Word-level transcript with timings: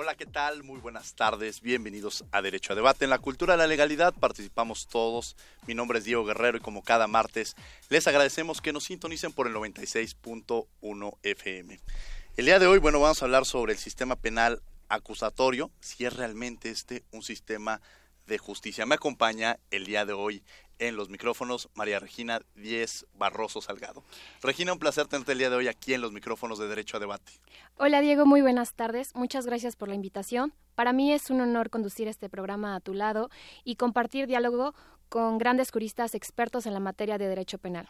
Hola, 0.00 0.14
¿qué 0.14 0.26
tal? 0.26 0.62
Muy 0.62 0.78
buenas 0.78 1.16
tardes. 1.16 1.60
Bienvenidos 1.60 2.24
a 2.30 2.40
Derecho 2.40 2.72
a 2.72 2.76
Debate. 2.76 3.02
En 3.02 3.10
la 3.10 3.18
cultura 3.18 3.54
de 3.54 3.58
la 3.58 3.66
legalidad 3.66 4.14
participamos 4.14 4.86
todos. 4.86 5.34
Mi 5.66 5.74
nombre 5.74 5.98
es 5.98 6.04
Diego 6.04 6.24
Guerrero 6.24 6.56
y 6.56 6.60
como 6.60 6.84
cada 6.84 7.08
martes 7.08 7.56
les 7.88 8.06
agradecemos 8.06 8.60
que 8.60 8.72
nos 8.72 8.84
sintonicen 8.84 9.32
por 9.32 9.48
el 9.48 9.54
96.1 9.54 11.18
FM. 11.24 11.80
El 12.36 12.46
día 12.46 12.60
de 12.60 12.68
hoy, 12.68 12.78
bueno, 12.78 13.00
vamos 13.00 13.20
a 13.20 13.24
hablar 13.24 13.44
sobre 13.44 13.72
el 13.72 13.78
sistema 13.80 14.14
penal 14.14 14.62
acusatorio, 14.88 15.72
si 15.80 16.04
es 16.04 16.12
realmente 16.12 16.70
este 16.70 17.02
un 17.10 17.24
sistema 17.24 17.80
de 18.28 18.38
justicia. 18.38 18.86
Me 18.86 18.94
acompaña 18.94 19.58
el 19.72 19.84
día 19.84 20.06
de 20.06 20.12
hoy 20.12 20.44
en 20.78 20.96
los 20.96 21.08
micrófonos 21.08 21.68
María 21.74 21.98
Regina 21.98 22.42
Diez 22.54 23.06
Barroso 23.14 23.60
Salgado. 23.60 24.02
Regina, 24.42 24.72
un 24.72 24.78
placer 24.78 25.06
tenerte 25.06 25.32
el 25.32 25.38
día 25.38 25.50
de 25.50 25.56
hoy 25.56 25.68
aquí 25.68 25.94
en 25.94 26.00
los 26.00 26.12
micrófonos 26.12 26.58
de 26.58 26.68
Derecho 26.68 26.96
a 26.96 27.00
Debate. 27.00 27.32
Hola 27.76 28.00
Diego, 28.00 28.26
muy 28.26 28.40
buenas 28.40 28.74
tardes. 28.74 29.14
Muchas 29.14 29.46
gracias 29.46 29.76
por 29.76 29.88
la 29.88 29.94
invitación. 29.94 30.52
Para 30.74 30.92
mí 30.92 31.12
es 31.12 31.30
un 31.30 31.40
honor 31.40 31.70
conducir 31.70 32.08
este 32.08 32.28
programa 32.28 32.74
a 32.74 32.80
tu 32.80 32.94
lado 32.94 33.30
y 33.64 33.76
compartir 33.76 34.26
diálogo 34.26 34.74
con 35.08 35.38
grandes 35.38 35.70
juristas 35.70 36.14
expertos 36.14 36.66
en 36.66 36.74
la 36.74 36.80
materia 36.80 37.18
de 37.18 37.28
derecho 37.28 37.58
penal. 37.58 37.88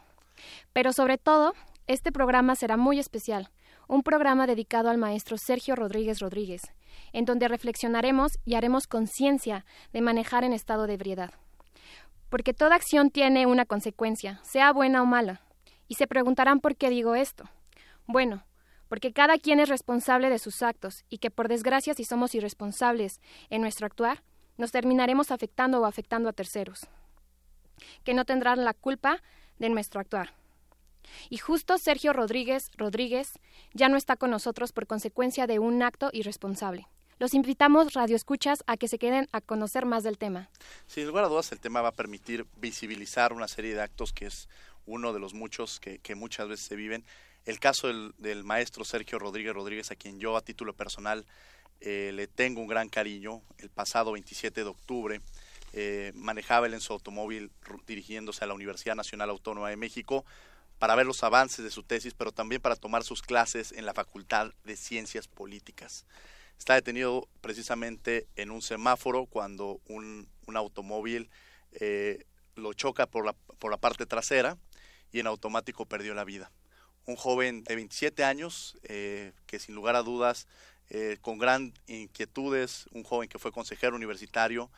Pero 0.73 0.93
sobre 0.93 1.19
todo, 1.19 1.53
este 1.87 2.13
programa 2.13 2.55
será 2.55 2.77
muy 2.77 2.99
especial, 2.99 3.51
un 3.89 4.03
programa 4.03 4.47
dedicado 4.47 4.89
al 4.89 4.99
maestro 4.99 5.37
Sergio 5.37 5.75
Rodríguez 5.75 6.21
Rodríguez, 6.21 6.63
en 7.13 7.25
donde 7.25 7.49
reflexionaremos 7.49 8.39
y 8.45 8.55
haremos 8.55 8.87
conciencia 8.87 9.65
de 9.93 10.01
manejar 10.01 10.45
en 10.45 10.53
estado 10.53 10.87
de 10.87 10.95
ebriedad 10.95 11.33
porque 12.29 12.55
toda 12.55 12.77
acción 12.77 13.11
tiene 13.11 13.47
una 13.47 13.65
consecuencia, 13.65 14.41
sea 14.43 14.73
buena 14.73 15.03
o 15.03 15.07
mala. 15.07 15.41
Y 15.87 15.95
se 15.95 16.07
preguntarán 16.07 16.61
por 16.61 16.77
qué 16.77 16.91
digo 16.91 17.15
esto. 17.15 17.49
Bueno, 18.07 18.45
porque 18.89 19.13
cada 19.13 19.39
quien 19.39 19.61
es 19.61 19.69
responsable 19.69 20.31
de 20.31 20.39
sus 20.39 20.63
actos 20.63 21.05
y 21.09 21.19
que 21.19 21.31
por 21.31 21.49
desgracia 21.49 21.95
si 21.95 22.05
somos 22.05 22.35
irresponsables 22.35 23.21
en 23.51 23.63
nuestro 23.63 23.87
actuar, 23.87 24.23
nos 24.57 24.73
terminaremos 24.73 25.31
afectando 25.31 25.81
o 25.81 25.87
afectando 25.87 26.29
a 26.29 26.33
terceros, 26.33 26.87
que 28.05 28.15
no 28.15 28.25
tendrán 28.25 28.65
la 28.65 28.75
culpa 28.75 29.23
de 29.59 29.69
nuestro 29.69 30.01
actuar. 30.01 30.33
Y 31.31 31.39
justo 31.39 31.79
Sergio 31.79 32.13
Rodríguez 32.13 32.71
Rodríguez 32.77 33.39
ya 33.73 33.89
no 33.89 33.97
está 33.97 34.17
con 34.17 34.31
nosotros 34.31 34.73
por 34.73 34.87
consecuencia 34.87 35.47
de 35.47 35.59
un 35.59 35.83
acto 35.83 36.11
irresponsable. 36.13 36.89
Los 37.21 37.35
invitamos, 37.35 37.95
Radio 37.95 38.15
Escuchas, 38.15 38.63
a 38.69 38.77
que 38.77 38.87
se 38.87 38.97
queden 38.97 39.29
a 39.33 39.41
conocer 39.41 39.87
más 39.87 40.05
del 40.05 40.19
tema. 40.19 40.49
Sin 40.87 41.05
lugar 41.05 41.25
a 41.25 41.29
dudas, 41.29 41.51
el 41.51 41.59
tema 41.59 41.83
va 41.83 41.89
a 41.89 41.93
permitir 41.93 42.47
visibilizar 42.59 43.33
una 43.33 43.49
serie 43.49 43.75
de 43.75 43.83
actos 43.83 44.13
que 44.13 44.27
es 44.27 44.49
uno 44.87 45.13
de 45.13 45.19
los 45.19 45.35
muchos 45.35 45.81
que, 45.81 46.15
muchas 46.15 46.47
veces 46.47 46.67
se 46.67 46.77
viven. 46.77 47.05
El 47.45 47.59
caso 47.59 47.89
del, 47.89 48.45
maestro 48.45 48.85
Sergio 48.85 49.19
Rodríguez 49.19 49.53
Rodríguez, 49.53 49.91
a 49.91 49.97
quien 49.97 50.21
yo 50.21 50.37
a 50.37 50.43
título 50.43 50.75
personal 50.75 51.27
eh, 51.81 52.13
le 52.15 52.29
tengo 52.29 52.61
un 52.61 52.69
gran 52.69 52.89
cariño, 52.89 53.43
el 53.59 53.69
pasado 53.69 54.13
27 54.13 54.63
de 54.63 54.71
octubre 54.71 55.21
eh, 55.73 56.13
manejaba 56.15 56.69
él 56.69 56.75
en 56.75 56.81
su 56.81 56.93
automóvil 56.93 57.51
dirigiéndose 57.85 58.45
a 58.45 58.47
la 58.47 58.55
Universidad 58.55 58.95
Nacional 58.95 59.31
Autónoma 59.31 59.71
de 59.71 59.77
México 59.77 60.25
para 60.79 60.95
ver 60.95 61.07
los 61.07 61.25
avances 61.25 61.65
de 61.65 61.73
su 61.73 61.83
tesis, 61.83 62.15
pero 62.15 62.31
también 62.31 62.63
para 62.63 62.77
tomar 62.77 63.03
sus 63.03 63.23
clases 63.23 63.73
en 63.73 63.87
la 63.87 63.93
Facultad 63.93 64.53
de 64.63 64.77
Ciencias 64.77 65.27
Políticas. 65.27 66.07
Está 66.59 66.75
detenido 66.75 67.29
precisamente 67.41 68.27
en 68.37 68.51
un 68.51 68.63
semáforo 68.63 69.27
cuando 69.27 69.81
un, 69.87 70.29
automóvil 70.55 71.31
eh, 71.73 72.25
lo 72.57 72.73
choca 72.73 73.07
por 73.07 73.25
la, 73.25 73.33
por 73.33 73.71
la 73.71 73.77
parte 73.77 74.07
trasera 74.07 74.59
y 75.13 75.21
en 75.21 75.27
automático 75.27 75.87
perdió 75.87 76.15
la 76.15 76.25
vida. 76.25 76.51
Un 77.07 77.17
joven 77.17 77.63
de 77.65 77.77
27 77.77 78.25
años 78.25 78.77
eh, 78.83 79.33
que 79.47 79.59
sin 79.59 79.75
lugar 79.75 79.95
a 79.95 80.03
dudas, 80.03 80.47
eh, 80.91 81.19
con 81.21 81.39
gran 81.39 81.73
inquietudes, 81.87 82.87
un 82.93 83.05
joven 83.05 83.29
que 83.29 83.39
fue 83.39 83.53
consejero 83.53 83.97
universitario, 83.97 84.71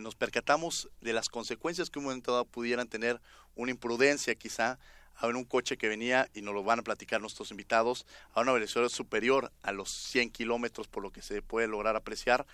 nos 0.00 0.16
percatamos 0.16 0.90
de 1.00 1.12
las 1.12 1.28
consecuencias 1.28 1.90
que 1.90 2.00
un 2.00 2.06
momento 2.06 2.32
dado 2.32 2.44
pudieran 2.44 2.88
tener 2.88 3.20
una 3.54 3.70
imprudencia 3.70 4.34
quizá 4.34 4.80
a 5.16 5.26
un 5.26 5.44
coche 5.44 5.76
que 5.76 5.88
venía, 5.88 6.28
y 6.34 6.42
nos 6.42 6.54
lo 6.54 6.62
van 6.62 6.80
a 6.80 6.82
platicar 6.82 7.20
nuestros 7.20 7.50
invitados, 7.50 8.06
a 8.32 8.40
una 8.40 8.52
velocidad 8.52 8.88
superior 8.88 9.52
a 9.62 9.72
los 9.72 9.90
100 9.90 10.30
kilómetros, 10.30 10.88
por 10.88 11.02
lo 11.02 11.10
que 11.10 11.22
se 11.22 11.42
puede 11.42 11.68
lograr 11.68 11.96
apreciar. 11.96 12.46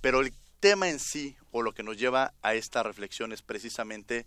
Pero 0.00 0.20
el 0.20 0.32
tema 0.60 0.88
en 0.88 0.98
sí, 0.98 1.36
o 1.50 1.62
lo 1.62 1.72
que 1.72 1.82
nos 1.82 1.98
lleva 1.98 2.34
a 2.42 2.54
esta 2.54 2.82
reflexión, 2.82 3.32
es 3.32 3.42
precisamente 3.42 4.26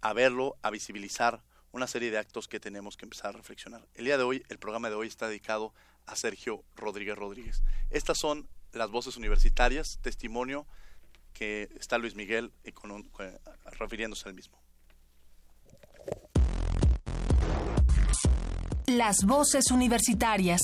a 0.00 0.12
verlo, 0.12 0.56
a 0.62 0.70
visibilizar 0.70 1.42
una 1.72 1.86
serie 1.86 2.10
de 2.10 2.18
actos 2.18 2.46
que 2.46 2.60
tenemos 2.60 2.96
que 2.96 3.04
empezar 3.04 3.30
a 3.34 3.38
reflexionar. 3.38 3.84
El 3.94 4.04
día 4.04 4.16
de 4.16 4.22
hoy, 4.22 4.44
el 4.48 4.58
programa 4.58 4.88
de 4.88 4.94
hoy 4.94 5.08
está 5.08 5.26
dedicado 5.26 5.74
a 6.06 6.14
Sergio 6.14 6.62
Rodríguez 6.76 7.16
Rodríguez. 7.16 7.62
Estas 7.90 8.18
son 8.18 8.48
las 8.72 8.90
voces 8.90 9.16
universitarias, 9.16 9.98
testimonio 10.00 10.66
que 11.32 11.68
está 11.78 11.98
Luis 11.98 12.14
Miguel 12.14 12.52
y 12.64 12.72
con 12.72 13.10
refiriéndose 13.78 14.28
al 14.28 14.34
mismo. 14.34 14.63
Las 18.86 19.24
voces 19.24 19.70
universitarias. 19.70 20.60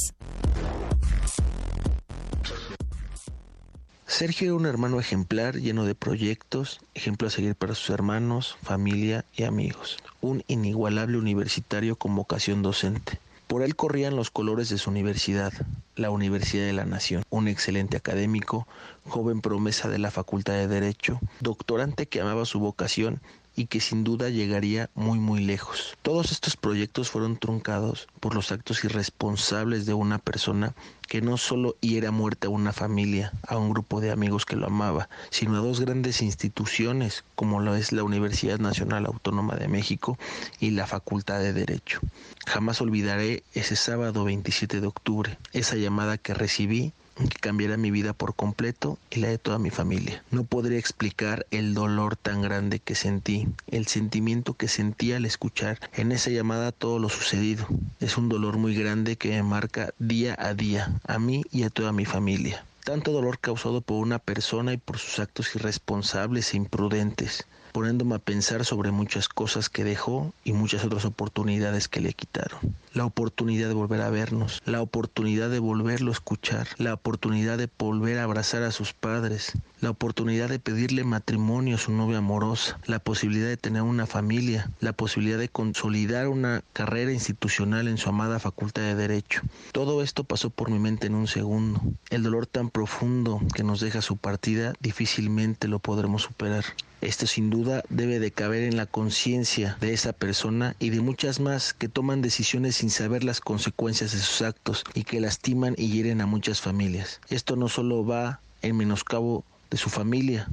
Sergio 4.07 4.49
era 4.49 4.55
un 4.57 4.67
hermano 4.67 5.01
ejemplar, 5.01 5.57
lleno 5.57 5.87
de 5.87 5.95
proyectos, 5.95 6.81
ejemplo 6.95 7.29
a 7.29 7.31
seguir 7.31 7.55
para 7.55 7.75
sus 7.75 7.89
hermanos, 7.89 8.59
familia 8.63 9.25
y 9.35 9.45
amigos. 9.45 9.97
Un 10.21 10.45
inigualable 10.49 11.17
universitario 11.17 11.97
con 11.97 12.15
vocación 12.15 12.61
docente. 12.61 13.19
Por 13.47 13.63
él 13.63 13.75
corrían 13.75 14.17
los 14.17 14.31
colores 14.31 14.69
de 14.69 14.77
su 14.77 14.91
universidad, 14.91 15.55
la 15.97 16.11
Universidad 16.11 16.67
de 16.67 16.75
la 16.75 16.85
Nación. 16.85 17.23
Un 17.31 17.49
excelente 17.49 17.97
académico, 17.97 18.69
joven 19.07 19.41
promesa 19.41 19.89
de 19.89 19.99
la 19.99 20.11
Facultad 20.11 20.53
de 20.53 20.69
Derecho, 20.69 21.21
doctorante 21.41 22.07
que 22.07 22.21
amaba 22.21 22.45
su 22.45 22.61
vocación 22.61 23.23
y 23.57 23.67
que 23.67 23.81
sin 23.81 24.05
duda 24.05 24.29
llegaría 24.29 24.91
muy 24.95 25.19
muy 25.19 25.41
lejos. 25.45 25.97
Todos 26.03 26.33
estos 26.33 26.57
proyectos 26.57 27.11
fueron 27.11 27.37
truncados 27.37 28.09
por 28.21 28.35
los 28.35 28.53
actos 28.53 28.85
irresponsables 28.85 29.87
de 29.87 29.95
una 29.95 30.19
persona 30.19 30.75
que 31.09 31.21
no 31.21 31.37
solo 31.39 31.75
hiera 31.81 32.11
a 32.11 32.13
muerte 32.13 32.47
a 32.47 32.51
una 32.51 32.73
familia, 32.73 33.33
a 33.47 33.59
un 33.59 33.71
grupo 33.71 34.01
de 34.01 34.13
amigos 34.13 34.47
que 34.47 34.55
lo 34.55 34.67
amaba, 34.67 35.09
sino 35.31 35.57
a 35.57 35.61
dos 35.61 35.81
grandes 35.81 36.23
instituciones 36.23 37.25
como 37.35 37.61
lo 37.61 37.75
es 37.75 37.91
la 37.91 38.05
Universidad 38.05 38.61
Nacional 38.61 39.07
Autónoma 39.07 39.57
de 39.57 39.67
México 39.67 40.17
y 40.61 40.71
la 40.71 40.87
Facultad 40.87 41.41
de 41.41 41.53
Derecho. 41.53 42.01
Jamás 42.47 42.81
olvidaré 42.81 43.43
ese 43.55 43.75
sábado 43.75 44.25
27 44.25 44.81
de 44.81 44.87
octubre, 44.87 45.37
esa 45.53 45.75
llamada 45.77 46.17
que 46.17 46.33
recibí 46.33 46.93
que 47.17 47.39
cambiara 47.41 47.77
mi 47.77 47.91
vida 47.91 48.13
por 48.13 48.35
completo 48.35 48.99
y 49.11 49.21
la 49.21 49.29
de 49.29 49.39
toda 49.39 49.59
mi 49.59 49.71
familia. 49.71 50.23
No 50.31 50.45
podría 50.45 50.79
explicar 50.79 51.47
el 51.51 51.75
dolor 51.75 52.17
tan 52.17 52.43
grande 52.43 52.79
que 52.79 52.95
sentí, 52.95 53.49
el 53.67 53.87
sentimiento 53.87 54.55
que 54.55 54.69
sentí 54.69 55.13
al 55.13 55.25
escuchar 55.25 55.79
en 55.95 56.13
esa 56.13 56.31
llamada 56.31 56.73
todo 56.73 56.99
lo 56.99 57.09
sucedido. 57.09 57.67
Es 58.01 58.17
un 58.17 58.29
dolor 58.29 58.57
muy 58.57 58.75
grande 58.75 59.17
que 59.17 59.31
me 59.31 59.43
marca 59.43 59.93
día 59.99 60.37
a 60.39 60.55
día, 60.55 61.01
a 61.07 61.19
mí 61.19 61.43
y 61.51 61.65
a 61.65 61.71
toda 61.71 61.93
mi 61.93 62.05
familia 62.05 62.65
tanto 62.85 63.13
dolor 63.13 63.39
causado 63.39 63.83
por 63.83 63.99
una 63.99 64.19
persona 64.19 64.73
y 64.73 64.79
por 64.79 64.99
sus 64.99 65.19
actos 65.21 65.55
irresponsables 65.55 66.55
e 66.55 66.57
imprudentes 66.57 67.47
poniéndome 67.73 68.17
a 68.17 68.19
pensar 68.19 68.65
sobre 68.65 68.91
muchas 68.91 69.29
cosas 69.29 69.69
que 69.69 69.85
dejó 69.85 70.33
y 70.45 70.53
muchas 70.53 70.85
otras 70.85 71.05
oportunidades 71.05 71.89
que 71.89 72.01
le 72.01 72.13
quitaron. 72.13 72.59
La 72.93 73.05
oportunidad 73.05 73.69
de 73.69 73.75
volver 73.75 74.01
a 74.01 74.11
vernos, 74.11 74.61
la 74.65 74.83
oportunidad 74.83 75.51
de 75.51 75.59
volverlo 75.59 76.11
a 76.11 76.15
escuchar, 76.15 76.69
la 76.79 76.95
oportunidad 76.95 77.59
de 77.59 77.69
volver 77.79 78.19
a 78.19 78.25
abrazar 78.25 78.63
a 78.63 78.73
sus 78.73 78.93
padres, 78.93 79.53
la 79.81 79.91
oportunidad 79.91 80.49
de 80.49 80.59
pedirle 80.59 81.05
matrimonio 81.05 81.77
a 81.77 81.79
su 81.79 81.93
novia 81.93 82.19
amorosa, 82.19 82.79
la 82.87 82.99
posibilidad 82.99 83.49
de 83.49 83.57
tener 83.57 83.83
una 83.83 84.07
familia, 84.07 84.71
la 84.81 84.93
posibilidad 84.93 85.39
de 85.39 85.49
consolidar 85.49 86.29
una 86.29 86.63
carrera 86.73 87.13
institucional 87.13 87.89
en 87.89 87.97
su 87.97 88.09
amada 88.09 88.39
Facultad 88.39 88.83
de 88.83 88.95
Derecho. 88.95 89.43
Todo 89.73 90.03
esto 90.03 90.25
pasó 90.25 90.51
por 90.51 90.71
mi 90.71 90.79
mente 90.79 91.07
en 91.07 91.15
un 91.15 91.27
segundo. 91.27 91.81
El 92.11 92.23
dolor 92.23 92.47
tan 92.47 92.71
profundo 92.71 93.41
que 93.55 93.63
nos 93.63 93.81
deja 93.81 94.03
su 94.03 94.17
partida 94.17 94.75
difícilmente 94.81 95.69
lo 95.69 95.79
podremos 95.79 96.23
superar. 96.23 96.65
Esto 97.01 97.27
sin 97.27 97.49
duda 97.49 97.83
debe 97.89 98.19
de 98.19 98.31
caber 98.31 98.63
en 98.63 98.77
la 98.77 98.85
conciencia 98.85 99.79
de 99.81 99.95
esa 99.95 100.13
persona 100.13 100.77
y 100.79 100.91
de 100.91 101.01
muchas 101.01 101.41
más 101.41 101.73
que 101.73 101.89
toman 101.89 102.21
decisiones 102.21 102.77
sin 102.77 102.91
saber 102.91 103.25
las 103.25 103.41
consecuencias 103.41 104.13
de 104.13 104.19
sus 104.19 104.43
actos 104.43 104.85
y 104.93 105.05
que 105.05 105.21
lastiman 105.21 105.75
y 105.79 105.89
hieren 105.89 106.21
a 106.21 106.27
muchas 106.27 106.61
familias. 106.61 107.21
Esto 107.31 107.57
no 107.57 107.69
solo 107.69 108.05
va 108.05 108.41
en 108.61 108.77
menoscabo 108.77 109.45
de 109.71 109.79
su 109.79 109.89
familia, 109.89 110.49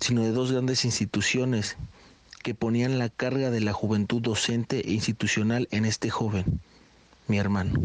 sino 0.00 0.22
de 0.22 0.32
dos 0.32 0.50
grandes 0.50 0.84
instituciones 0.84 1.76
que 2.42 2.54
ponían 2.54 2.98
la 2.98 3.08
carga 3.08 3.50
de 3.50 3.60
la 3.60 3.72
juventud 3.72 4.20
docente 4.20 4.80
e 4.88 4.92
institucional 4.92 5.68
en 5.70 5.84
este 5.84 6.10
joven, 6.10 6.60
mi 7.28 7.38
hermano. 7.38 7.80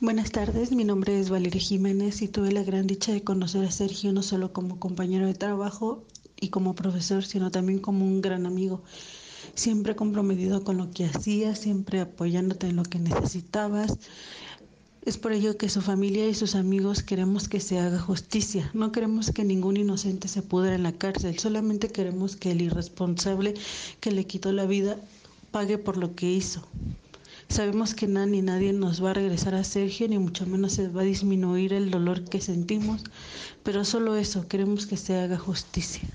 Buenas 0.00 0.30
tardes, 0.30 0.70
mi 0.70 0.84
nombre 0.84 1.18
es 1.18 1.28
Valeria 1.28 1.60
Jiménez 1.60 2.22
y 2.22 2.28
tuve 2.28 2.52
la 2.52 2.62
gran 2.62 2.86
dicha 2.86 3.10
de 3.10 3.24
conocer 3.24 3.64
a 3.64 3.70
Sergio 3.72 4.12
no 4.12 4.22
solo 4.22 4.52
como 4.52 4.78
compañero 4.78 5.26
de 5.26 5.34
trabajo 5.34 6.04
y 6.40 6.50
como 6.50 6.76
profesor, 6.76 7.24
sino 7.24 7.50
también 7.50 7.80
como 7.80 8.04
un 8.04 8.20
gran 8.20 8.46
amigo. 8.46 8.80
Siempre 9.56 9.96
comprometido 9.96 10.62
con 10.62 10.76
lo 10.76 10.92
que 10.92 11.06
hacía, 11.06 11.56
siempre 11.56 11.98
apoyándote 11.98 12.68
en 12.68 12.76
lo 12.76 12.84
que 12.84 13.00
necesitabas. 13.00 13.98
Es 15.04 15.18
por 15.18 15.32
ello 15.32 15.56
que 15.56 15.68
su 15.68 15.80
familia 15.80 16.28
y 16.28 16.34
sus 16.34 16.54
amigos 16.54 17.02
queremos 17.02 17.48
que 17.48 17.58
se 17.58 17.80
haga 17.80 17.98
justicia. 17.98 18.70
No 18.74 18.92
queremos 18.92 19.32
que 19.32 19.42
ningún 19.42 19.78
inocente 19.78 20.28
se 20.28 20.42
pudra 20.42 20.76
en 20.76 20.84
la 20.84 20.92
cárcel, 20.92 21.40
solamente 21.40 21.88
queremos 21.88 22.36
que 22.36 22.52
el 22.52 22.62
irresponsable 22.62 23.54
que 23.98 24.12
le 24.12 24.28
quitó 24.28 24.52
la 24.52 24.64
vida 24.64 24.96
pague 25.50 25.76
por 25.76 25.96
lo 25.96 26.14
que 26.14 26.30
hizo. 26.30 26.62
Sabemos 27.48 27.94
que 27.94 28.06
nada 28.06 28.26
ni 28.26 28.42
nadie 28.42 28.72
nos 28.72 29.02
va 29.02 29.10
a 29.10 29.14
regresar 29.14 29.54
a 29.54 29.64
Sergio, 29.64 30.06
ni 30.06 30.18
mucho 30.18 30.46
menos 30.46 30.74
se 30.74 30.88
va 30.88 31.00
a 31.00 31.04
disminuir 31.04 31.72
el 31.72 31.90
dolor 31.90 32.24
que 32.28 32.40
sentimos, 32.40 33.02
pero 33.62 33.84
solo 33.84 34.16
eso, 34.16 34.46
queremos 34.46 34.86
que 34.86 34.96
se 34.96 35.18
haga 35.18 35.38
justicia. 35.38 36.08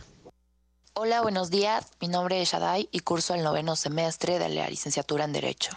Hola, 0.93 1.21
buenos 1.21 1.49
días. 1.49 1.87
Mi 1.99 2.07
nombre 2.07 2.39
es 2.39 2.49
Shaday 2.51 2.87
y 2.91 2.99
curso 2.99 3.33
el 3.33 3.43
noveno 3.43 3.75
semestre 3.75 4.37
de 4.37 4.49
la 4.49 4.69
licenciatura 4.69 5.25
en 5.25 5.33
Derecho. 5.33 5.71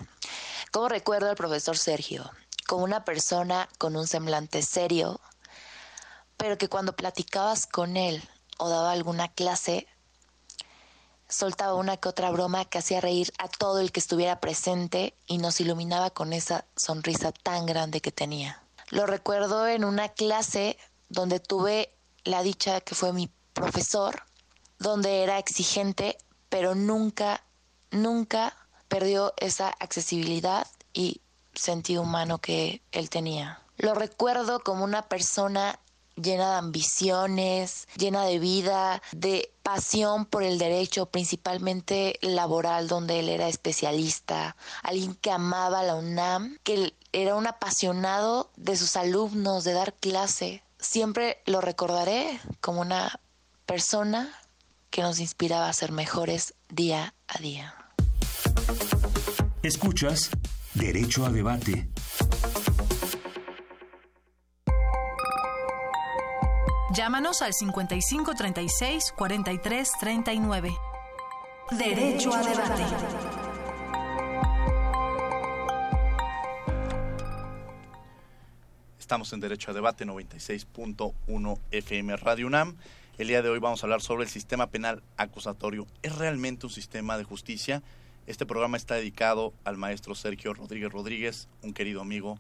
¿Cómo 0.73 0.91
recuerdo 0.91 1.31
al 1.31 1.37
profesor 1.37 1.79
Sergio? 1.79 2.31
Como 2.69 2.85
una 2.85 3.07
persona 3.07 3.67
con 3.79 3.97
un 3.97 4.07
semblante 4.07 4.61
serio, 4.61 5.21
pero 6.37 6.59
que 6.59 6.69
cuando 6.69 6.95
platicabas 6.95 7.67
con 7.67 7.97
él 7.97 8.23
o 8.59 8.69
daba 8.69 8.93
alguna 8.93 9.29
clase, 9.29 9.87
soltaba 11.29 11.75
una 11.75 11.97
que 11.97 12.09
otra 12.09 12.31
broma 12.31 12.65
que 12.65 12.79
hacía 12.79 13.01
reír 13.01 13.33
a 13.39 13.49
todo 13.49 13.81
el 13.81 13.93
que 13.93 14.01
estuviera 14.01 14.41
presente 14.41 15.15
y 15.27 15.39
nos 15.39 15.61
iluminaba 15.61 16.11
con 16.11 16.33
esa 16.33 16.65
sonrisa 16.77 17.33
tan 17.33 17.67
grande 17.67 18.01
que 18.01 18.13
tenía. 18.13 18.63
Lo 18.91 19.07
recuerdo 19.07 19.67
en 19.67 19.85
una 19.85 20.09
clase 20.11 20.79
donde 21.09 21.41
tuve 21.41 21.93
la 22.25 22.43
dicha 22.43 22.81
que 22.81 22.95
fue 22.95 23.13
mi 23.13 23.31
profesor, 23.53 24.23
donde 24.79 25.23
era 25.23 25.39
exigente, 25.39 26.19
pero 26.49 26.75
nunca, 26.75 27.43
nunca 27.91 28.57
perdió 28.89 29.35
esa 29.39 29.69
accesibilidad 29.69 30.67
y 30.93 31.21
sentido 31.55 32.03
humano 32.03 32.39
que 32.39 32.83
él 32.93 33.11
tenía. 33.11 33.61
Lo 33.79 33.95
recuerdo 33.95 34.61
como 34.61 34.85
una 34.85 35.03
persona 35.03 35.79
llena 36.17 36.51
de 36.51 36.57
ambiciones, 36.57 37.89
llena 37.97 38.25
de 38.25 38.39
vida, 38.39 39.03
de 39.13 39.53
pasión 39.63 40.27
por 40.27 40.43
el 40.43 40.59
derecho, 40.59 41.07
principalmente 41.07 42.19
laboral, 42.23 42.89
donde 42.89 43.21
él 43.21 43.29
era 43.29 43.49
especialista, 43.49 44.57
alguien 44.83 45.15
que 45.15 45.31
amaba 45.31 45.83
la 45.83 45.95
UNAM, 45.95 46.59
que 46.63 46.95
era 47.13 47.35
un 47.35 47.47
apasionado 47.47 48.51
de 48.57 48.77
sus 48.77 48.97
alumnos, 48.97 49.65
de 49.65 49.73
dar 49.73 49.95
clase. 49.95 50.63
Siempre 50.79 51.43
lo 51.47 51.61
recordaré 51.61 52.41
como 52.61 52.81
una 52.81 53.21
persona 53.65 54.33
que 54.91 55.03
nos 55.03 55.19
inspiraba 55.21 55.69
a 55.69 55.73
ser 55.73 55.93
mejores 55.93 56.55
día 56.69 57.15
a 57.29 57.39
día. 57.39 57.75
Escuchas 59.63 60.31
Derecho 60.75 61.27
a 61.27 61.31
Debate. 61.31 61.89
Llámanos 66.97 67.43
al 67.43 67.53
5536 67.53 69.13
4339. 69.19 70.75
Derecho 71.73 72.33
a 72.33 72.43
debate. 72.43 72.83
Estamos 78.99 79.31
en 79.35 79.41
Derecho 79.41 79.73
a 79.73 79.75
Debate 79.75 80.07
96.1 80.07 81.59
FM 81.71 82.17
Radio 82.17 82.47
UNAM. 82.47 82.79
El 83.19 83.29
día 83.29 83.43
de 83.43 83.51
hoy 83.51 83.59
vamos 83.59 83.83
a 83.83 83.87
hablar 83.87 84.01
sobre 84.01 84.25
el 84.25 84.31
sistema 84.31 84.69
penal 84.69 85.03
acusatorio. 85.19 85.87
¿Es 86.01 86.17
realmente 86.17 86.65
un 86.65 86.73
sistema 86.73 87.19
de 87.19 87.25
justicia? 87.25 87.83
Este 88.27 88.47
programa 88.47 88.79
está 88.79 88.95
dedicado 88.95 89.53
al 89.65 89.77
maestro 89.77 90.15
Sergio 90.15 90.55
Rodríguez 90.55 90.91
Rodríguez, 90.91 91.49
un 91.63 91.75
querido 91.75 92.01
amigo 92.01 92.39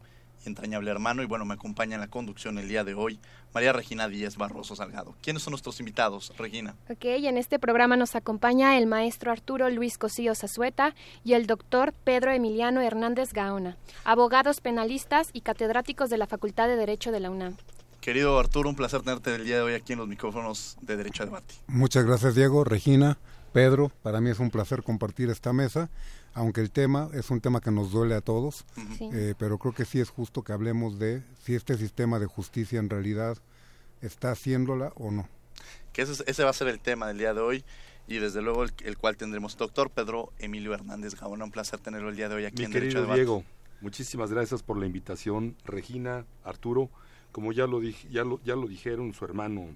entrañable 0.49 0.91
hermano. 0.91 1.23
Y 1.23 1.27
bueno, 1.27 1.45
me 1.45 1.55
acompaña 1.55 1.95
en 1.95 2.01
la 2.01 2.09
conducción 2.09 2.59
el 2.59 2.69
día 2.69 2.85
de 2.85 2.95
hoy 2.95 3.19
María 3.55 3.73
Regina 3.73 4.09
Díez 4.09 4.37
Barroso 4.37 4.77
Salgado. 4.77 5.15
¿Quiénes 5.23 5.43
son 5.43 5.53
nuestros 5.53 5.81
invitados, 5.81 6.33
Regina? 6.37 6.75
Ok, 6.91 7.05
en 7.05 7.39
este 7.39 7.59
programa 7.59 7.97
nos 7.97 8.15
acompaña 8.15 8.77
el 8.77 8.87
maestro 8.87 9.33
Arturo 9.33 9.71
Luis 9.71 9.99
Cosío 9.99 10.35
Zazueta 10.35 10.95
y 11.25 11.35
el 11.35 11.47
doctor 11.47 11.93
Pedro 12.05 12.33
Emiliano 12.33 12.81
Hernández 12.81 13.33
Gaona, 13.33 13.77
abogados 14.05 14.61
penalistas 14.61 15.31
y 15.33 15.41
catedráticos 15.41 16.11
de 16.11 16.19
la 16.19 16.27
Facultad 16.27 16.69
de 16.69 16.77
Derecho 16.77 17.13
de 17.13 17.21
la 17.21 17.31
UNAM. 17.31 17.57
Querido 18.01 18.39
Arturo, 18.39 18.69
un 18.69 18.77
placer 18.77 19.01
tenerte 19.03 19.35
el 19.35 19.45
día 19.45 19.57
de 19.57 19.63
hoy 19.63 19.75
aquí 19.75 19.95
en 19.95 19.99
los 19.99 20.07
micrófonos 20.07 20.77
de 20.81 20.97
Derecho 20.97 21.23
a 21.23 21.27
Debate. 21.27 21.55
Muchas 21.67 22.05
gracias, 22.05 22.35
Diego, 22.35 22.63
Regina, 22.63 23.19
Pedro. 23.53 23.91
Para 24.03 24.21
mí 24.21 24.31
es 24.31 24.39
un 24.39 24.51
placer 24.51 24.83
compartir 24.83 25.29
esta 25.31 25.53
mesa 25.53 25.89
aunque 26.37 26.61
el 26.61 26.71
tema 26.71 27.09
es 27.15 27.31
un 27.31 27.41
tema 27.41 27.63
que 27.63 27.71
nos 27.71 27.93
duele 27.93 28.15
a 28.15 28.21
todos, 28.21 28.67
eh, 29.01 29.35
pero 29.39 29.57
creo 29.57 29.73
que 29.75 29.87
sí 29.87 30.01
es 30.01 30.11
justo 30.11 30.45
que 30.45 30.53
hablemos 30.53 30.99
de 30.99 31.23
si 31.43 31.55
este 31.55 31.79
sistema 31.79 32.19
de 32.19 32.27
justicia 32.27 32.79
en 32.79 32.91
realidad 32.91 33.39
está 34.03 34.33
haciéndola 34.33 34.93
o 34.97 35.11
no. 35.11 35.27
Que 35.95 36.03
ese, 36.03 36.23
ese 36.27 36.45
va 36.45 36.51
a 36.51 36.53
ser 36.53 36.69
el 36.69 36.79
tema 36.79 37.09
del 37.09 37.17
día 37.17 37.33
de 37.33 37.41
hoy 37.41 37.65
y 38.07 38.19
desde 38.19 38.43
luego 38.43 38.65
el, 38.65 38.99
cual 38.99 39.17
tendremos 39.17 39.57
doctor 39.57 39.89
Pedro 39.89 40.31
Emilio 40.39 40.75
Hernández 40.75 41.19
Gaona. 41.19 41.43
Un 41.43 41.51
placer 41.51 41.81
tenerlo 41.81 42.11
el 42.11 42.17
día 42.17 42.29
de 42.29 42.35
hoy 42.35 42.45
aquí 42.45 42.59
Mi 42.59 42.67
en 42.67 42.73
querido 42.73 43.01
Derecho 43.01 43.13
a 43.13 43.15
Diego, 43.15 43.45
muchísimas 43.81 44.31
gracias 44.31 44.63
por 44.63 44.77
la 44.77 44.85
invitación. 44.85 45.57
Regina, 45.65 46.27
Arturo, 46.45 46.91
como 47.33 47.53
ya 47.53 47.67
lo, 47.67 47.81
dije, 47.81 48.09
ya 48.11 48.25
lo, 48.25 48.43
ya 48.45 48.57
lo 48.57 48.67
dijeron 48.67 49.15
su 49.15 49.25
hermano 49.25 49.69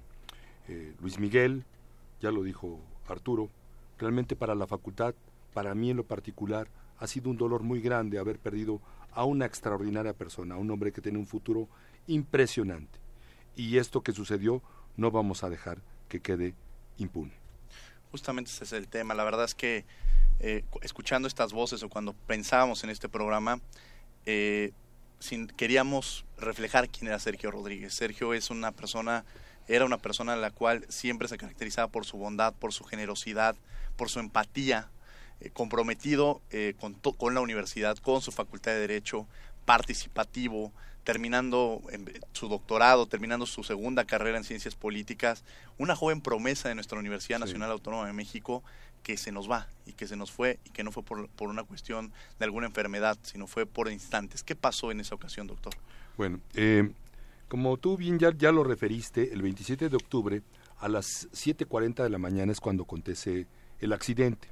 eh, 0.68 0.92
Luis 1.00 1.18
Miguel, 1.18 1.64
ya 2.20 2.30
lo 2.30 2.42
dijo 2.42 2.78
Arturo, 3.08 3.48
realmente 3.98 4.36
para 4.36 4.54
la 4.54 4.66
facultad 4.66 5.14
para 5.52 5.74
mí 5.74 5.90
en 5.90 5.96
lo 5.96 6.04
particular, 6.04 6.68
ha 6.98 7.06
sido 7.06 7.30
un 7.30 7.36
dolor 7.36 7.62
muy 7.62 7.80
grande 7.80 8.18
haber 8.18 8.38
perdido 8.38 8.80
a 9.12 9.24
una 9.24 9.46
extraordinaria 9.46 10.12
persona, 10.12 10.54
a 10.54 10.58
un 10.58 10.70
hombre 10.70 10.92
que 10.92 11.00
tiene 11.00 11.18
un 11.18 11.26
futuro 11.26 11.68
impresionante. 12.06 12.98
Y 13.56 13.78
esto 13.78 14.02
que 14.02 14.12
sucedió 14.12 14.62
no 14.96 15.10
vamos 15.10 15.42
a 15.42 15.50
dejar 15.50 15.78
que 16.08 16.20
quede 16.20 16.54
impune. 16.98 17.32
Justamente 18.10 18.50
ese 18.50 18.64
es 18.64 18.72
el 18.72 18.88
tema. 18.88 19.14
La 19.14 19.24
verdad 19.24 19.44
es 19.44 19.54
que 19.54 19.84
eh, 20.40 20.64
escuchando 20.82 21.28
estas 21.28 21.52
voces 21.52 21.82
o 21.82 21.88
cuando 21.88 22.12
pensábamos 22.12 22.84
en 22.84 22.90
este 22.90 23.08
programa, 23.08 23.60
eh, 24.26 24.72
queríamos 25.56 26.24
reflejar 26.38 26.88
quién 26.88 27.08
era 27.08 27.18
Sergio 27.18 27.50
Rodríguez. 27.50 27.94
Sergio 27.94 28.34
es 28.34 28.50
una 28.50 28.72
persona, 28.72 29.24
era 29.68 29.84
una 29.84 29.98
persona 29.98 30.36
la 30.36 30.50
cual 30.50 30.84
siempre 30.88 31.28
se 31.28 31.38
caracterizaba 31.38 31.88
por 31.88 32.04
su 32.04 32.16
bondad, 32.16 32.54
por 32.54 32.72
su 32.72 32.84
generosidad, 32.84 33.56
por 33.96 34.08
su 34.08 34.18
empatía 34.18 34.88
eh, 35.40 35.50
comprometido 35.50 36.40
eh, 36.50 36.74
con, 36.78 36.94
con 36.94 37.34
la 37.34 37.40
universidad, 37.40 37.98
con 37.98 38.20
su 38.20 38.32
facultad 38.32 38.72
de 38.72 38.80
Derecho, 38.80 39.26
participativo, 39.64 40.72
terminando 41.04 41.82
su 42.32 42.48
doctorado, 42.48 43.06
terminando 43.06 43.46
su 43.46 43.64
segunda 43.64 44.04
carrera 44.04 44.38
en 44.38 44.44
ciencias 44.44 44.74
políticas, 44.74 45.44
una 45.78 45.96
joven 45.96 46.20
promesa 46.20 46.68
de 46.68 46.74
nuestra 46.74 46.98
Universidad 46.98 47.38
Nacional 47.38 47.70
Autónoma 47.70 48.06
de 48.06 48.12
México 48.12 48.62
que 49.02 49.16
se 49.16 49.32
nos 49.32 49.50
va 49.50 49.66
y 49.86 49.92
que 49.92 50.06
se 50.06 50.16
nos 50.16 50.30
fue 50.30 50.58
y 50.64 50.70
que 50.70 50.84
no 50.84 50.92
fue 50.92 51.02
por, 51.02 51.28
por, 51.30 51.48
una 51.48 51.64
cuestión 51.64 52.12
de 52.38 52.44
alguna 52.44 52.66
enfermedad, 52.66 53.18
sino 53.22 53.46
fue 53.46 53.66
por 53.66 53.90
instantes. 53.90 54.42
¿Qué 54.42 54.54
pasó 54.54 54.90
en 54.90 55.00
esa 55.00 55.14
ocasión, 55.14 55.46
doctor? 55.46 55.72
Bueno, 56.16 56.40
eh, 56.54 56.90
Como 57.48 57.76
tú 57.78 57.96
bien 57.96 58.18
ya, 58.18 58.32
ya 58.36 58.52
lo 58.52 58.62
referiste, 58.62 59.32
el 59.32 59.42
27 59.42 59.88
de 59.88 59.96
octubre 59.96 60.42
a 60.78 60.88
las 60.88 61.28
7.40 61.32 62.02
de 62.02 62.10
la 62.10 62.18
mañana 62.18 62.52
es 62.52 62.60
cuando 62.60 62.84
acontece 62.84 63.46
el 63.80 63.92
accidente. 63.92 64.48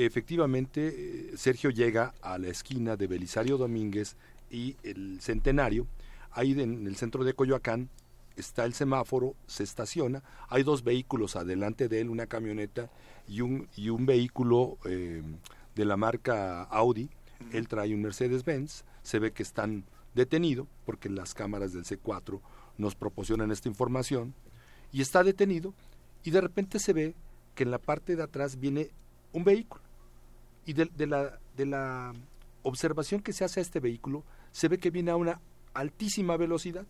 Efectivamente, 0.00 0.94
eh, 1.32 1.36
Sergio 1.36 1.70
llega 1.70 2.14
a 2.22 2.38
la 2.38 2.46
esquina 2.46 2.96
de 2.96 3.08
Belisario 3.08 3.58
Domínguez 3.58 4.14
y 4.48 4.76
el 4.84 5.20
Centenario. 5.20 5.88
Ahí 6.30 6.52
en 6.52 6.86
el 6.86 6.94
centro 6.94 7.24
de 7.24 7.34
Coyoacán 7.34 7.88
está 8.36 8.64
el 8.64 8.74
semáforo, 8.74 9.34
se 9.48 9.64
estaciona. 9.64 10.22
Hay 10.50 10.62
dos 10.62 10.84
vehículos 10.84 11.34
adelante 11.34 11.88
de 11.88 12.00
él, 12.00 12.10
una 12.10 12.28
camioneta 12.28 12.92
y 13.26 13.40
un, 13.40 13.66
y 13.74 13.88
un 13.88 14.06
vehículo 14.06 14.78
eh, 14.84 15.20
de 15.74 15.84
la 15.84 15.96
marca 15.96 16.62
Audi. 16.62 17.10
Él 17.52 17.66
trae 17.66 17.92
un 17.92 18.02
Mercedes-Benz. 18.02 18.84
Se 19.02 19.18
ve 19.18 19.32
que 19.32 19.42
están 19.42 19.82
detenidos 20.14 20.68
porque 20.86 21.08
las 21.08 21.34
cámaras 21.34 21.72
del 21.72 21.82
C4 21.82 22.40
nos 22.76 22.94
proporcionan 22.94 23.50
esta 23.50 23.68
información. 23.68 24.32
Y 24.92 25.00
está 25.02 25.24
detenido 25.24 25.74
y 26.22 26.30
de 26.30 26.40
repente 26.40 26.78
se 26.78 26.92
ve 26.92 27.16
que 27.56 27.64
en 27.64 27.72
la 27.72 27.78
parte 27.78 28.14
de 28.14 28.22
atrás 28.22 28.60
viene 28.60 28.90
un 29.32 29.42
vehículo. 29.42 29.87
Y 30.68 30.74
de, 30.74 31.06
la, 31.06 31.40
de 31.56 31.64
la 31.64 32.12
observación 32.62 33.22
que 33.22 33.32
se 33.32 33.42
hace 33.42 33.58
a 33.58 33.62
este 33.62 33.80
vehículo, 33.80 34.22
se 34.52 34.68
ve 34.68 34.76
que 34.76 34.90
viene 34.90 35.10
a 35.10 35.16
una 35.16 35.40
altísima 35.72 36.36
velocidad, 36.36 36.84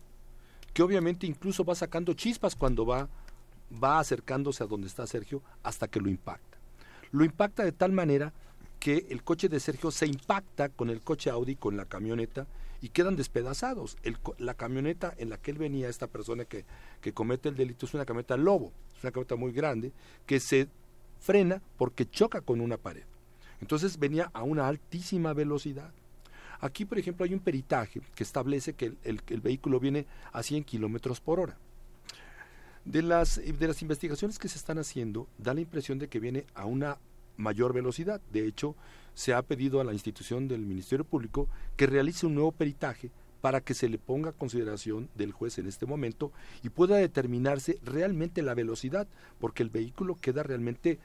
que 0.73 0.83
obviamente 0.83 1.25
incluso 1.25 1.63
va 1.63 1.75
sacando 1.75 2.13
chispas 2.13 2.57
cuando 2.57 2.85
va, 2.85 3.07
va 3.81 3.99
acercándose 3.99 4.65
a 4.65 4.67
donde 4.67 4.87
está 4.87 5.07
Sergio 5.07 5.41
hasta 5.63 5.87
que 5.87 6.01
lo 6.01 6.09
impacta. 6.09 6.57
Lo 7.11 7.23
impacta 7.23 7.63
de 7.63 7.71
tal 7.71 7.93
manera 7.93 8.33
que 8.81 9.07
el 9.11 9.23
coche 9.23 9.47
de 9.47 9.61
Sergio 9.61 9.91
se 9.91 10.07
impacta 10.07 10.67
con 10.67 10.89
el 10.89 10.99
coche 10.99 11.29
Audi, 11.29 11.55
con 11.55 11.77
la 11.77 11.85
camioneta, 11.85 12.47
y 12.81 12.89
quedan 12.89 13.15
despedazados. 13.15 13.95
la 14.39 14.55
camioneta 14.55 15.13
en 15.17 15.29
la 15.29 15.37
que 15.37 15.51
él 15.51 15.57
venía, 15.57 15.87
esta 15.87 16.07
persona 16.07 16.43
que, 16.43 16.65
que 16.99 17.13
comete 17.13 17.47
el 17.47 17.55
delito, 17.55 17.85
es 17.85 17.93
una 17.93 18.05
camioneta 18.05 18.35
lobo, 18.35 18.73
es 18.97 19.05
una 19.05 19.13
camioneta 19.13 19.37
muy 19.37 19.53
grande, 19.53 19.93
que 20.25 20.41
se 20.41 20.67
frena 21.21 21.61
porque 21.77 22.09
choca 22.09 22.41
con 22.41 22.59
una 22.59 22.75
pared. 22.75 23.05
Entonces 23.61 23.99
venía 23.99 24.29
a 24.33 24.43
una 24.43 24.67
altísima 24.67 25.33
velocidad. 25.33 25.91
Aquí, 26.61 26.85
por 26.85 26.99
ejemplo, 26.99 27.25
hay 27.25 27.33
un 27.33 27.39
peritaje 27.39 28.01
que 28.15 28.23
establece 28.23 28.73
que 28.73 28.93
el, 29.03 29.41
vehículo 29.41 29.79
viene 29.79 30.05
a 30.33 30.43
100 30.43 30.65
kilómetros 30.65 31.21
por 31.21 31.39
hora. 31.39 31.57
De 32.83 33.01
las, 33.01 33.37
de 33.37 33.67
las 33.67 33.81
investigaciones 33.81 34.39
que 34.39 34.49
se 34.49 34.57
están 34.57 34.77
haciendo, 34.77 35.27
da 35.37 35.53
la 35.53 35.61
impresión 35.61 35.99
de 35.99 36.07
que 36.07 36.19
viene 36.19 36.45
a 36.55 36.65
una 36.65 36.97
mayor 37.37 37.73
velocidad. 37.73 38.19
De 38.31 38.45
hecho, 38.45 38.75
se 39.13 39.33
ha 39.33 39.41
pedido 39.41 39.79
a 39.79 39.83
la 39.83 39.93
institución 39.93 40.47
del 40.47 40.61
Ministerio 40.61 41.05
Público 41.05 41.47
que 41.77 41.87
realice 41.87 42.25
un 42.25 42.35
nuevo 42.35 42.51
peritaje 42.51 43.11
para 43.41 43.61
que 43.61 43.73
se 43.73 43.87
le 43.87 43.97
ponga 43.97 44.31
a 44.31 44.33
consideración 44.33 45.09
del 45.15 45.31
juez 45.31 45.57
en 45.59 45.67
este 45.67 45.85
momento 45.85 46.31
y 46.61 46.69
pueda 46.69 46.97
determinarse 46.97 47.79
realmente 47.83 48.41
la 48.41 48.53
velocidad, 48.53 49.07
porque 49.39 49.63
el 49.63 49.69
vehículo 49.69 50.15
queda 50.15 50.43
realmente 50.43 50.99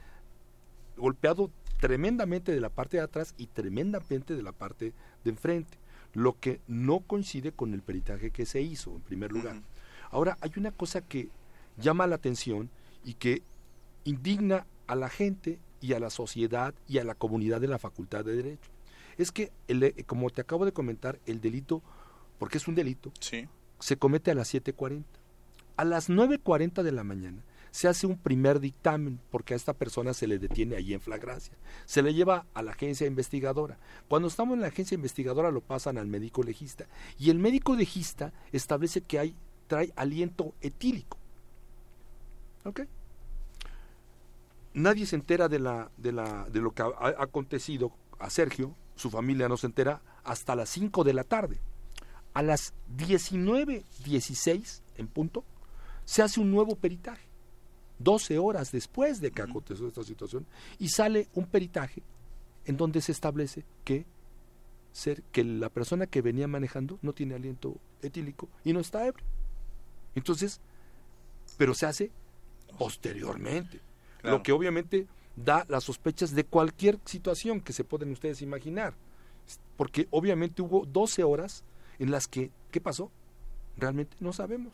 golpeado 0.97 1.49
tremendamente 1.85 2.51
de 2.51 2.59
la 2.59 2.69
parte 2.69 2.97
de 2.97 3.03
atrás 3.03 3.35
y 3.37 3.45
tremendamente 3.45 4.35
de 4.35 4.41
la 4.41 4.53
parte 4.53 4.93
de 5.23 5.29
enfrente, 5.29 5.77
lo 6.15 6.39
que 6.39 6.59
no 6.67 7.01
coincide 7.01 7.51
con 7.51 7.75
el 7.75 7.83
peritaje 7.83 8.31
que 8.31 8.47
se 8.47 8.59
hizo 8.59 8.95
en 8.95 9.01
primer 9.01 9.31
lugar. 9.31 9.61
Ahora, 10.09 10.35
hay 10.41 10.51
una 10.57 10.71
cosa 10.71 11.01
que 11.01 11.29
llama 11.77 12.07
la 12.07 12.15
atención 12.15 12.71
y 13.03 13.13
que 13.13 13.43
indigna 14.03 14.65
a 14.87 14.95
la 14.95 15.09
gente 15.09 15.59
y 15.79 15.93
a 15.93 15.99
la 15.99 16.09
sociedad 16.09 16.73
y 16.87 16.97
a 16.97 17.03
la 17.03 17.13
comunidad 17.13 17.61
de 17.61 17.67
la 17.67 17.77
Facultad 17.77 18.25
de 18.25 18.35
Derecho. 18.35 18.71
Es 19.19 19.31
que, 19.31 19.51
el, 19.67 19.93
como 20.07 20.31
te 20.31 20.41
acabo 20.41 20.65
de 20.65 20.71
comentar, 20.71 21.19
el 21.27 21.39
delito, 21.39 21.83
porque 22.39 22.57
es 22.57 22.67
un 22.67 22.73
delito, 22.73 23.11
se 23.79 23.97
comete 23.97 24.31
a 24.31 24.35
las 24.35 24.51
7.40. 24.51 25.03
A 25.77 25.85
las 25.85 26.09
9.40 26.09 26.81
de 26.81 26.91
la 26.91 27.03
mañana 27.03 27.43
se 27.75 27.89
hace 27.89 28.07
un 28.07 28.17
primer 28.17 28.61
dictamen 28.61 29.19
porque 29.29 29.53
a 29.53 29.57
esta 29.57 29.73
persona 29.73 30.13
se 30.13 30.27
le 30.27 30.39
detiene 30.39 30.77
allí 30.77 30.93
en 30.93 31.01
flagrancia. 31.01 31.57
Se 31.85 32.01
le 32.01 32.13
lleva 32.13 32.45
a 32.53 32.61
la 32.61 32.71
agencia 32.71 33.05
investigadora. 33.05 33.77
Cuando 34.07 34.29
estamos 34.29 34.53
en 34.55 34.61
la 34.61 34.67
agencia 34.67 34.95
investigadora 34.95 35.51
lo 35.51 35.59
pasan 35.59 35.97
al 35.97 36.07
médico 36.07 36.41
legista 36.41 36.87
y 37.19 37.31
el 37.31 37.37
médico 37.37 37.75
legista 37.75 38.31
establece 38.53 39.01
que 39.01 39.19
hay 39.19 39.35
trae 39.67 39.91
aliento 39.97 40.53
etílico. 40.61 41.17
¿Ok? 42.63 42.83
Nadie 44.73 45.05
se 45.05 45.17
entera 45.17 45.49
de, 45.49 45.59
la, 45.59 45.91
de, 45.97 46.13
la, 46.13 46.47
de 46.49 46.61
lo 46.61 46.71
que 46.71 46.81
ha, 46.81 46.87
acontecido 47.19 47.91
a 48.19 48.29
Sergio, 48.29 48.73
su 48.95 49.09
familia 49.09 49.49
no 49.49 49.57
se 49.57 49.67
entera 49.67 50.01
hasta 50.23 50.55
las 50.55 50.69
5 50.69 51.03
de 51.03 51.13
la 51.13 51.25
tarde. 51.25 51.59
A 52.33 52.41
las 52.41 52.73
19.16 52.95 54.81
en 54.95 55.07
punto, 55.09 55.43
se 56.05 56.21
hace 56.21 56.39
un 56.39 56.51
nuevo 56.51 56.77
peritaje. 56.77 57.24
12 57.99 58.37
horas 58.37 58.71
después 58.71 59.21
de 59.21 59.31
que 59.31 59.41
aconteció 59.41 59.87
esta 59.87 60.03
situación, 60.03 60.45
y 60.79 60.89
sale 60.89 61.27
un 61.33 61.45
peritaje 61.45 62.03
en 62.65 62.77
donde 62.77 63.01
se 63.01 63.11
establece 63.11 63.63
que, 63.83 64.05
ser, 64.91 65.21
que 65.31 65.43
la 65.43 65.69
persona 65.69 66.07
que 66.07 66.21
venía 66.21 66.47
manejando 66.47 66.99
no 67.01 67.13
tiene 67.13 67.35
aliento 67.35 67.77
etílico 68.01 68.49
y 68.63 68.73
no 68.73 68.79
está 68.79 69.05
ebrio. 69.05 69.25
Entonces, 70.15 70.59
pero 71.57 71.73
se 71.73 71.85
hace 71.85 72.11
posteriormente, 72.77 73.81
lo 74.23 74.41
que 74.41 74.51
obviamente 74.51 75.07
da 75.35 75.65
las 75.69 75.83
sospechas 75.83 76.33
de 76.33 76.45
cualquier 76.45 76.99
situación 77.05 77.61
que 77.61 77.73
se 77.73 77.83
pueden 77.83 78.11
ustedes 78.11 78.41
imaginar, 78.41 78.93
porque 79.77 80.07
obviamente 80.11 80.61
hubo 80.61 80.85
12 80.85 81.23
horas 81.23 81.63
en 81.99 82.11
las 82.11 82.27
que, 82.27 82.51
¿qué 82.71 82.81
pasó? 82.81 83.11
Realmente 83.77 84.17
no 84.19 84.33
sabemos. 84.33 84.73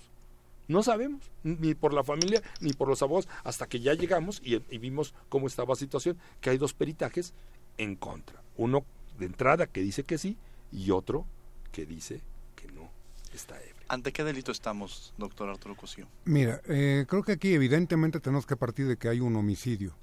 No 0.68 0.84
sabemos, 0.84 1.32
ni 1.44 1.74
por 1.74 1.94
la 1.94 2.04
familia, 2.04 2.42
ni 2.60 2.74
por 2.74 2.88
los 2.88 3.02
abogados, 3.02 3.28
hasta 3.44 3.68
que 3.68 3.80
ya 3.80 3.94
llegamos 3.94 4.42
y, 4.44 4.58
vimos 4.78 5.14
cómo 5.30 5.48
estaba 5.48 5.74
la 5.74 5.76
situación, 5.76 6.18
que 6.40 6.50
hay 6.50 6.58
dos 6.58 6.74
peritajes 6.74 7.34
en 7.78 7.96
contra. 7.96 8.42
Uno 8.58 8.86
de 9.20 9.26
entrada 9.26 9.68
que 9.68 9.82
dice 9.82 10.04
que 10.04 10.18
sí 10.18 10.38
y 10.72 10.92
otro 10.92 11.26
que 11.72 11.86
dice 11.86 12.22
que 12.56 12.72
no 12.72 12.90
está 13.34 13.60
ebrio. 13.60 13.76
¿Ante 13.88 14.14
qué 14.14 14.24
delito 14.24 14.52
estamos, 14.52 15.14
doctor 15.18 15.50
Arturo 15.50 15.76
Cosío? 15.76 16.08
Mira, 16.26 16.62
eh, 16.68 17.06
creo 17.08 17.24
que 17.24 17.34
aquí 17.34 17.54
evidentemente 17.54 18.20
tenemos 18.20 18.46
que 18.46 18.56
partir 18.56 18.88
de 18.88 18.98
que 18.98 19.10
hay 19.10 19.20
un 19.20 19.36
homicidio. 19.36 19.94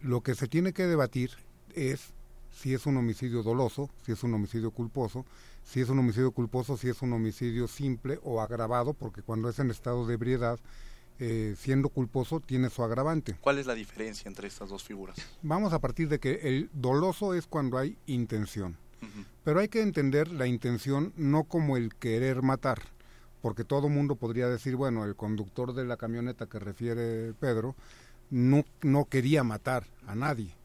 Lo 0.00 0.22
que 0.22 0.34
se 0.34 0.48
tiene 0.48 0.72
que 0.72 0.86
debatir 0.86 1.32
es 1.74 2.14
si 2.50 2.74
es 2.74 2.86
un 2.86 2.96
homicidio 2.96 3.42
doloso, 3.42 3.90
si 4.04 4.12
es 4.12 4.22
un 4.22 4.32
homicidio 4.34 4.70
culposo, 4.70 5.26
si 5.68 5.82
es 5.82 5.90
un 5.90 5.98
homicidio 5.98 6.30
culposo, 6.30 6.78
si 6.78 6.88
es 6.88 7.02
un 7.02 7.12
homicidio 7.12 7.68
simple 7.68 8.18
o 8.22 8.40
agravado, 8.40 8.94
porque 8.94 9.20
cuando 9.20 9.50
es 9.50 9.58
en 9.58 9.70
estado 9.70 10.06
de 10.06 10.14
ebriedad, 10.14 10.58
eh, 11.18 11.56
siendo 11.58 11.90
culposo, 11.90 12.40
tiene 12.40 12.70
su 12.70 12.82
agravante. 12.82 13.36
¿Cuál 13.42 13.58
es 13.58 13.66
la 13.66 13.74
diferencia 13.74 14.28
entre 14.28 14.48
estas 14.48 14.70
dos 14.70 14.82
figuras? 14.82 15.18
Vamos 15.42 15.74
a 15.74 15.78
partir 15.78 16.08
de 16.08 16.20
que 16.20 16.40
el 16.44 16.70
doloso 16.72 17.34
es 17.34 17.46
cuando 17.46 17.76
hay 17.76 17.98
intención, 18.06 18.78
pero 19.44 19.60
hay 19.60 19.68
que 19.68 19.82
entender 19.82 20.28
la 20.28 20.46
intención 20.46 21.12
no 21.16 21.44
como 21.44 21.76
el 21.76 21.94
querer 21.94 22.40
matar, 22.40 22.80
porque 23.42 23.62
todo 23.62 23.90
mundo 23.90 24.16
podría 24.16 24.48
decir, 24.48 24.74
bueno, 24.74 25.04
el 25.04 25.16
conductor 25.16 25.74
de 25.74 25.84
la 25.84 25.98
camioneta 25.98 26.46
que 26.46 26.58
refiere 26.58 27.34
Pedro 27.34 27.76
no, 28.30 28.64
no 28.80 29.04
quería 29.04 29.44
matar 29.44 29.84
a 30.06 30.14
nadie 30.14 30.57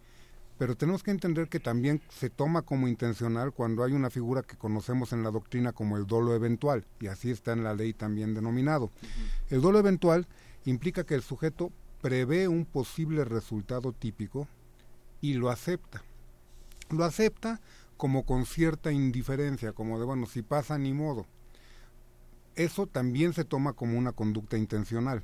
pero 0.57 0.75
tenemos 0.75 1.03
que 1.03 1.11
entender 1.11 1.49
que 1.49 1.59
también 1.59 2.01
se 2.09 2.29
toma 2.29 2.61
como 2.61 2.87
intencional 2.87 3.51
cuando 3.51 3.83
hay 3.83 3.93
una 3.93 4.09
figura 4.09 4.43
que 4.43 4.57
conocemos 4.57 5.13
en 5.13 5.23
la 5.23 5.31
doctrina 5.31 5.73
como 5.73 5.97
el 5.97 6.05
dolo 6.05 6.35
eventual, 6.35 6.85
y 6.99 7.07
así 7.07 7.31
está 7.31 7.53
en 7.53 7.63
la 7.63 7.73
ley 7.73 7.93
también 7.93 8.33
denominado. 8.33 8.91
El 9.49 9.61
dolo 9.61 9.79
eventual 9.79 10.27
implica 10.65 11.05
que 11.05 11.15
el 11.15 11.23
sujeto 11.23 11.71
prevé 12.01 12.47
un 12.47 12.65
posible 12.65 13.25
resultado 13.25 13.93
típico 13.93 14.47
y 15.21 15.33
lo 15.33 15.49
acepta. 15.49 16.03
Lo 16.89 17.05
acepta 17.05 17.61
como 17.97 18.25
con 18.25 18.45
cierta 18.45 18.91
indiferencia, 18.91 19.71
como 19.71 19.97
de, 19.99 20.05
bueno, 20.05 20.25
si 20.25 20.41
pasa 20.41 20.77
ni 20.77 20.93
modo. 20.93 21.25
Eso 22.55 22.85
también 22.85 23.33
se 23.33 23.45
toma 23.45 23.73
como 23.73 23.97
una 23.97 24.11
conducta 24.11 24.57
intencional. 24.57 25.23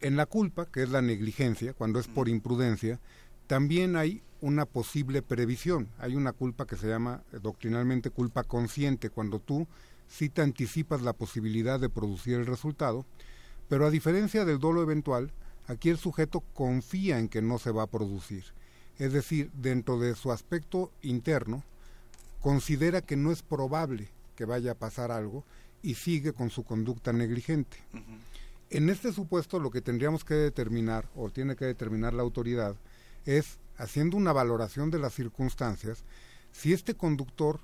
En 0.00 0.16
la 0.16 0.26
culpa, 0.26 0.66
que 0.66 0.82
es 0.82 0.90
la 0.90 1.00
negligencia, 1.00 1.72
cuando 1.72 1.98
es 1.98 2.08
por 2.08 2.28
imprudencia, 2.28 3.00
también 3.46 3.96
hay 3.96 4.22
una 4.44 4.66
posible 4.66 5.22
previsión. 5.22 5.88
Hay 5.98 6.16
una 6.16 6.32
culpa 6.32 6.66
que 6.66 6.76
se 6.76 6.86
llama 6.86 7.22
eh, 7.32 7.38
doctrinalmente 7.42 8.10
culpa 8.10 8.44
consciente, 8.44 9.08
cuando 9.08 9.40
tú 9.40 9.66
sí 10.06 10.28
te 10.28 10.42
anticipas 10.42 11.00
la 11.00 11.14
posibilidad 11.14 11.80
de 11.80 11.88
producir 11.88 12.34
el 12.34 12.44
resultado, 12.44 13.06
pero 13.70 13.86
a 13.86 13.90
diferencia 13.90 14.44
del 14.44 14.58
dolo 14.58 14.82
eventual, 14.82 15.32
aquí 15.66 15.88
el 15.88 15.96
sujeto 15.96 16.40
confía 16.52 17.18
en 17.18 17.28
que 17.28 17.40
no 17.40 17.58
se 17.58 17.70
va 17.70 17.84
a 17.84 17.90
producir. 17.90 18.44
Es 18.98 19.14
decir, 19.14 19.50
dentro 19.54 19.98
de 19.98 20.14
su 20.14 20.30
aspecto 20.30 20.92
interno, 21.00 21.64
considera 22.40 23.00
que 23.00 23.16
no 23.16 23.32
es 23.32 23.42
probable 23.42 24.10
que 24.36 24.44
vaya 24.44 24.72
a 24.72 24.78
pasar 24.78 25.10
algo 25.10 25.42
y 25.82 25.94
sigue 25.94 26.34
con 26.34 26.50
su 26.50 26.64
conducta 26.64 27.14
negligente. 27.14 27.78
En 28.68 28.90
este 28.90 29.10
supuesto 29.10 29.58
lo 29.58 29.70
que 29.70 29.80
tendríamos 29.80 30.22
que 30.22 30.34
determinar, 30.34 31.08
o 31.16 31.30
tiene 31.30 31.56
que 31.56 31.64
determinar 31.64 32.12
la 32.12 32.22
autoridad, 32.22 32.76
es, 33.26 33.58
haciendo 33.76 34.16
una 34.16 34.32
valoración 34.32 34.90
de 34.90 34.98
las 34.98 35.14
circunstancias, 35.14 36.04
si 36.52 36.72
este 36.72 36.94
conductor 36.94 37.60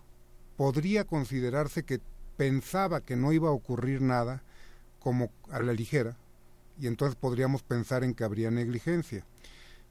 podría 0.56 1.04
considerarse 1.04 1.84
que 1.84 2.00
pensaba 2.36 3.00
que 3.00 3.16
no 3.16 3.32
iba 3.32 3.48
a 3.48 3.52
ocurrir 3.52 4.02
nada 4.02 4.42
como 4.98 5.30
a 5.50 5.60
la 5.60 5.72
ligera, 5.72 6.16
y 6.80 6.86
entonces 6.86 7.14
podríamos 7.14 7.62
pensar 7.62 8.04
en 8.04 8.14
que 8.14 8.24
habría 8.24 8.50
negligencia. 8.50 9.24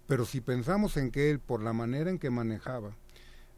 Pero 0.08 0.26
si 0.26 0.42
pensamos 0.42 0.98
en 0.98 1.12
que 1.12 1.30
él, 1.30 1.40
por 1.40 1.62
la 1.62 1.74
manera 1.74 2.10
en 2.10 2.18
que 2.18 2.32
manejaba, 2.32 2.96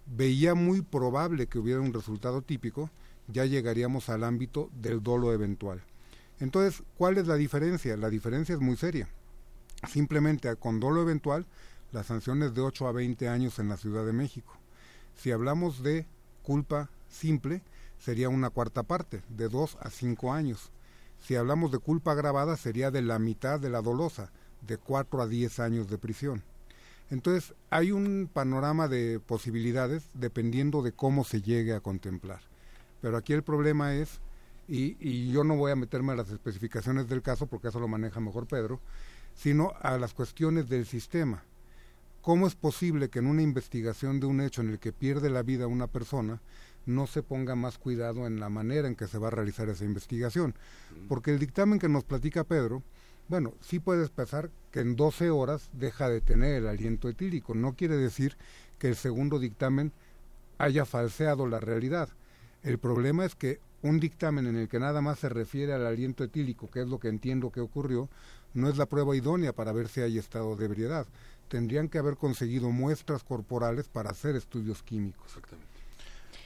veía 0.05 0.53
muy 0.53 0.81
probable 0.81 1.47
que 1.47 1.59
hubiera 1.59 1.79
un 1.79 1.93
resultado 1.93 2.41
típico, 2.41 2.89
ya 3.27 3.45
llegaríamos 3.45 4.09
al 4.09 4.23
ámbito 4.23 4.69
del 4.73 5.01
dolo 5.01 5.33
eventual. 5.33 5.81
Entonces, 6.39 6.83
¿cuál 6.97 7.17
es 7.17 7.27
la 7.27 7.35
diferencia? 7.35 7.95
La 7.95 8.09
diferencia 8.09 8.55
es 8.55 8.61
muy 8.61 8.75
seria. 8.75 9.07
Simplemente 9.87 10.53
con 10.57 10.79
dolo 10.79 11.01
eventual, 11.01 11.45
la 11.91 12.03
sanción 12.03 12.41
es 12.43 12.53
de 12.53 12.61
8 12.61 12.87
a 12.87 12.91
20 12.91 13.27
años 13.27 13.59
en 13.59 13.69
la 13.69 13.77
Ciudad 13.77 14.05
de 14.05 14.13
México. 14.13 14.53
Si 15.15 15.31
hablamos 15.31 15.83
de 15.83 16.07
culpa 16.43 16.89
simple, 17.09 17.61
sería 17.99 18.29
una 18.29 18.49
cuarta 18.49 18.83
parte, 18.83 19.21
de 19.29 19.49
2 19.49 19.77
a 19.81 19.89
5 19.89 20.33
años. 20.33 20.71
Si 21.19 21.35
hablamos 21.35 21.71
de 21.71 21.79
culpa 21.79 22.13
agravada, 22.13 22.57
sería 22.57 22.91
de 22.91 23.01
la 23.01 23.19
mitad 23.19 23.59
de 23.59 23.69
la 23.69 23.81
dolosa, 23.81 24.31
de 24.65 24.77
4 24.77 25.21
a 25.21 25.27
10 25.27 25.59
años 25.59 25.89
de 25.89 25.97
prisión. 25.97 26.43
Entonces, 27.09 27.53
hay 27.69 27.91
un 27.91 28.29
panorama 28.31 28.87
de 28.87 29.19
posibilidades 29.19 30.03
dependiendo 30.13 30.81
de 30.81 30.93
cómo 30.93 31.25
se 31.25 31.41
llegue 31.41 31.73
a 31.73 31.81
contemplar. 31.81 32.39
Pero 33.01 33.17
aquí 33.17 33.33
el 33.33 33.43
problema 33.43 33.95
es, 33.95 34.21
y, 34.67 34.95
y, 34.99 35.31
yo 35.31 35.43
no 35.43 35.57
voy 35.57 35.71
a 35.71 35.75
meterme 35.75 36.13
a 36.13 36.15
las 36.15 36.29
especificaciones 36.29 37.09
del 37.09 37.21
caso 37.21 37.47
porque 37.47 37.67
eso 37.67 37.81
lo 37.81 37.89
maneja 37.89 38.21
mejor 38.21 38.47
Pedro, 38.47 38.79
sino 39.35 39.73
a 39.81 39.97
las 39.97 40.13
cuestiones 40.13 40.69
del 40.69 40.85
sistema. 40.85 41.43
¿Cómo 42.21 42.45
es 42.45 42.53
posible 42.53 43.09
que 43.09 43.17
en 43.17 43.25
una 43.25 43.41
investigación 43.41 44.19
de 44.19 44.27
un 44.27 44.41
hecho 44.41 44.61
en 44.61 44.69
el 44.69 44.77
que 44.77 44.93
pierde 44.93 45.31
la 45.31 45.41
vida 45.41 45.65
una 45.65 45.87
persona 45.87 46.39
no 46.85 47.07
se 47.07 47.23
ponga 47.23 47.55
más 47.55 47.79
cuidado 47.79 48.27
en 48.27 48.39
la 48.39 48.47
manera 48.47 48.87
en 48.87 48.95
que 48.95 49.07
se 49.07 49.17
va 49.17 49.29
a 49.29 49.31
realizar 49.31 49.69
esa 49.69 49.85
investigación? 49.85 50.53
Porque 51.09 51.31
el 51.31 51.39
dictamen 51.39 51.79
que 51.79 51.89
nos 51.89 52.03
platica 52.03 52.43
Pedro, 52.43 52.83
bueno, 53.27 53.55
sí 53.59 53.79
puedes 53.79 54.11
pensar 54.11 54.51
que 54.71 54.81
en 54.81 54.95
12 54.95 55.31
horas 55.31 55.71
deja 55.73 56.09
de 56.09 56.21
tener 56.21 56.57
el 56.57 56.67
aliento 56.67 57.09
etílico. 57.09 57.55
No 57.55 57.73
quiere 57.73 57.97
decir 57.97 58.37
que 58.77 58.89
el 58.89 58.95
segundo 58.95 59.39
dictamen 59.39 59.91
haya 60.59 60.85
falseado 60.85 61.47
la 61.47 61.59
realidad. 61.59 62.09
El 62.61 62.77
problema 62.77 63.25
es 63.25 63.33
que 63.33 63.59
un 63.81 63.99
dictamen 63.99 64.45
en 64.45 64.57
el 64.57 64.67
que 64.67 64.79
nada 64.79 65.01
más 65.01 65.17
se 65.17 65.29
refiere 65.29 65.73
al 65.73 65.87
aliento 65.87 66.23
etílico, 66.23 66.69
que 66.69 66.81
es 66.81 66.87
lo 66.87 66.99
que 66.99 67.07
entiendo 67.07 67.51
que 67.51 67.61
ocurrió, 67.61 68.09
no 68.53 68.69
es 68.69 68.77
la 68.77 68.85
prueba 68.85 69.15
idónea 69.15 69.53
para 69.53 69.71
ver 69.71 69.87
si 69.87 70.01
hay 70.01 70.19
estado 70.19 70.55
de 70.55 70.65
ebriedad 70.65 71.07
tendrían 71.51 71.89
que 71.89 71.97
haber 71.97 72.15
conseguido 72.15 72.69
muestras 72.69 73.23
corporales 73.23 73.89
para 73.89 74.09
hacer 74.09 74.37
estudios 74.37 74.81
químicos. 74.81 75.25
Exactamente. 75.27 75.67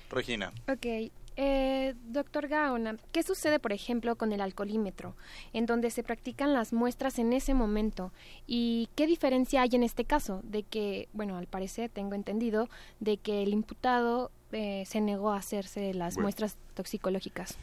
Regina. 0.09 0.51
Ok. 0.67 1.11
Eh, 1.37 1.93
doctor 2.07 2.47
Gaona, 2.47 2.97
¿qué 3.11 3.21
sucede, 3.21 3.59
por 3.59 3.71
ejemplo, 3.71 4.15
con 4.15 4.31
el 4.31 4.41
alcoholímetro, 4.41 5.15
en 5.53 5.65
donde 5.67 5.91
se 5.91 6.01
practican 6.01 6.53
las 6.53 6.73
muestras 6.73 7.19
en 7.19 7.33
ese 7.33 7.53
momento? 7.53 8.11
¿Y 8.47 8.89
qué 8.95 9.05
diferencia 9.05 9.61
hay 9.61 9.69
en 9.73 9.83
este 9.83 10.05
caso? 10.05 10.41
De 10.43 10.63
que, 10.63 11.07
bueno, 11.13 11.37
al 11.37 11.45
parecer 11.45 11.91
tengo 11.91 12.15
entendido, 12.15 12.67
de 12.99 13.17
que 13.17 13.43
el 13.43 13.49
imputado 13.49 14.31
eh, 14.53 14.85
se 14.87 15.01
negó 15.01 15.31
a 15.31 15.37
hacerse 15.37 15.93
las 15.93 16.17
muestras 16.17 16.57
toxicológicas. 16.73 17.57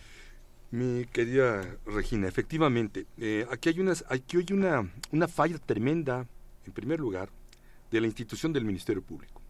Mi 0.70 1.06
querida 1.06 1.66
Regina, 1.86 2.28
efectivamente, 2.28 3.06
eh, 3.18 3.46
aquí 3.50 3.70
hay, 3.70 3.80
unas, 3.80 4.04
aquí 4.08 4.36
hay 4.36 4.52
una, 4.52 4.88
una 5.10 5.28
falla 5.28 5.58
tremenda 5.58 6.26
en 6.66 6.72
primer 6.72 7.00
lugar, 7.00 7.30
de 7.90 8.00
la 8.00 8.06
institución 8.06 8.52
del 8.52 8.64
Ministerio 8.64 9.02
Público. 9.02 9.42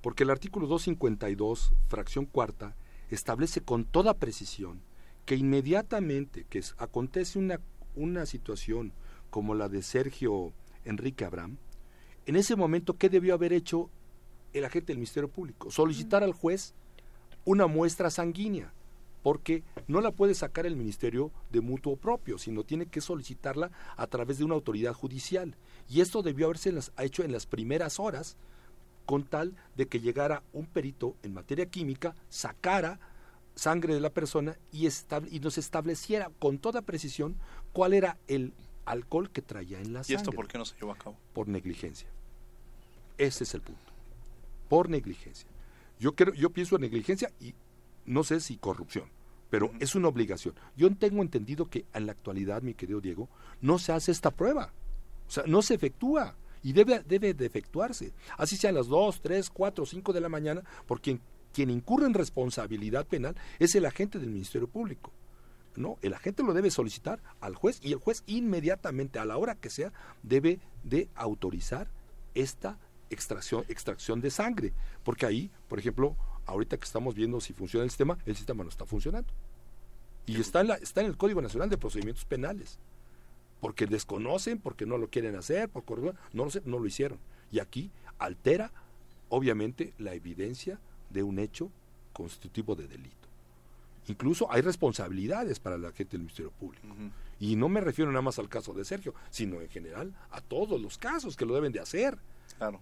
Porque 0.00 0.22
el 0.22 0.30
artículo 0.30 0.66
252, 0.66 1.72
fracción 1.88 2.24
cuarta, 2.24 2.76
establece 3.10 3.60
con 3.60 3.84
toda 3.84 4.14
precisión 4.14 4.80
que 5.26 5.36
inmediatamente 5.36 6.46
que 6.48 6.62
acontece 6.78 7.38
una, 7.38 7.60
una 7.96 8.26
situación 8.26 8.92
como 9.30 9.54
la 9.54 9.68
de 9.68 9.82
Sergio 9.82 10.52
Enrique 10.84 11.24
Abraham, 11.24 11.58
en 12.26 12.36
ese 12.36 12.56
momento, 12.56 12.96
¿qué 12.96 13.08
debió 13.08 13.34
haber 13.34 13.52
hecho 13.52 13.90
el 14.52 14.64
agente 14.64 14.88
del 14.88 14.98
Ministerio 14.98 15.28
Público? 15.28 15.70
Solicitar 15.70 16.22
al 16.22 16.32
juez 16.32 16.74
una 17.44 17.66
muestra 17.66 18.10
sanguínea 18.10 18.72
porque 19.22 19.62
no 19.86 20.00
la 20.00 20.12
puede 20.12 20.34
sacar 20.34 20.66
el 20.66 20.76
ministerio 20.76 21.30
de 21.50 21.60
mutuo 21.60 21.96
propio, 21.96 22.38
sino 22.38 22.64
tiene 22.64 22.86
que 22.86 23.00
solicitarla 23.00 23.70
a 23.96 24.06
través 24.06 24.38
de 24.38 24.44
una 24.44 24.54
autoridad 24.54 24.94
judicial. 24.94 25.56
Y 25.88 26.00
esto 26.00 26.22
debió 26.22 26.46
haberse 26.46 26.72
hecho 26.98 27.22
en 27.22 27.32
las 27.32 27.46
primeras 27.46 28.00
horas, 28.00 28.36
con 29.06 29.24
tal 29.24 29.56
de 29.76 29.86
que 29.86 30.00
llegara 30.00 30.42
un 30.52 30.66
perito 30.66 31.16
en 31.22 31.34
materia 31.34 31.66
química, 31.66 32.14
sacara 32.28 33.00
sangre 33.54 33.92
de 33.92 34.00
la 34.00 34.10
persona 34.10 34.56
y, 34.72 34.86
y 34.86 35.40
nos 35.40 35.58
estableciera 35.58 36.30
con 36.38 36.58
toda 36.58 36.82
precisión 36.82 37.36
cuál 37.72 37.92
era 37.92 38.18
el 38.28 38.54
alcohol 38.84 39.30
que 39.30 39.42
traía 39.42 39.80
en 39.80 39.92
la 39.92 40.04
sangre. 40.04 40.14
¿Y 40.14 40.16
esto 40.16 40.32
por 40.32 40.48
qué 40.48 40.58
no 40.58 40.64
se 40.64 40.76
llevó 40.76 40.92
a 40.92 40.96
cabo? 40.96 41.16
Por 41.34 41.48
negligencia. 41.48 42.08
Ese 43.18 43.44
es 43.44 43.54
el 43.54 43.60
punto. 43.60 43.92
Por 44.68 44.88
negligencia. 44.88 45.48
Yo, 45.98 46.14
creo, 46.14 46.32
yo 46.32 46.50
pienso 46.50 46.76
en 46.76 46.82
negligencia 46.82 47.30
y 47.40 47.54
no 48.10 48.24
sé 48.24 48.40
si 48.40 48.56
corrupción, 48.56 49.04
pero 49.50 49.70
es 49.78 49.94
una 49.94 50.08
obligación. 50.08 50.54
Yo 50.76 50.92
tengo 50.96 51.22
entendido 51.22 51.70
que 51.70 51.86
en 51.94 52.06
la 52.06 52.12
actualidad, 52.12 52.60
mi 52.60 52.74
querido 52.74 53.00
Diego, 53.00 53.28
no 53.60 53.78
se 53.78 53.92
hace 53.92 54.10
esta 54.10 54.32
prueba. 54.32 54.72
O 55.28 55.30
sea, 55.30 55.44
no 55.46 55.62
se 55.62 55.74
efectúa 55.74 56.34
y 56.62 56.72
debe, 56.72 57.04
debe 57.06 57.34
de 57.34 57.46
efectuarse. 57.46 58.12
Así 58.36 58.56
sean 58.56 58.74
las 58.74 58.88
2, 58.88 59.20
3, 59.22 59.48
4, 59.50 59.86
5 59.86 60.12
de 60.12 60.20
la 60.20 60.28
mañana, 60.28 60.62
porque 60.86 61.20
quien, 61.52 61.70
incurre 61.70 62.06
en 62.06 62.14
responsabilidad 62.14 63.06
penal 63.06 63.36
es 63.60 63.76
el 63.76 63.86
agente 63.86 64.18
del 64.18 64.30
Ministerio 64.30 64.66
Público. 64.66 65.12
No, 65.76 65.98
el 66.02 66.14
agente 66.14 66.42
lo 66.42 66.52
debe 66.52 66.72
solicitar 66.72 67.22
al 67.40 67.54
juez 67.54 67.78
y 67.80 67.92
el 67.92 68.00
juez 68.00 68.24
inmediatamente, 68.26 69.20
a 69.20 69.24
la 69.24 69.36
hora 69.36 69.54
que 69.54 69.70
sea, 69.70 69.92
debe 70.24 70.58
de 70.82 71.08
autorizar 71.14 71.88
esta 72.34 72.76
extracción, 73.08 73.64
extracción 73.68 74.20
de 74.20 74.30
sangre. 74.30 74.72
Porque 75.04 75.26
ahí, 75.26 75.50
por 75.68 75.78
ejemplo, 75.78 76.16
ahorita 76.46 76.76
que 76.76 76.84
estamos 76.84 77.14
viendo 77.14 77.40
si 77.40 77.52
funciona 77.52 77.84
el 77.84 77.90
sistema, 77.90 78.18
el 78.26 78.36
sistema 78.36 78.62
no 78.64 78.70
está 78.70 78.84
funcionando. 78.86 79.32
Y 80.26 80.40
está 80.40 80.60
en, 80.60 80.68
la, 80.68 80.74
está 80.76 81.00
en 81.00 81.08
el 81.08 81.16
Código 81.16 81.40
Nacional 81.42 81.70
de 81.70 81.78
Procedimientos 81.78 82.24
Penales. 82.24 82.78
Porque 83.60 83.86
desconocen, 83.86 84.58
porque 84.58 84.86
no 84.86 84.96
lo 84.96 85.08
quieren 85.08 85.36
hacer, 85.36 85.68
por 85.68 85.84
no 85.98 86.14
lo, 86.44 86.50
no 86.64 86.78
lo 86.78 86.86
hicieron. 86.86 87.18
Y 87.52 87.58
aquí 87.58 87.90
altera, 88.18 88.72
obviamente, 89.28 89.92
la 89.98 90.14
evidencia 90.14 90.78
de 91.10 91.22
un 91.22 91.38
hecho 91.38 91.70
constitutivo 92.12 92.74
de 92.74 92.86
delito. 92.86 93.28
Incluso 94.06 94.50
hay 94.50 94.62
responsabilidades 94.62 95.60
para 95.60 95.78
la 95.78 95.92
gente 95.92 96.12
del 96.12 96.22
Ministerio 96.22 96.50
Público. 96.50 96.86
Y 97.38 97.56
no 97.56 97.68
me 97.68 97.80
refiero 97.80 98.10
nada 98.10 98.22
más 98.22 98.38
al 98.38 98.48
caso 98.48 98.72
de 98.72 98.84
Sergio, 98.84 99.14
sino 99.30 99.60
en 99.60 99.68
general 99.68 100.12
a 100.30 100.40
todos 100.40 100.80
los 100.80 100.98
casos 100.98 101.36
que 101.36 101.46
lo 101.46 101.54
deben 101.54 101.72
de 101.72 101.80
hacer. 101.80 102.18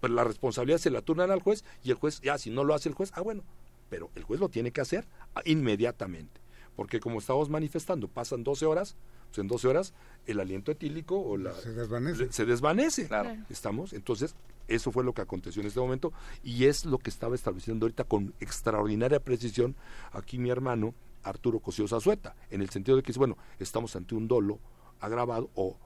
Pero 0.01 0.15
la 0.15 0.25
responsabilidad 0.25 0.79
se 0.79 0.91
la 0.91 1.03
turnan 1.03 1.31
al 1.31 1.41
juez 1.41 1.65
y 1.85 1.91
el 1.91 1.97
juez, 1.97 2.21
ya 2.21 2.37
si 2.39 2.51
no 2.51 2.65
lo 2.65 2.75
hace 2.75 2.89
el 2.89 2.95
juez, 2.95 3.13
ah 3.15 3.21
bueno, 3.21 3.45
pero 3.89 4.11
el 4.15 4.25
juez 4.25 4.41
lo 4.41 4.49
tiene 4.49 4.73
que 4.73 4.81
hacer 4.81 5.07
inmediatamente. 5.45 6.41
Porque 6.77 7.01
como 7.01 7.19
estamos 7.19 7.49
manifestando, 7.49 8.07
pasan 8.07 8.45
12 8.45 8.67
horas, 8.67 8.97
pues 9.29 9.39
en 9.39 9.49
12 9.49 9.69
horas 9.69 9.95
el 10.27 10.39
aliento 10.39 10.71
etílico 10.71 11.19
o 11.19 11.37
la, 11.37 11.53
se 11.55 11.73
desvanece. 11.73 12.33
Se 12.33 12.45
desvanece. 12.45 13.09
Claro. 13.09 13.37
¿Estamos? 13.51 13.93
Entonces, 13.93 14.37
eso 14.69 14.93
fue 14.93 15.03
lo 15.03 15.13
que 15.13 15.23
aconteció 15.23 15.61
en 15.61 15.69
este 15.69 15.81
momento 15.81 16.13
y 16.45 16.67
es 16.67 16.85
lo 16.85 16.99
que 16.99 17.11
estaba 17.11 17.35
estableciendo 17.35 17.87
ahorita 17.87 18.05
con 18.05 18.35
extraordinaria 18.39 19.19
precisión 19.19 19.75
aquí 20.13 20.39
mi 20.39 20.51
hermano 20.51 20.95
Arturo 21.25 21.59
Cosío 21.59 21.89
Zazueta, 21.89 22.37
en 22.51 22.63
el 22.63 22.71
sentido 22.71 22.97
de 22.97 23.03
que, 23.03 23.13
bueno, 23.13 23.37
estamos 23.59 23.97
ante 23.97 24.15
un 24.15 24.29
dolo 24.29 24.61
agravado 25.01 25.51
o 25.55 25.77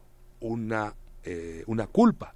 una, 0.41 0.95
eh, 1.25 1.65
una 1.67 1.87
culpa 1.87 2.35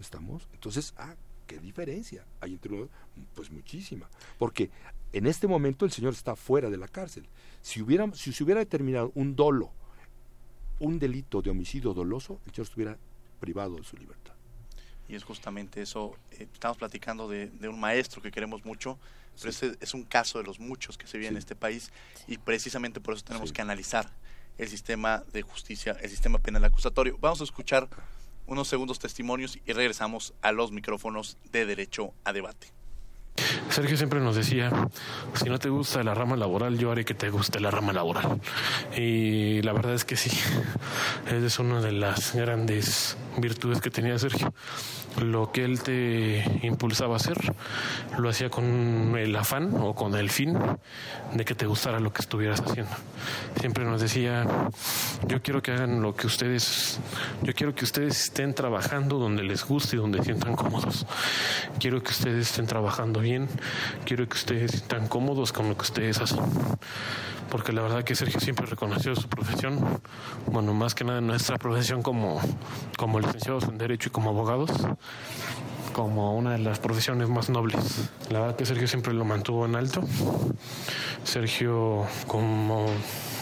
¿Estamos? 0.00 0.48
Entonces, 0.52 0.94
ah, 0.96 1.14
¿qué 1.46 1.58
diferencia 1.58 2.24
hay 2.40 2.52
entre 2.52 2.74
uno? 2.74 2.88
Pues 3.34 3.50
muchísima. 3.50 4.08
Porque 4.38 4.70
en 5.12 5.26
este 5.26 5.46
momento 5.46 5.84
el 5.84 5.92
señor 5.92 6.12
está 6.12 6.36
fuera 6.36 6.70
de 6.70 6.76
la 6.76 6.88
cárcel. 6.88 7.28
Si, 7.62 7.80
hubiera, 7.80 8.10
si 8.14 8.32
se 8.32 8.44
hubiera 8.44 8.60
determinado 8.60 9.12
un 9.14 9.36
dolo, 9.36 9.70
un 10.80 10.98
delito 10.98 11.40
de 11.40 11.50
homicidio 11.50 11.94
doloso, 11.94 12.40
el 12.46 12.52
señor 12.52 12.66
estuviera 12.66 12.98
privado 13.40 13.76
de 13.76 13.84
su 13.84 13.96
libertad. 13.96 14.34
Y 15.08 15.14
es 15.14 15.24
justamente 15.24 15.82
eso, 15.82 16.16
eh, 16.32 16.48
estamos 16.52 16.78
platicando 16.78 17.28
de, 17.28 17.50
un 17.68 17.78
maestro 17.78 18.22
que 18.22 18.30
queremos 18.30 18.64
mucho, 18.64 18.98
pero 19.36 19.50
ese 19.50 19.76
es 19.80 19.94
un 19.94 20.04
caso 20.04 20.38
de 20.38 20.44
los 20.44 20.60
muchos 20.60 20.96
que 20.96 21.06
se 21.06 21.18
vive 21.18 21.28
en 21.28 21.36
este 21.36 21.54
país 21.54 21.92
y 22.26 22.38
precisamente 22.38 23.00
por 23.00 23.14
eso 23.14 23.24
tenemos 23.24 23.52
que 23.52 23.60
analizar 23.60 24.10
el 24.56 24.68
sistema 24.68 25.24
de 25.32 25.42
justicia, 25.42 25.92
el 26.00 26.08
sistema 26.08 26.38
penal 26.38 26.64
acusatorio. 26.64 27.18
Vamos 27.20 27.40
a 27.40 27.44
escuchar 27.44 27.88
unos 28.46 28.68
segundos 28.68 28.98
testimonios 28.98 29.58
y 29.64 29.72
regresamos 29.72 30.34
a 30.42 30.52
los 30.52 30.72
micrófonos 30.72 31.38
de 31.52 31.66
derecho 31.66 32.12
a 32.24 32.32
debate. 32.32 32.68
Sergio 33.68 33.96
siempre 33.96 34.20
nos 34.20 34.36
decía, 34.36 34.70
si 35.34 35.46
no 35.46 35.58
te 35.58 35.68
gusta 35.68 36.02
la 36.04 36.14
rama 36.14 36.36
laboral, 36.36 36.78
yo 36.78 36.92
haré 36.92 37.04
que 37.04 37.14
te 37.14 37.30
guste 37.30 37.58
la 37.58 37.70
rama 37.70 37.92
laboral. 37.92 38.40
Y 38.96 39.60
la 39.62 39.72
verdad 39.72 39.94
es 39.94 40.04
que 40.04 40.16
sí, 40.16 40.30
es 41.30 41.58
una 41.58 41.80
de 41.80 41.92
las 41.92 42.34
grandes 42.34 43.16
virtudes 43.38 43.80
que 43.80 43.90
tenía 43.90 44.18
Sergio 44.18 44.52
lo 45.22 45.52
que 45.52 45.64
él 45.64 45.80
te 45.82 46.44
impulsaba 46.62 47.14
a 47.14 47.16
hacer, 47.16 47.36
lo 48.18 48.28
hacía 48.28 48.50
con 48.50 49.16
el 49.16 49.34
afán 49.36 49.74
o 49.80 49.94
con 49.94 50.14
el 50.14 50.30
fin 50.30 50.58
de 51.32 51.44
que 51.44 51.54
te 51.54 51.66
gustara 51.66 52.00
lo 52.00 52.12
que 52.12 52.22
estuvieras 52.22 52.60
haciendo. 52.60 52.92
Siempre 53.60 53.84
nos 53.84 54.00
decía, 54.00 54.46
yo 55.28 55.42
quiero 55.42 55.62
que 55.62 55.72
hagan 55.72 56.02
lo 56.02 56.14
que 56.14 56.26
ustedes, 56.26 56.98
yo 57.42 57.54
quiero 57.54 57.74
que 57.74 57.84
ustedes 57.84 58.24
estén 58.24 58.54
trabajando 58.54 59.18
donde 59.18 59.42
les 59.44 59.64
guste 59.64 59.96
y 59.96 59.98
donde 59.98 60.22
sientan 60.22 60.56
cómodos. 60.56 61.06
Quiero 61.78 62.02
que 62.02 62.10
ustedes 62.10 62.50
estén 62.50 62.66
trabajando 62.66 63.20
bien, 63.20 63.48
quiero 64.04 64.28
que 64.28 64.36
ustedes 64.36 64.74
estén 64.74 65.06
cómodos 65.06 65.52
con 65.52 65.68
lo 65.68 65.76
que 65.76 65.82
ustedes 65.82 66.20
hacen. 66.20 66.40
Porque 67.50 67.72
la 67.72 67.82
verdad 67.82 68.04
que 68.04 68.14
Sergio 68.14 68.40
siempre 68.40 68.66
reconoció 68.66 69.14
su 69.14 69.28
profesión, 69.28 70.00
bueno, 70.46 70.74
más 70.74 70.94
que 70.94 71.04
nada 71.04 71.20
nuestra 71.20 71.56
profesión 71.58 72.02
como, 72.02 72.40
como 72.96 73.20
licenciados 73.20 73.64
en 73.64 73.78
Derecho 73.78 74.08
y 74.08 74.12
como 74.12 74.30
abogados, 74.30 74.70
como 75.92 76.36
una 76.36 76.52
de 76.52 76.58
las 76.58 76.80
profesiones 76.80 77.28
más 77.28 77.50
nobles. 77.50 78.10
La 78.30 78.40
verdad 78.40 78.56
que 78.56 78.66
Sergio 78.66 78.88
siempre 78.88 79.14
lo 79.14 79.24
mantuvo 79.24 79.66
en 79.66 79.76
alto. 79.76 80.02
Sergio, 81.22 82.06
como 82.26 82.86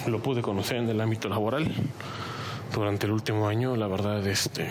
lo 0.07 0.23
pude 0.23 0.43
conocer 0.43 0.79
en 0.79 0.88
el 0.88 1.01
ámbito 1.01 1.29
laboral 1.29 1.73
durante 2.73 3.07
el 3.07 3.12
último 3.12 3.49
año, 3.49 3.77
la 3.77 3.87
verdad, 3.87 4.27
este, 4.27 4.69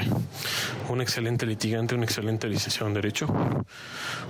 un 0.90 1.02
excelente 1.02 1.46
litigante, 1.46 1.96
un 1.96 2.04
excelente 2.04 2.48
licenciado 2.48 2.88
en 2.88 2.94
Derecho. 2.96 3.28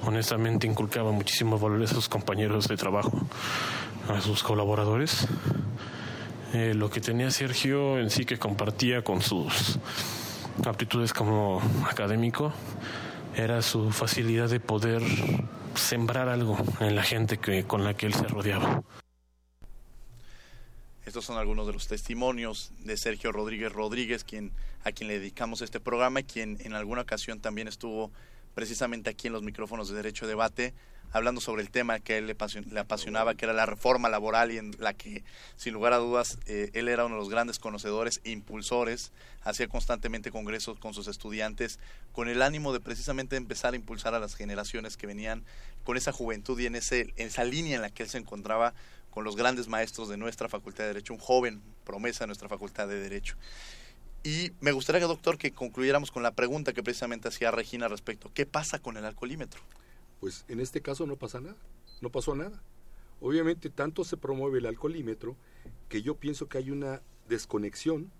Honestamente, 0.05 0.67
inculcaba 0.67 1.11
muchísimos 1.11 1.61
valores 1.61 1.91
a 1.91 1.95
sus 1.95 2.09
compañeros 2.09 2.67
de 2.67 2.77
trabajo, 2.77 3.11
a 4.11 4.21
sus 4.21 4.43
colaboradores. 4.43 5.27
Eh, 6.53 6.73
lo 6.73 6.89
que 6.89 7.01
tenía 7.01 7.31
Sergio 7.31 7.99
en 7.99 8.09
sí 8.09 8.25
que 8.25 8.37
compartía 8.37 9.03
con 9.03 9.21
sus 9.21 9.79
aptitudes 10.65 11.13
como 11.13 11.61
académico 11.89 12.53
era 13.35 13.61
su 13.61 13.91
facilidad 13.91 14.49
de 14.49 14.59
poder 14.59 15.01
sembrar 15.75 16.27
algo 16.27 16.57
en 16.79 16.95
la 16.95 17.03
gente 17.03 17.37
que, 17.37 17.63
con 17.63 17.83
la 17.83 17.93
que 17.95 18.05
él 18.05 18.13
se 18.13 18.27
rodeaba. 18.27 18.83
Estos 21.05 21.25
son 21.25 21.37
algunos 21.37 21.65
de 21.67 21.73
los 21.73 21.87
testimonios 21.87 22.71
de 22.79 22.95
Sergio 22.97 23.31
Rodríguez 23.31 23.71
Rodríguez, 23.71 24.23
quien, 24.23 24.51
a 24.83 24.91
quien 24.91 25.07
le 25.07 25.19
dedicamos 25.19 25.61
este 25.61 25.79
programa 25.79 26.19
y 26.19 26.23
quien 26.23 26.57
en 26.61 26.73
alguna 26.73 27.01
ocasión 27.01 27.39
también 27.39 27.67
estuvo 27.67 28.11
precisamente 28.53 29.09
aquí 29.09 29.27
en 29.27 29.33
los 29.33 29.43
micrófonos 29.43 29.89
de 29.89 29.95
Derecho 29.95 30.27
Debate 30.27 30.73
hablando 31.11 31.41
sobre 31.41 31.61
el 31.61 31.69
tema 31.69 31.99
que 31.99 32.13
a 32.13 32.17
él 32.17 32.27
le, 32.27 32.79
apasionaba, 32.79 33.35
que 33.35 33.45
era 33.45 33.53
la 33.53 33.65
reforma 33.65 34.09
laboral 34.09 34.51
y 34.51 34.57
en 34.57 34.75
la 34.79 34.93
que, 34.93 35.23
sin 35.57 35.73
lugar 35.73 35.93
a 35.93 35.97
dudas, 35.97 36.39
eh, 36.45 36.69
él 36.73 36.87
era 36.87 37.05
uno 37.05 37.15
de 37.15 37.21
los 37.21 37.29
grandes 37.29 37.59
conocedores 37.59 38.21
e 38.23 38.31
impulsores, 38.31 39.11
hacía 39.41 39.67
constantemente 39.67 40.31
congresos 40.31 40.79
con 40.79 40.93
sus 40.93 41.07
estudiantes, 41.07 41.79
con 42.13 42.29
el 42.29 42.41
ánimo 42.41 42.71
de 42.73 42.79
precisamente 42.79 43.35
empezar 43.35 43.73
a 43.73 43.75
impulsar 43.75 44.15
a 44.15 44.19
las 44.19 44.35
generaciones 44.35 44.97
que 44.97 45.07
venían 45.07 45.43
con 45.83 45.97
esa 45.97 46.11
juventud 46.11 46.59
y 46.59 46.65
en, 46.65 46.75
ese, 46.75 47.13
en 47.17 47.27
esa 47.27 47.43
línea 47.43 47.75
en 47.75 47.81
la 47.81 47.89
que 47.89 48.03
él 48.03 48.09
se 48.09 48.17
encontraba 48.17 48.73
con 49.09 49.25
los 49.25 49.35
grandes 49.35 49.67
maestros 49.67 50.07
de 50.07 50.15
nuestra 50.15 50.47
Facultad 50.47 50.85
de 50.85 50.93
Derecho, 50.93 51.13
un 51.13 51.19
joven 51.19 51.61
promesa 51.83 52.23
de 52.23 52.27
nuestra 52.27 52.47
Facultad 52.47 52.87
de 52.87 52.99
Derecho. 53.01 53.35
Y 54.23 54.51
me 54.61 54.71
gustaría, 54.71 55.07
doctor, 55.07 55.37
que 55.37 55.51
concluyéramos 55.51 56.11
con 56.11 56.21
la 56.21 56.31
pregunta 56.31 56.73
que 56.73 56.83
precisamente 56.83 57.27
hacía 57.27 57.49
Regina 57.49 57.87
respecto, 57.87 58.31
¿qué 58.33 58.45
pasa 58.45 58.77
con 58.79 58.97
el 58.97 59.05
alcoholímetro? 59.05 59.61
Pues 60.19 60.45
en 60.47 60.59
este 60.59 60.81
caso 60.81 61.07
no 61.07 61.15
pasa 61.15 61.41
nada, 61.41 61.57
no 62.01 62.11
pasó 62.11 62.35
nada. 62.35 62.61
Obviamente 63.19 63.71
tanto 63.71 64.03
se 64.03 64.17
promueve 64.17 64.59
el 64.59 64.67
alcoholímetro 64.67 65.35
que 65.89 66.03
yo 66.03 66.15
pienso 66.15 66.47
que 66.47 66.59
hay 66.59 66.69
una 66.69 67.01
desconexión 67.27 68.11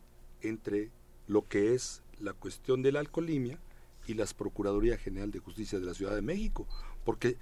entre 0.41 0.89
lo 1.27 1.47
que 1.47 1.75
es 1.75 2.01
la 2.19 2.33
cuestión 2.33 2.81
de 2.81 2.91
la 2.91 2.99
alcoholimia 2.99 3.59
y 4.07 4.15
las 4.15 4.33
Procuraduría 4.33 4.97
General 4.97 5.31
de 5.31 5.39
Justicia 5.39 5.79
de 5.79 5.85
la 5.85 5.93
Ciudad 5.93 6.15
de 6.15 6.23
México, 6.23 6.67
porque 7.05 7.37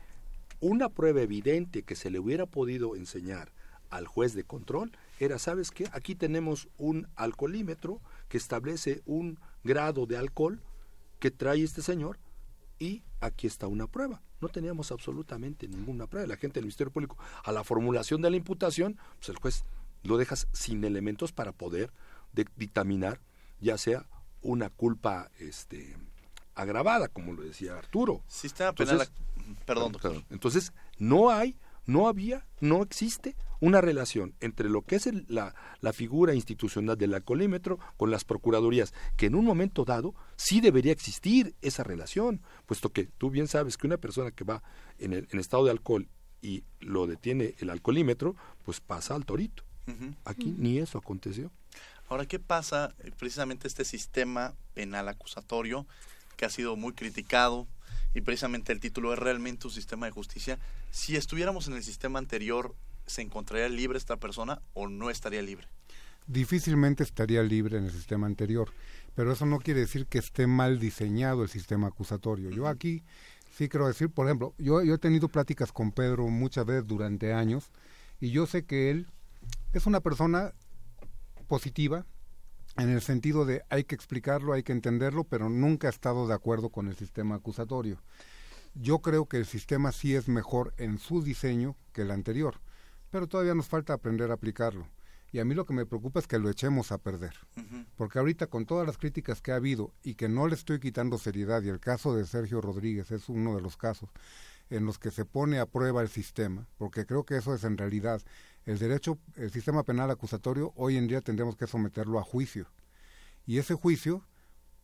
una 0.59 0.89
prueba 0.89 1.21
evidente 1.21 1.83
que 1.83 1.95
se 1.95 2.09
le 2.09 2.19
hubiera 2.19 2.45
podido 2.45 2.97
enseñar 2.97 3.53
al 3.89 4.05
juez 4.05 4.33
de 4.33 4.43
control 4.43 4.91
era, 5.19 5.37
¿sabes 5.37 5.71
qué? 5.71 5.87
Aquí 5.91 6.15
tenemos 6.15 6.67
un 6.77 7.07
alcoholímetro 7.15 8.01
que 8.27 8.37
establece 8.37 9.01
un 9.05 9.39
grado 9.63 10.05
de 10.05 10.17
alcohol 10.17 10.61
que 11.19 11.29
trae 11.29 11.63
este 11.63 11.81
señor 11.81 12.17
y 12.79 13.03
aquí 13.19 13.45
está 13.45 13.67
una 13.67 13.87
prueba. 13.87 14.21
No 14.41 14.47
teníamos 14.47 14.91
absolutamente 14.91 15.67
ninguna 15.67 16.07
prueba. 16.07 16.25
La 16.27 16.37
gente 16.37 16.55
del 16.55 16.63
Ministerio 16.63 16.93
Público, 16.93 17.17
a 17.43 17.51
la 17.51 17.65
formulación 17.65 18.21
de 18.21 18.29
la 18.29 18.37
imputación, 18.37 18.97
pues 19.17 19.29
el 19.29 19.37
juez 19.37 19.65
lo 20.03 20.17
dejas 20.17 20.47
sin 20.53 20.83
elementos 20.85 21.33
para 21.33 21.51
poder 21.51 21.91
dictaminar 22.55 23.19
ya 23.59 23.77
sea 23.77 24.05
una 24.41 24.69
culpa 24.69 25.29
este 25.39 25.97
agravada, 26.55 27.07
como 27.09 27.33
lo 27.33 27.41
decía 27.41 27.77
Arturo. 27.77 28.21
Sistema 28.27 28.73
penal. 28.73 29.07
perdón, 29.65 29.93
perdón. 29.93 30.25
Entonces, 30.29 30.73
no 30.97 31.29
hay, 31.29 31.57
no 31.89 32.07
había, 32.07 32.45
no 32.61 32.83
existe 32.83 33.35
una 33.59 33.81
relación 33.81 34.35
entre 34.39 34.69
lo 34.69 34.83
que 34.83 34.95
es 34.95 35.09
la, 35.27 35.55
la, 35.81 35.91
figura 35.91 36.35
institucional 36.35 36.97
del 36.97 37.15
alcoholímetro 37.15 37.79
con 37.97 38.11
las 38.11 38.23
procuradurías, 38.23 38.93
que 39.17 39.25
en 39.25 39.35
un 39.35 39.43
momento 39.43 39.85
dado 39.85 40.13
sí 40.37 40.61
debería 40.61 40.91
existir 40.91 41.55
esa 41.61 41.83
relación, 41.83 42.41
puesto 42.67 42.91
que 42.91 43.05
tú 43.05 43.31
bien 43.31 43.47
sabes 43.47 43.75
que 43.75 43.87
una 43.87 43.97
persona 43.97 44.31
que 44.31 44.43
va 44.43 44.61
en, 44.99 45.13
el, 45.13 45.27
en 45.31 45.39
estado 45.39 45.65
de 45.65 45.71
alcohol 45.71 46.07
y 46.41 46.63
lo 46.79 47.07
detiene 47.07 47.55
el 47.57 47.71
alcoholímetro, 47.71 48.35
pues 48.63 48.79
pasa 48.79 49.15
al 49.15 49.25
torito. 49.25 49.63
Aquí 50.23 50.53
ni 50.55 50.77
eso 50.77 50.99
aconteció. 50.99 51.51
Ahora, 52.09 52.27
¿qué 52.27 52.37
pasa 52.37 52.93
eh, 52.99 53.11
precisamente 53.17 53.67
este 53.67 53.83
sistema 53.83 54.53
penal 54.75 55.09
acusatorio 55.09 55.87
que 56.37 56.45
ha 56.45 56.49
sido 56.49 56.75
muy 56.75 56.93
criticado 56.93 57.65
y 58.13 58.21
precisamente 58.21 58.71
el 58.71 58.79
título 58.79 59.13
es 59.13 59.19
realmente 59.19 59.67
un 59.67 59.73
sistema 59.73 60.05
de 60.05 60.11
justicia? 60.11 60.59
Si 60.91 61.15
estuviéramos 61.15 61.67
en 61.67 61.75
el 61.75 61.83
sistema 61.83 62.19
anterior, 62.19 62.75
¿se 63.05 63.21
encontraría 63.21 63.69
libre 63.69 63.97
esta 63.97 64.17
persona 64.17 64.61
o 64.73 64.87
no 64.87 65.09
estaría 65.09 65.41
libre? 65.41 65.67
Difícilmente 66.27 67.03
estaría 67.03 67.41
libre 67.41 67.77
en 67.77 67.85
el 67.85 67.91
sistema 67.91 68.27
anterior, 68.27 68.71
pero 69.15 69.31
eso 69.31 69.45
no 69.45 69.57
quiere 69.57 69.81
decir 69.81 70.05
que 70.05 70.19
esté 70.19 70.45
mal 70.45 70.79
diseñado 70.79 71.43
el 71.43 71.49
sistema 71.49 71.87
acusatorio. 71.87 72.51
Yo 72.51 72.67
aquí 72.67 73.03
sí 73.55 73.67
quiero 73.67 73.87
decir, 73.87 74.09
por 74.09 74.27
ejemplo, 74.27 74.53
yo, 74.57 74.83
yo 74.83 74.93
he 74.93 74.99
tenido 74.99 75.27
pláticas 75.27 75.71
con 75.71 75.91
Pedro 75.91 76.27
muchas 76.27 76.65
veces 76.65 76.85
durante 76.85 77.33
años 77.33 77.71
y 78.19 78.29
yo 78.29 78.45
sé 78.45 78.63
que 78.63 78.91
él 78.91 79.07
es 79.73 79.85
una 79.85 80.01
persona 80.01 80.53
positiva, 81.47 82.05
en 82.79 82.89
el 82.89 83.01
sentido 83.01 83.45
de 83.45 83.63
hay 83.69 83.83
que 83.83 83.95
explicarlo, 83.95 84.53
hay 84.53 84.63
que 84.63 84.71
entenderlo, 84.71 85.23
pero 85.23 85.49
nunca 85.49 85.87
ha 85.87 85.91
estado 85.91 86.27
de 86.27 86.33
acuerdo 86.33 86.69
con 86.69 86.87
el 86.87 86.95
sistema 86.95 87.35
acusatorio. 87.35 88.01
Yo 88.73 88.99
creo 88.99 89.27
que 89.27 89.37
el 89.37 89.45
sistema 89.45 89.91
sí 89.91 90.15
es 90.15 90.27
mejor 90.27 90.73
en 90.77 90.99
su 90.99 91.21
diseño 91.21 91.75
que 91.91 92.03
el 92.03 92.11
anterior 92.11 92.59
pero 93.09 93.27
todavía 93.27 93.55
nos 93.55 93.67
falta 93.67 93.93
aprender 93.93 94.31
a 94.31 94.35
aplicarlo. 94.35 94.87
Y 95.31 95.39
a 95.39 95.45
mí 95.45 95.53
lo 95.53 95.65
que 95.65 95.73
me 95.73 95.85
preocupa 95.85 96.19
es 96.19 96.27
que 96.27 96.39
lo 96.39 96.49
echemos 96.49 96.91
a 96.91 96.97
perder. 96.97 97.35
Porque 97.95 98.17
ahorita 98.17 98.47
con 98.47 98.65
todas 98.65 98.87
las 98.87 98.97
críticas 98.97 99.41
que 99.41 99.51
ha 99.51 99.57
habido 99.57 99.93
y 100.01 100.15
que 100.15 100.27
no 100.27 100.47
le 100.47 100.55
estoy 100.55 100.79
quitando 100.79 101.19
seriedad, 101.19 101.61
y 101.61 101.69
el 101.69 101.79
caso 101.79 102.15
de 102.15 102.25
Sergio 102.25 102.61
Rodríguez 102.61 103.11
es 103.11 103.29
uno 103.29 103.55
de 103.55 103.61
los 103.61 103.77
casos 103.77 104.09
en 104.71 104.85
los 104.85 104.97
que 104.97 105.11
se 105.11 105.25
pone 105.25 105.59
a 105.59 105.67
prueba 105.67 106.01
el 106.01 106.09
sistema, 106.09 106.67
porque 106.77 107.05
creo 107.05 107.25
que 107.25 107.37
eso 107.37 107.53
es 107.53 107.63
en 107.63 107.77
realidad 107.77 108.21
el 108.69 108.77
derecho, 108.77 109.17
el 109.35 109.51
sistema 109.51 109.83
penal 109.83 110.11
acusatorio, 110.11 110.73
hoy 110.75 110.97
en 110.97 111.07
día 111.07 111.21
tendremos 111.21 111.55
que 111.55 111.67
someterlo 111.67 112.19
a 112.19 112.23
juicio. 112.23 112.67
Y 113.45 113.57
ese 113.57 113.73
juicio, 113.73 114.23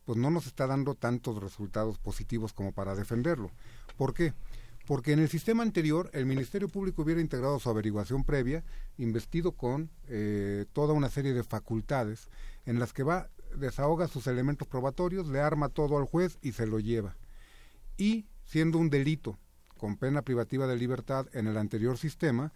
pues 0.04 0.18
no 0.18 0.30
nos 0.30 0.46
está 0.46 0.66
dando 0.66 0.94
tantos 0.94 1.40
resultados 1.40 1.98
positivos 1.98 2.52
como 2.52 2.72
para 2.72 2.94
defenderlo. 2.94 3.50
¿Por 3.96 4.12
qué? 4.12 4.34
porque 4.86 5.12
en 5.12 5.18
el 5.18 5.28
sistema 5.28 5.64
anterior 5.64 6.08
el 6.12 6.26
Ministerio 6.26 6.68
Público 6.68 7.02
hubiera 7.02 7.20
integrado 7.20 7.58
su 7.58 7.68
averiguación 7.68 8.22
previa, 8.22 8.64
investido 8.98 9.52
con 9.52 9.90
eh, 10.06 10.64
toda 10.72 10.94
una 10.94 11.10
serie 11.10 11.34
de 11.34 11.42
facultades 11.42 12.28
en 12.64 12.78
las 12.78 12.92
que 12.92 13.02
va, 13.02 13.28
desahoga 13.56 14.06
sus 14.06 14.28
elementos 14.28 14.68
probatorios, 14.68 15.26
le 15.26 15.40
arma 15.40 15.68
todo 15.70 15.98
al 15.98 16.04
juez 16.04 16.38
y 16.40 16.52
se 16.52 16.68
lo 16.68 16.78
lleva. 16.78 17.16
Y 17.96 18.26
siendo 18.44 18.78
un 18.78 18.88
delito 18.88 19.38
con 19.76 19.96
pena 19.96 20.22
privativa 20.22 20.68
de 20.68 20.76
libertad 20.76 21.26
en 21.32 21.48
el 21.48 21.58
anterior 21.58 21.98
sistema, 21.98 22.52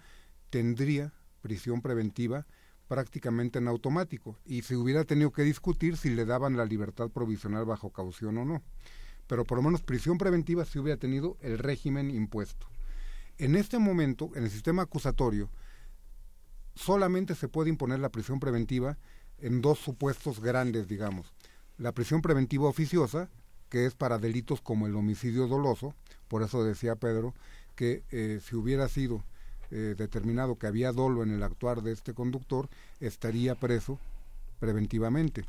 tendría 0.51 1.13
prisión 1.41 1.83
preventiva 1.83 2.47
prácticamente 2.89 3.59
en 3.59 3.69
automático 3.69 4.37
y 4.45 4.63
se 4.63 4.77
hubiera 4.77 5.05
tenido 5.05 5.31
que 5.33 5.43
discutir 5.43 5.97
si 5.97 6.11
le 6.11 6.25
daban 6.25 6.57
la 6.57 6.65
libertad 6.65 7.09
provisional 7.11 7.65
bajo 7.65 7.91
caución 7.91 8.39
o 8.39 8.45
no 8.45 8.63
pero 9.31 9.45
por 9.45 9.59
lo 9.59 9.63
menos 9.63 9.83
prisión 9.83 10.19
preventiva 10.19 10.65
sí 10.65 10.81
hubiera 10.81 10.99
tenido 10.99 11.37
el 11.41 11.57
régimen 11.57 12.11
impuesto. 12.11 12.67
En 13.39 13.55
este 13.55 13.79
momento, 13.79 14.33
en 14.35 14.43
el 14.43 14.51
sistema 14.51 14.83
acusatorio, 14.83 15.49
solamente 16.75 17.37
se 17.37 17.47
puede 17.47 17.71
imponer 17.71 18.01
la 18.01 18.09
prisión 18.09 18.41
preventiva 18.41 18.99
en 19.39 19.61
dos 19.61 19.79
supuestos 19.79 20.41
grandes, 20.41 20.89
digamos. 20.89 21.33
La 21.79 21.93
prisión 21.93 22.23
preventiva 22.23 22.67
oficiosa, 22.69 23.31
que 23.69 23.87
es 23.87 23.95
para 23.95 24.19
delitos 24.19 24.61
como 24.61 24.89
el 24.89 24.97
homicidio 24.97 25.47
doloso, 25.47 25.95
por 26.27 26.43
eso 26.43 26.65
decía 26.65 26.97
Pedro 26.97 27.33
que 27.77 28.03
eh, 28.11 28.41
si 28.43 28.57
hubiera 28.57 28.89
sido 28.89 29.23
eh, 29.71 29.95
determinado 29.97 30.57
que 30.57 30.67
había 30.67 30.93
dolo 30.93 31.23
en 31.23 31.31
el 31.31 31.43
actuar 31.43 31.83
de 31.83 31.93
este 31.93 32.15
conductor, 32.15 32.69
estaría 33.01 33.55
preso 33.55 33.99
preventivamente. 34.59 35.45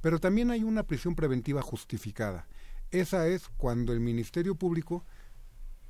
Pero 0.00 0.18
también 0.18 0.50
hay 0.50 0.62
una 0.62 0.82
prisión 0.82 1.14
preventiva 1.14 1.62
justificada. 1.62 2.46
Esa 2.90 3.28
es 3.28 3.48
cuando 3.56 3.92
el 3.92 4.00
Ministerio 4.00 4.56
Público, 4.56 5.04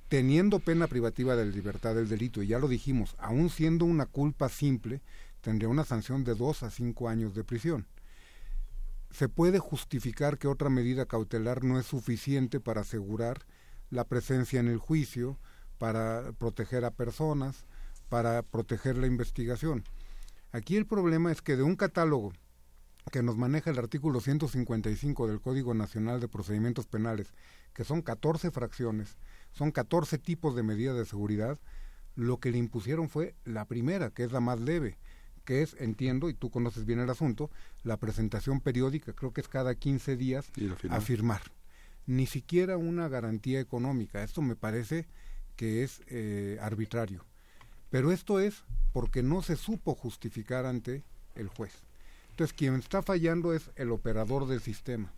teniendo 0.09 0.59
pena 0.59 0.87
privativa 0.87 1.35
de 1.35 1.47
libertad 1.47 1.95
del 1.95 2.09
delito, 2.09 2.43
y 2.43 2.49
ya 2.49 2.59
lo 2.59 2.69
dijimos, 2.69 3.17
aún 3.19 3.49
siendo 3.49 3.85
una 3.87 4.07
culpa 4.07 4.49
simple, 4.49 5.01
tendría 5.41 5.69
una 5.69 5.85
sanción 5.85 6.25
de 6.25 6.35
dos 6.35 6.63
a 6.63 6.71
cinco 6.71 7.09
años 7.09 7.35
de 7.35 7.45
prisión. 7.45 7.87
Se 9.11 9.29
puede 9.29 9.59
justificar 9.59 10.39
que 10.39 10.47
otra 10.47 10.69
medida 10.69 11.07
cautelar 11.07 11.65
no 11.65 11.81
es 11.81 11.87
suficiente 11.87 12.61
para 12.61 12.83
asegurar 12.83 13.47
la 13.89 14.05
presencia 14.05 14.61
en 14.61 14.69
el 14.69 14.79
juicio, 14.79 15.39
para 15.81 16.33
proteger 16.33 16.85
a 16.85 16.91
personas, 16.91 17.65
para 18.11 18.43
proteger 18.43 18.99
la 18.99 19.07
investigación. 19.07 19.83
Aquí 20.53 20.77
el 20.77 20.85
problema 20.85 21.33
es 21.33 21.41
que 21.41 21.57
de 21.57 21.63
un 21.63 21.75
catálogo 21.75 22.35
que 23.11 23.23
nos 23.23 23.39
maneja 23.39 23.71
el 23.71 23.79
artículo 23.79 24.21
155 24.21 25.27
del 25.27 25.41
Código 25.41 25.73
Nacional 25.73 26.21
de 26.21 26.29
Procedimientos 26.29 26.87
Penales, 26.87 27.33
que 27.73 27.85
son 27.85 28.03
14 28.03 28.51
fracciones, 28.51 29.17
son 29.53 29.71
14 29.71 30.19
tipos 30.19 30.55
de 30.55 30.63
medidas 30.63 30.99
de 30.99 31.07
seguridad, 31.07 31.59
lo 32.15 32.41
que 32.41 32.51
le 32.51 32.59
impusieron 32.59 33.09
fue 33.09 33.35
la 33.47 33.65
primera, 33.65 34.11
que 34.11 34.25
es 34.25 34.33
la 34.33 34.41
más 34.41 34.61
leve, 34.61 34.99
que 35.47 35.63
es, 35.63 35.75
entiendo, 35.81 36.29
y 36.29 36.35
tú 36.35 36.51
conoces 36.51 36.85
bien 36.85 37.01
el 37.01 37.09
asunto, 37.09 37.51
la 37.85 37.97
presentación 37.97 38.61
periódica, 38.61 39.15
creo 39.15 39.33
que 39.33 39.41
es 39.41 39.49
cada 39.49 39.75
15 39.75 40.19
días, 40.19 40.53
a 40.91 41.01
firmar. 41.01 41.41
Ni 42.05 42.27
siquiera 42.27 42.77
una 42.77 43.09
garantía 43.09 43.61
económica. 43.61 44.23
Esto 44.23 44.43
me 44.43 44.57
parece 44.57 45.07
que 45.61 45.85
es 45.85 46.01
eh, 46.07 46.57
arbitrario. 46.63 47.23
Pero 47.91 48.13
esto 48.13 48.41
es 48.41 48.65
porque 48.95 49.23
no 49.23 49.43
se 49.43 49.57
supo 49.57 49.95
justificar 49.95 50.65
ante 50.65 51.05
el 51.35 51.49
juez. 51.49 51.83
Entonces, 52.31 52.57
quien 52.57 52.77
está 52.77 53.03
fallando 53.03 53.53
es 53.53 53.71
el 53.77 53.91
operador 53.91 54.49
del 54.49 54.63
sistema. 54.63 55.13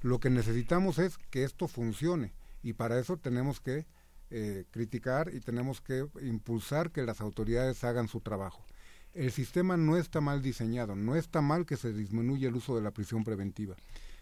Lo 0.00 0.20
que 0.20 0.30
necesitamos 0.30 0.98
es 0.98 1.18
que 1.18 1.44
esto 1.44 1.68
funcione 1.68 2.32
y 2.62 2.72
para 2.72 2.98
eso 2.98 3.18
tenemos 3.18 3.60
que 3.60 3.84
eh, 4.30 4.64
criticar 4.70 5.30
y 5.34 5.40
tenemos 5.40 5.82
que 5.82 6.06
impulsar 6.22 6.90
que 6.90 7.02
las 7.02 7.20
autoridades 7.20 7.84
hagan 7.84 8.08
su 8.08 8.22
trabajo. 8.22 8.64
El 9.12 9.32
sistema 9.32 9.76
no 9.76 9.98
está 9.98 10.22
mal 10.22 10.40
diseñado, 10.40 10.96
no 10.96 11.14
está 11.14 11.42
mal 11.42 11.66
que 11.66 11.76
se 11.76 11.92
disminuya 11.92 12.48
el 12.48 12.56
uso 12.56 12.74
de 12.74 12.80
la 12.80 12.92
prisión 12.92 13.22
preventiva. 13.22 13.76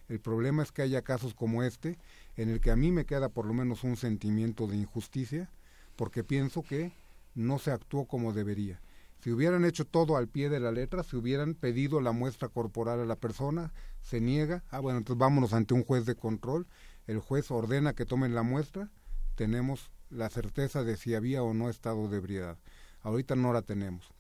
El 0.08 0.20
problema 0.20 0.62
es 0.62 0.72
que 0.72 0.82
haya 0.82 1.02
casos 1.02 1.34
como 1.34 1.62
este, 1.62 1.98
en 2.36 2.48
el 2.48 2.60
que 2.60 2.70
a 2.70 2.76
mí 2.76 2.92
me 2.92 3.04
queda 3.04 3.28
por 3.28 3.46
lo 3.46 3.54
menos 3.54 3.84
un 3.84 3.96
sentimiento 3.96 4.66
de 4.66 4.76
injusticia, 4.76 5.50
porque 5.96 6.24
pienso 6.24 6.62
que 6.62 6.92
no 7.34 7.58
se 7.58 7.70
actuó 7.70 8.06
como 8.06 8.32
debería. 8.32 8.80
Si 9.22 9.30
hubieran 9.30 9.64
hecho 9.64 9.84
todo 9.84 10.16
al 10.16 10.26
pie 10.26 10.48
de 10.48 10.58
la 10.58 10.72
letra, 10.72 11.04
si 11.04 11.16
hubieran 11.16 11.54
pedido 11.54 12.00
la 12.00 12.10
muestra 12.10 12.48
corporal 12.48 13.00
a 13.00 13.04
la 13.04 13.16
persona, 13.16 13.72
se 14.02 14.20
niega, 14.20 14.64
ah 14.70 14.80
bueno, 14.80 14.98
entonces 14.98 15.20
vámonos 15.20 15.52
ante 15.52 15.74
un 15.74 15.84
juez 15.84 16.06
de 16.06 16.16
control, 16.16 16.66
el 17.06 17.20
juez 17.20 17.50
ordena 17.50 17.92
que 17.92 18.04
tomen 18.04 18.34
la 18.34 18.42
muestra, 18.42 18.90
tenemos 19.36 19.92
la 20.10 20.28
certeza 20.28 20.82
de 20.82 20.96
si 20.96 21.14
había 21.14 21.42
o 21.42 21.54
no 21.54 21.70
estado 21.70 22.08
de 22.08 22.16
ebriedad. 22.16 22.58
Ahorita 23.00 23.36
no 23.36 23.52
la 23.52 23.62
tenemos. 23.62 24.12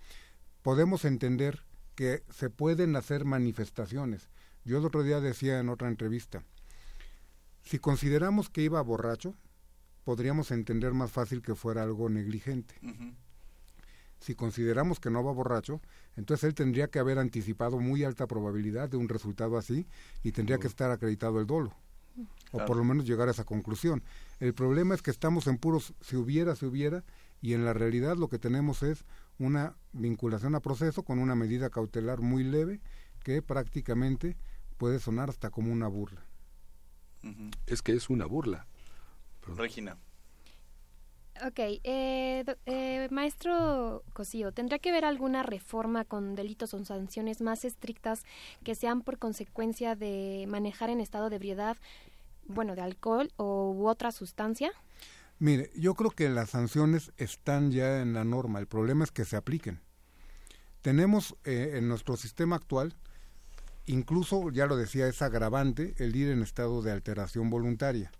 Podemos 0.62 1.04
entender 1.04 1.64
que 1.94 2.22
se 2.30 2.50
pueden 2.50 2.96
hacer 2.96 3.24
manifestaciones. 3.24 4.28
Yo 4.64 4.78
el 4.78 4.84
otro 4.84 5.02
día 5.02 5.20
decía 5.20 5.58
en 5.58 5.68
otra 5.68 5.88
entrevista, 5.88 6.44
si 7.62 7.78
consideramos 7.78 8.48
que 8.48 8.62
iba 8.62 8.80
borracho, 8.80 9.34
podríamos 10.04 10.50
entender 10.50 10.92
más 10.94 11.10
fácil 11.10 11.42
que 11.42 11.54
fuera 11.54 11.82
algo 11.82 12.08
negligente 12.08 12.74
si 14.22 14.34
consideramos 14.34 15.00
que 15.00 15.10
no 15.10 15.22
va 15.22 15.32
borracho, 15.32 15.80
entonces 16.16 16.44
él 16.44 16.54
tendría 16.54 16.88
que 16.88 16.98
haber 16.98 17.18
anticipado 17.18 17.78
muy 17.78 18.04
alta 18.04 18.26
probabilidad 18.26 18.88
de 18.88 18.96
un 18.96 19.08
resultado 19.08 19.58
así 19.58 19.86
y 20.22 20.32
tendría 20.32 20.58
que 20.58 20.68
estar 20.68 20.90
acreditado 20.90 21.40
el 21.40 21.46
dolo. 21.46 21.74
O 22.52 22.64
por 22.66 22.76
lo 22.76 22.84
menos 22.84 23.06
llegar 23.06 23.28
a 23.28 23.30
esa 23.30 23.44
conclusión. 23.44 24.02
El 24.38 24.52
problema 24.52 24.94
es 24.94 25.00
que 25.00 25.10
estamos 25.10 25.46
en 25.46 25.56
puros 25.56 25.94
si 26.02 26.16
hubiera, 26.16 26.54
si 26.54 26.66
hubiera, 26.66 27.04
y 27.40 27.54
en 27.54 27.64
la 27.64 27.72
realidad 27.72 28.16
lo 28.16 28.28
que 28.28 28.38
tenemos 28.38 28.82
es 28.82 29.04
una 29.38 29.74
vinculación 29.92 30.54
a 30.54 30.60
proceso 30.60 31.02
con 31.02 31.18
una 31.18 31.34
medida 31.34 31.70
cautelar 31.70 32.20
muy 32.20 32.44
leve 32.44 32.80
que 33.24 33.40
prácticamente 33.40 34.36
puede 34.82 34.98
sonar 34.98 35.30
hasta 35.30 35.50
como 35.50 35.72
una 35.72 35.86
burla. 35.86 36.24
Es 37.68 37.82
que 37.82 37.92
es 37.92 38.10
una 38.10 38.26
burla. 38.26 38.66
Regina. 39.56 39.96
Ok, 41.46 41.60
eh, 41.84 42.44
eh, 42.66 43.08
maestro 43.12 44.02
Cosío, 44.12 44.50
¿tendrá 44.50 44.80
que 44.80 44.90
ver 44.90 45.04
alguna 45.04 45.44
reforma 45.44 46.04
con 46.04 46.34
delitos 46.34 46.74
o 46.74 46.84
sanciones 46.84 47.40
más 47.40 47.64
estrictas 47.64 48.24
que 48.64 48.74
sean 48.74 49.02
por 49.02 49.18
consecuencia 49.18 49.94
de 49.94 50.46
manejar 50.48 50.90
en 50.90 51.00
estado 51.00 51.30
de 51.30 51.36
ebriedad, 51.36 51.76
bueno, 52.48 52.74
de 52.74 52.82
alcohol 52.82 53.30
o, 53.36 53.70
u 53.70 53.86
otra 53.86 54.10
sustancia? 54.10 54.72
Mire, 55.38 55.70
yo 55.76 55.94
creo 55.94 56.10
que 56.10 56.28
las 56.28 56.50
sanciones 56.50 57.12
están 57.18 57.70
ya 57.70 58.02
en 58.02 58.14
la 58.14 58.24
norma, 58.24 58.58
el 58.58 58.66
problema 58.66 59.04
es 59.04 59.12
que 59.12 59.24
se 59.24 59.36
apliquen. 59.36 59.80
Tenemos 60.80 61.36
eh, 61.44 61.74
en 61.74 61.86
nuestro 61.86 62.16
sistema 62.16 62.56
actual, 62.56 62.96
incluso, 63.86 64.50
ya 64.50 64.66
lo 64.66 64.76
decía, 64.76 65.06
es 65.08 65.22
agravante 65.22 65.94
el 65.98 66.14
ir 66.16 66.28
en 66.28 66.42
estado 66.42 66.82
de 66.82 66.92
alteración 66.92 67.50
voluntaria 67.50 68.10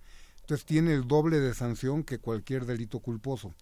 entonces 0.42 0.66
tiene 0.66 0.92
el 0.92 1.06
doble 1.06 1.38
de 1.40 1.54
sanción 1.54 2.02
que 2.02 2.18
cualquier 2.18 2.66
delito 2.66 2.98
culposo. 2.98 3.54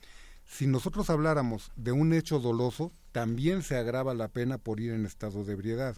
Si 0.47 0.67
nosotros 0.67 1.11
habláramos 1.11 1.71
de 1.77 1.93
un 1.93 2.13
hecho 2.13 2.41
doloso, 2.41 2.91
también 3.13 3.63
se 3.63 3.77
agrava 3.77 4.15
la 4.15 4.29
pena 4.29 4.59
por 4.59 4.81
ir 4.81 4.93
en 4.93 5.05
estado 5.05 5.45
de 5.45 5.53
ebriedad. 5.53 5.97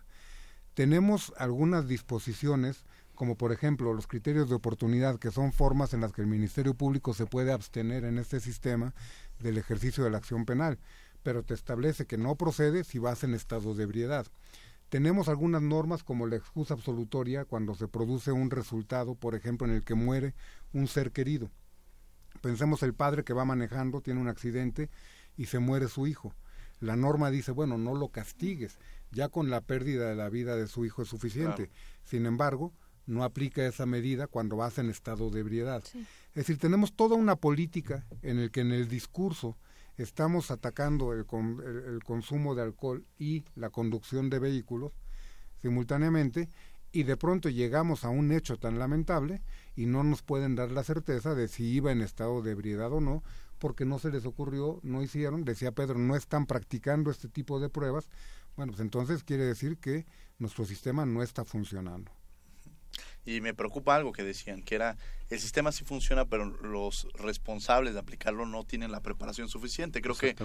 Tenemos 0.74 1.32
algunas 1.38 1.86
disposiciones, 1.86 2.84
como 3.14 3.36
por 3.36 3.52
ejemplo 3.52 3.94
los 3.94 4.08
criterios 4.08 4.48
de 4.48 4.56
oportunidad, 4.56 5.18
que 5.18 5.30
son 5.30 5.52
formas 5.52 5.94
en 5.94 6.00
las 6.00 6.12
que 6.12 6.22
el 6.22 6.26
Ministerio 6.26 6.74
Público 6.74 7.14
se 7.14 7.26
puede 7.26 7.52
abstener 7.52 8.04
en 8.04 8.18
este 8.18 8.40
sistema 8.40 8.92
del 9.38 9.58
ejercicio 9.58 10.02
de 10.02 10.10
la 10.10 10.18
acción 10.18 10.44
penal, 10.44 10.78
pero 11.22 11.44
te 11.44 11.54
establece 11.54 12.06
que 12.06 12.18
no 12.18 12.34
procede 12.34 12.82
si 12.82 12.98
vas 12.98 13.22
en 13.22 13.34
estado 13.34 13.74
de 13.74 13.84
ebriedad. 13.84 14.26
Tenemos 14.92 15.30
algunas 15.30 15.62
normas 15.62 16.02
como 16.02 16.26
la 16.26 16.36
excusa 16.36 16.74
absolutoria 16.74 17.46
cuando 17.46 17.74
se 17.74 17.88
produce 17.88 18.30
un 18.30 18.50
resultado, 18.50 19.14
por 19.14 19.34
ejemplo, 19.34 19.66
en 19.66 19.72
el 19.72 19.84
que 19.84 19.94
muere 19.94 20.34
un 20.74 20.86
ser 20.86 21.12
querido. 21.12 21.50
Pensemos 22.42 22.82
el 22.82 22.92
padre 22.92 23.24
que 23.24 23.32
va 23.32 23.46
manejando, 23.46 24.02
tiene 24.02 24.20
un 24.20 24.28
accidente 24.28 24.90
y 25.34 25.46
se 25.46 25.60
muere 25.60 25.88
su 25.88 26.06
hijo. 26.06 26.34
La 26.78 26.94
norma 26.94 27.30
dice, 27.30 27.52
bueno, 27.52 27.78
no 27.78 27.94
lo 27.94 28.08
castigues, 28.08 28.78
ya 29.12 29.30
con 29.30 29.48
la 29.48 29.62
pérdida 29.62 30.10
de 30.10 30.14
la 30.14 30.28
vida 30.28 30.56
de 30.56 30.66
su 30.66 30.84
hijo 30.84 31.00
es 31.00 31.08
suficiente. 31.08 31.70
Sin 32.04 32.26
embargo, 32.26 32.74
no 33.06 33.24
aplica 33.24 33.64
esa 33.64 33.86
medida 33.86 34.26
cuando 34.26 34.56
vas 34.56 34.76
en 34.76 34.90
estado 34.90 35.30
de 35.30 35.40
ebriedad. 35.40 35.82
Es 35.94 36.34
decir, 36.34 36.58
tenemos 36.58 36.92
toda 36.92 37.16
una 37.16 37.36
política 37.36 38.04
en 38.20 38.38
el 38.38 38.50
que 38.50 38.60
en 38.60 38.72
el 38.72 38.90
discurso 38.90 39.56
estamos 39.96 40.50
atacando 40.50 41.12
el, 41.12 41.26
el, 41.86 42.02
consumo 42.04 42.54
de 42.54 42.62
alcohol 42.62 43.04
y 43.18 43.44
la 43.54 43.70
conducción 43.70 44.30
de 44.30 44.38
vehículos 44.38 44.92
simultáneamente 45.60 46.48
y 46.92 47.04
de 47.04 47.16
pronto 47.16 47.48
llegamos 47.48 48.04
a 48.04 48.10
un 48.10 48.32
hecho 48.32 48.58
tan 48.58 48.78
lamentable 48.78 49.42
y 49.74 49.86
no 49.86 50.04
nos 50.04 50.22
pueden 50.22 50.54
dar 50.54 50.70
la 50.70 50.84
certeza 50.84 51.34
de 51.34 51.48
si 51.48 51.64
iba 51.64 51.92
en 51.92 52.02
estado 52.02 52.42
de 52.42 52.52
ebriedad 52.52 52.92
o 52.92 53.00
no, 53.00 53.22
porque 53.58 53.84
no 53.86 53.98
se 53.98 54.10
les 54.10 54.26
ocurrió, 54.26 54.80
no 54.82 55.02
hicieron, 55.02 55.44
decía 55.44 55.72
Pedro, 55.72 55.98
no 55.98 56.16
están 56.16 56.46
practicando 56.46 57.10
este 57.10 57.28
tipo 57.28 57.60
de 57.60 57.70
pruebas, 57.70 58.08
bueno, 58.56 58.72
pues 58.72 58.80
entonces 58.80 59.24
quiere 59.24 59.44
decir 59.44 59.78
que 59.78 60.04
nuestro 60.38 60.66
sistema 60.66 61.06
no 61.06 61.22
está 61.22 61.44
funcionando 61.44 62.12
y 63.24 63.40
me 63.40 63.54
preocupa 63.54 63.94
algo 63.94 64.12
que 64.12 64.22
decían, 64.22 64.62
que 64.62 64.74
era 64.74 64.96
el 65.30 65.40
sistema 65.40 65.72
sí 65.72 65.84
funciona, 65.84 66.26
pero 66.26 66.44
los 66.44 67.08
responsables 67.14 67.94
de 67.94 68.00
aplicarlo 68.00 68.44
no 68.44 68.64
tienen 68.64 68.92
la 68.92 69.00
preparación 69.00 69.48
suficiente. 69.48 70.02
Creo 70.02 70.14
que 70.14 70.36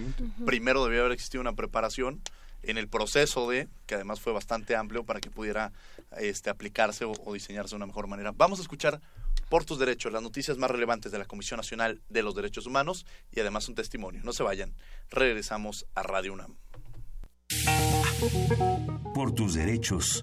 primero 0.46 0.84
debió 0.86 1.02
haber 1.02 1.12
existido 1.12 1.42
una 1.42 1.54
preparación 1.54 2.22
en 2.64 2.78
el 2.78 2.88
proceso 2.88 3.50
de, 3.50 3.68
que 3.86 3.96
además 3.96 4.22
fue 4.22 4.34
bastante 4.34 4.76
amplio 4.76 5.04
para 5.04 5.20
que 5.20 5.30
pudiera 5.30 5.74
este, 6.20 6.50
aplicarse 6.50 7.06
o, 7.06 7.14
o 7.26 7.34
diseñarse 7.34 7.72
de 7.72 7.78
una 7.78 7.86
mejor 7.86 8.08
manera. 8.08 8.32
Vamos 8.36 8.60
a 8.60 8.62
escuchar 8.62 9.02
por 9.50 9.66
tus 9.66 9.80
derechos, 9.80 10.12
las 10.12 10.22
noticias 10.22 10.58
más 10.58 10.72
relevantes 10.72 11.12
de 11.12 11.20
la 11.20 11.26
Comisión 11.26 11.58
Nacional 11.58 12.02
de 12.10 12.24
los 12.24 12.36
Derechos 12.36 12.66
Humanos 12.66 13.06
y 13.32 13.40
además 13.40 13.68
un 13.70 13.76
testimonio. 13.76 14.22
No 14.24 14.34
se 14.34 14.44
vayan, 14.44 14.74
regresamos 15.10 15.86
a 15.96 16.04
Radio 16.04 16.34
UNAM. 16.34 16.56
Por 19.14 19.34
tus 19.34 19.54
derechos. 19.54 20.22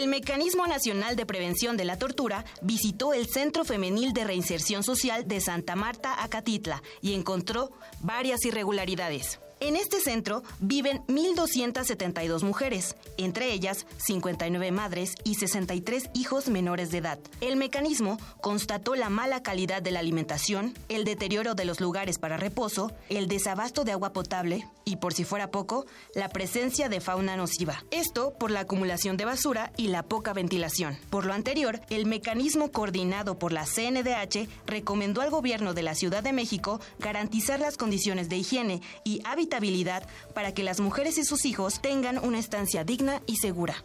El 0.00 0.08
Mecanismo 0.08 0.66
Nacional 0.66 1.14
de 1.14 1.26
Prevención 1.26 1.76
de 1.76 1.84
la 1.84 1.98
Tortura 1.98 2.46
visitó 2.62 3.12
el 3.12 3.26
Centro 3.26 3.66
Femenil 3.66 4.14
de 4.14 4.24
Reinserción 4.24 4.82
Social 4.82 5.28
de 5.28 5.42
Santa 5.42 5.76
Marta, 5.76 6.24
Acatitla, 6.24 6.82
y 7.02 7.12
encontró 7.12 7.72
varias 8.00 8.42
irregularidades. 8.46 9.40
En 9.60 9.76
este 9.76 10.00
centro 10.00 10.42
viven 10.58 11.02
1.272 11.06 12.42
mujeres, 12.42 12.96
entre 13.18 13.52
ellas 13.52 13.86
59 13.98 14.72
madres 14.72 15.14
y 15.22 15.34
63 15.34 16.08
hijos 16.14 16.48
menores 16.48 16.90
de 16.90 16.98
edad. 16.98 17.18
El 17.42 17.56
mecanismo 17.56 18.18
constató 18.40 18.94
la 18.94 19.10
mala 19.10 19.42
calidad 19.42 19.82
de 19.82 19.90
la 19.90 20.00
alimentación, 20.00 20.72
el 20.88 21.04
deterioro 21.04 21.54
de 21.54 21.66
los 21.66 21.78
lugares 21.80 22.18
para 22.18 22.38
reposo, 22.38 22.90
el 23.10 23.28
desabasto 23.28 23.84
de 23.84 23.92
agua 23.92 24.14
potable 24.14 24.66
y, 24.86 24.96
por 24.96 25.12
si 25.12 25.24
fuera 25.24 25.50
poco, 25.50 25.84
la 26.14 26.30
presencia 26.30 26.88
de 26.88 27.00
fauna 27.02 27.36
nociva. 27.36 27.84
Esto 27.90 28.32
por 28.38 28.50
la 28.50 28.60
acumulación 28.60 29.18
de 29.18 29.26
basura 29.26 29.72
y 29.76 29.88
la 29.88 30.02
poca 30.02 30.32
ventilación. 30.32 30.96
Por 31.10 31.26
lo 31.26 31.34
anterior, 31.34 31.80
el 31.90 32.06
mecanismo 32.06 32.72
coordinado 32.72 33.38
por 33.38 33.52
la 33.52 33.66
CNDH 33.66 34.48
recomendó 34.66 35.20
al 35.20 35.30
gobierno 35.30 35.74
de 35.74 35.82
la 35.82 35.94
Ciudad 35.94 36.22
de 36.22 36.32
México 36.32 36.80
garantizar 36.98 37.60
las 37.60 37.76
condiciones 37.76 38.30
de 38.30 38.38
higiene 38.38 38.80
y 39.04 39.20
para 40.34 40.54
que 40.54 40.62
las 40.62 40.80
mujeres 40.80 41.18
y 41.18 41.24
sus 41.24 41.44
hijos 41.44 41.80
tengan 41.80 42.18
una 42.18 42.38
estancia 42.38 42.84
digna 42.84 43.20
y 43.26 43.36
segura. 43.36 43.82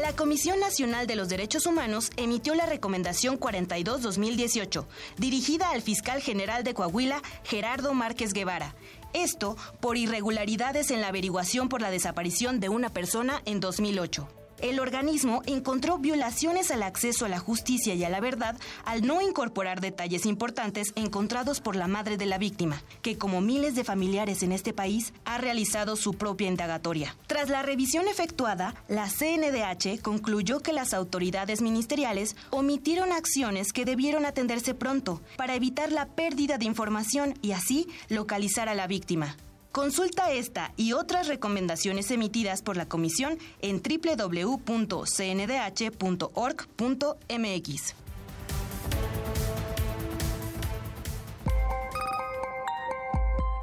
La 0.00 0.16
Comisión 0.16 0.58
Nacional 0.58 1.06
de 1.06 1.14
los 1.14 1.28
Derechos 1.28 1.66
Humanos 1.66 2.10
emitió 2.16 2.54
la 2.54 2.66
Recomendación 2.66 3.38
42-2018, 3.38 4.84
dirigida 5.16 5.70
al 5.70 5.82
fiscal 5.82 6.20
general 6.20 6.64
de 6.64 6.74
Coahuila, 6.74 7.22
Gerardo 7.44 7.94
Márquez 7.94 8.32
Guevara. 8.32 8.74
Esto 9.12 9.56
por 9.80 9.96
irregularidades 9.96 10.90
en 10.90 11.02
la 11.02 11.08
averiguación 11.08 11.68
por 11.68 11.80
la 11.80 11.90
desaparición 11.90 12.58
de 12.58 12.68
una 12.68 12.88
persona 12.88 13.42
en 13.44 13.60
2008 13.60 14.41
el 14.62 14.80
organismo 14.80 15.42
encontró 15.46 15.98
violaciones 15.98 16.70
al 16.70 16.82
acceso 16.82 17.26
a 17.26 17.28
la 17.28 17.38
justicia 17.38 17.94
y 17.94 18.04
a 18.04 18.08
la 18.08 18.20
verdad 18.20 18.56
al 18.84 19.06
no 19.06 19.20
incorporar 19.20 19.80
detalles 19.80 20.24
importantes 20.24 20.92
encontrados 20.94 21.60
por 21.60 21.76
la 21.76 21.88
madre 21.88 22.16
de 22.16 22.26
la 22.26 22.38
víctima, 22.38 22.82
que 23.02 23.18
como 23.18 23.40
miles 23.40 23.74
de 23.74 23.84
familiares 23.84 24.42
en 24.42 24.52
este 24.52 24.72
país 24.72 25.12
ha 25.24 25.38
realizado 25.38 25.96
su 25.96 26.14
propia 26.14 26.48
indagatoria. 26.48 27.16
Tras 27.26 27.50
la 27.50 27.62
revisión 27.62 28.08
efectuada, 28.08 28.74
la 28.88 29.08
CNDH 29.08 30.00
concluyó 30.00 30.60
que 30.60 30.72
las 30.72 30.94
autoridades 30.94 31.60
ministeriales 31.60 32.36
omitieron 32.50 33.12
acciones 33.12 33.72
que 33.72 33.84
debieron 33.84 34.24
atenderse 34.24 34.74
pronto 34.74 35.20
para 35.36 35.54
evitar 35.54 35.92
la 35.92 36.06
pérdida 36.06 36.58
de 36.58 36.64
información 36.64 37.34
y 37.42 37.52
así 37.52 37.88
localizar 38.08 38.68
a 38.68 38.74
la 38.74 38.86
víctima. 38.86 39.36
Consulta 39.72 40.30
esta 40.30 40.72
y 40.76 40.92
otras 40.92 41.26
recomendaciones 41.28 42.10
emitidas 42.10 42.60
por 42.60 42.76
la 42.76 42.86
Comisión 42.86 43.38
en 43.62 43.80
www.cndh.org.mx. 43.82 44.62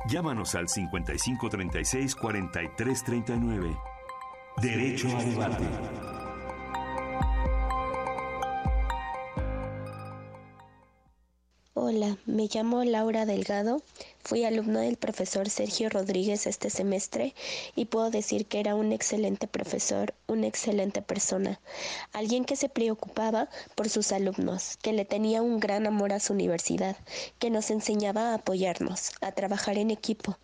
Llámanos 0.09 0.55
al 0.55 0.67
5536 0.67 2.15
4339. 2.15 3.77
Derecho 4.57 5.15
a 5.15 5.23
debate. 5.23 5.63
Hola, 11.75 12.17
me 12.25 12.47
llamo 12.51 12.83
Laura 12.83 13.27
Delgado 13.27 13.83
Fui 14.29 14.45
alumno 14.45 14.81
del 14.81 14.97
profesor 14.97 15.49
Sergio 15.49 15.89
Rodríguez 15.89 16.45
este 16.45 16.69
semestre 16.69 17.33
y 17.75 17.85
puedo 17.85 18.11
decir 18.11 18.45
que 18.45 18.59
era 18.59 18.75
un 18.75 18.91
excelente 18.91 19.47
profesor, 19.47 20.13
una 20.27 20.45
excelente 20.45 21.01
persona, 21.01 21.59
alguien 22.13 22.45
que 22.45 22.55
se 22.55 22.69
preocupaba 22.69 23.49
por 23.73 23.89
sus 23.89 24.11
alumnos, 24.11 24.77
que 24.83 24.93
le 24.93 25.03
tenía 25.03 25.41
un 25.41 25.59
gran 25.59 25.87
amor 25.87 26.13
a 26.13 26.19
su 26.19 26.33
universidad, 26.33 26.95
que 27.39 27.49
nos 27.49 27.71
enseñaba 27.71 28.29
a 28.29 28.33
apoyarnos, 28.35 29.13
a 29.21 29.31
trabajar 29.31 29.79
en 29.79 29.89
equipo, 29.89 30.37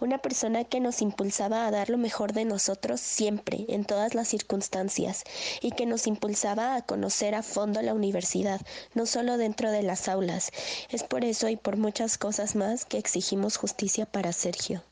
una 0.00 0.18
persona 0.18 0.64
que 0.64 0.80
nos 0.80 1.00
impulsaba 1.00 1.64
a 1.64 1.70
dar 1.70 1.90
lo 1.90 1.96
mejor 1.96 2.32
de 2.32 2.44
nosotros 2.44 3.00
siempre, 3.00 3.66
en 3.68 3.84
todas 3.84 4.16
las 4.16 4.26
circunstancias, 4.26 5.22
y 5.62 5.70
que 5.70 5.86
nos 5.86 6.08
impulsaba 6.08 6.74
a 6.74 6.82
conocer 6.82 7.36
a 7.36 7.44
fondo 7.44 7.82
la 7.82 7.94
universidad, 7.94 8.60
no 8.94 9.06
solo 9.06 9.36
dentro 9.36 9.70
de 9.70 9.84
las 9.84 10.08
aulas. 10.08 10.50
Es 10.90 11.04
por 11.04 11.24
eso 11.24 11.48
y 11.48 11.54
por 11.54 11.76
muchas 11.76 12.18
cosas 12.18 12.56
más 12.56 12.84
que 12.84 12.98
exigimos 13.28 13.58
justicia 13.58 14.06
para 14.06 14.32
Sergio. 14.32 14.82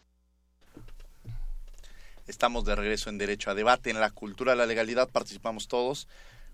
Estamos 2.27 2.67
de 2.67 2.75
regreso 2.75 3.09
en 3.09 3.17
Derecho 3.17 3.51
a 3.51 3.55
Debate. 3.55 3.89
En 3.89 3.99
la 3.99 4.11
cultura 4.11 4.53
de 4.53 4.59
la 4.59 4.67
legalidad 4.67 5.09
participamos 5.09 5.69
todos. 5.69 6.07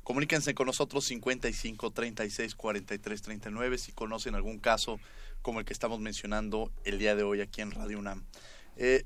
Comuníquense 0.05 0.55
con 0.55 0.69
nosotros 0.69 1.05
55 1.07 1.91
36 1.91 2.55
43 2.55 3.23
39 3.23 3.79
si 3.79 3.91
conocen 3.91 4.37
algún 4.37 4.61
caso 4.61 5.01
como 5.43 5.59
el 5.59 5.67
que 5.67 5.73
estamos 5.73 5.99
mencionando 5.99 6.71
el 6.85 7.01
día 7.01 7.17
de 7.17 7.25
hoy 7.25 7.41
aquí 7.41 7.63
en 7.63 7.73
Radio 7.73 7.99
UNAM. 7.99 8.27
Eh, 8.77 9.03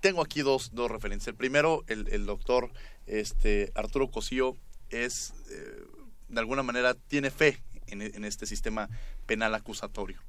tengo 0.00 0.22
aquí 0.22 0.40
dos, 0.40 0.70
dos 0.72 0.90
referencias. 0.90 1.28
El 1.28 1.34
primero, 1.34 1.84
el, 1.86 2.24
doctor 2.24 2.70
este, 3.04 3.72
Arturo 3.74 4.10
Cosío 4.10 4.56
es, 4.88 5.34
eh, 5.50 5.84
de 6.28 6.40
alguna 6.40 6.62
manera, 6.62 6.94
tiene 6.94 7.30
fe 7.30 7.62
en 7.88 8.24
este 8.24 8.46
sistema 8.46 8.88
penal 9.26 9.54
acusatorio. 9.54 10.22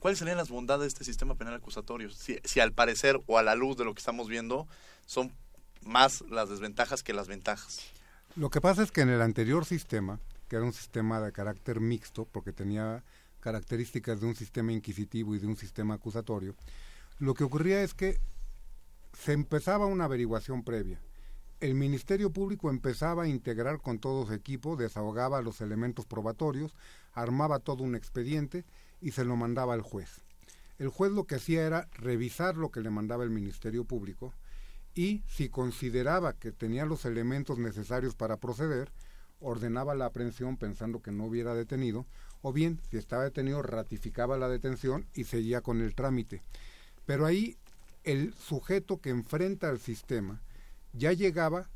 ¿Cuáles 0.00 0.18
serían 0.18 0.38
las 0.38 0.48
bondades 0.48 0.80
de 0.80 0.88
este 0.88 1.04
sistema 1.04 1.34
penal 1.34 1.54
acusatorio? 1.54 2.08
Si, 2.10 2.60
al 2.60 2.72
parecer 2.72 3.20
o 3.26 3.36
a 3.36 3.42
la 3.42 3.54
luz 3.54 3.76
de 3.76 3.84
lo 3.84 3.94
que 3.94 4.00
estamos 4.00 4.28
viendo 4.28 4.66
son 5.04 5.30
más 5.82 6.22
las 6.30 6.48
desventajas 6.48 7.02
que 7.02 7.12
las 7.12 7.28
ventajas. 7.28 7.80
Lo 8.34 8.48
que 8.48 8.62
pasa 8.62 8.82
es 8.82 8.90
que 8.90 9.02
en 9.02 9.10
el 9.10 9.20
anterior 9.20 9.66
sistema, 9.66 10.18
que 10.48 10.56
era 10.56 10.64
un 10.64 10.72
sistema 10.72 11.20
de 11.20 11.32
carácter 11.32 11.80
mixto, 11.80 12.24
porque 12.24 12.52
tenía 12.52 13.04
características 13.40 14.20
de 14.20 14.26
un 14.26 14.34
sistema 14.34 14.72
inquisitivo 14.72 15.34
y 15.34 15.38
de 15.38 15.46
un 15.46 15.56
sistema 15.56 15.94
acusatorio, 15.94 16.54
lo 17.18 17.34
que 17.34 17.44
ocurría 17.44 17.82
es 17.82 17.92
que 17.92 18.18
se 19.12 19.32
empezaba 19.32 19.84
una 19.84 20.04
averiguación 20.04 20.64
previa. 20.64 20.98
El 21.60 21.74
Ministerio 21.74 22.30
Público 22.30 22.70
empezaba 22.70 23.24
a 23.24 23.28
integrar 23.28 23.82
con 23.82 23.98
todo 23.98 24.26
su 24.26 24.32
equipo, 24.32 24.76
desahogaba 24.76 25.42
los 25.42 25.60
elementos 25.60 26.06
probatorios, 26.06 26.74
armaba 27.12 27.58
todo 27.58 27.84
un 27.84 27.94
expediente 27.94 28.64
y 29.00 29.12
se 29.12 29.24
lo 29.24 29.36
mandaba 29.36 29.74
al 29.74 29.82
juez. 29.82 30.22
El 30.78 30.88
juez 30.88 31.12
lo 31.12 31.24
que 31.24 31.34
hacía 31.36 31.66
era 31.66 31.88
revisar 31.92 32.56
lo 32.56 32.70
que 32.70 32.80
le 32.80 32.90
mandaba 32.90 33.24
el 33.24 33.30
Ministerio 33.30 33.84
Público 33.84 34.32
y 34.94 35.22
si 35.28 35.48
consideraba 35.48 36.32
que 36.32 36.52
tenía 36.52 36.84
los 36.84 37.04
elementos 37.04 37.58
necesarios 37.58 38.14
para 38.14 38.38
proceder, 38.38 38.90
ordenaba 39.40 39.94
la 39.94 40.06
aprehensión 40.06 40.56
pensando 40.56 41.00
que 41.02 41.12
no 41.12 41.24
hubiera 41.24 41.54
detenido, 41.54 42.06
o 42.42 42.52
bien, 42.52 42.80
si 42.90 42.96
estaba 42.96 43.24
detenido, 43.24 43.62
ratificaba 43.62 44.38
la 44.38 44.48
detención 44.48 45.06
y 45.14 45.24
seguía 45.24 45.60
con 45.60 45.80
el 45.80 45.94
trámite. 45.94 46.42
Pero 47.06 47.26
ahí 47.26 47.56
el 48.04 48.34
sujeto 48.34 49.00
que 49.00 49.10
enfrenta 49.10 49.68
al 49.68 49.78
sistema 49.78 50.40
ya 50.92 51.12
llegaba 51.12 51.68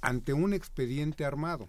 ante 0.00 0.32
un 0.32 0.52
expediente 0.52 1.24
armado, 1.24 1.68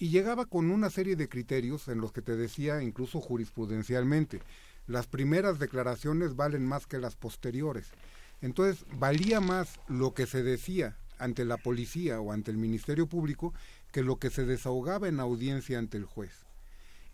y 0.00 0.08
llegaba 0.08 0.46
con 0.46 0.70
una 0.70 0.88
serie 0.88 1.14
de 1.14 1.28
criterios 1.28 1.86
en 1.88 2.00
los 2.00 2.10
que 2.10 2.22
te 2.22 2.34
decía 2.34 2.82
incluso 2.82 3.20
jurisprudencialmente, 3.20 4.40
las 4.86 5.06
primeras 5.06 5.58
declaraciones 5.58 6.36
valen 6.36 6.66
más 6.66 6.86
que 6.86 6.98
las 6.98 7.16
posteriores. 7.16 7.90
Entonces, 8.40 8.86
valía 8.98 9.40
más 9.40 9.78
lo 9.88 10.14
que 10.14 10.26
se 10.26 10.42
decía 10.42 10.96
ante 11.18 11.44
la 11.44 11.58
policía 11.58 12.18
o 12.18 12.32
ante 12.32 12.50
el 12.50 12.56
Ministerio 12.56 13.06
Público 13.08 13.52
que 13.92 14.02
lo 14.02 14.16
que 14.16 14.30
se 14.30 14.46
desahogaba 14.46 15.06
en 15.06 15.20
audiencia 15.20 15.78
ante 15.78 15.98
el 15.98 16.06
juez. 16.06 16.46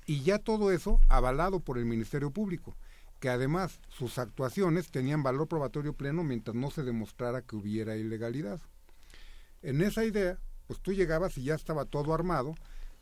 Y 0.06 0.22
ya 0.22 0.38
todo 0.38 0.70
eso 0.70 1.00
avalado 1.08 1.58
por 1.58 1.78
el 1.78 1.86
Ministerio 1.86 2.30
Público, 2.30 2.76
que 3.18 3.30
además 3.30 3.80
sus 3.88 4.16
actuaciones 4.18 4.92
tenían 4.92 5.24
valor 5.24 5.48
probatorio 5.48 5.92
pleno 5.92 6.22
mientras 6.22 6.54
no 6.54 6.70
se 6.70 6.84
demostrara 6.84 7.42
que 7.42 7.56
hubiera 7.56 7.96
ilegalidad. 7.96 8.60
En 9.62 9.82
esa 9.82 10.04
idea, 10.04 10.38
pues 10.68 10.78
tú 10.78 10.92
llegabas 10.92 11.36
y 11.36 11.42
ya 11.42 11.56
estaba 11.56 11.84
todo 11.84 12.14
armado, 12.14 12.54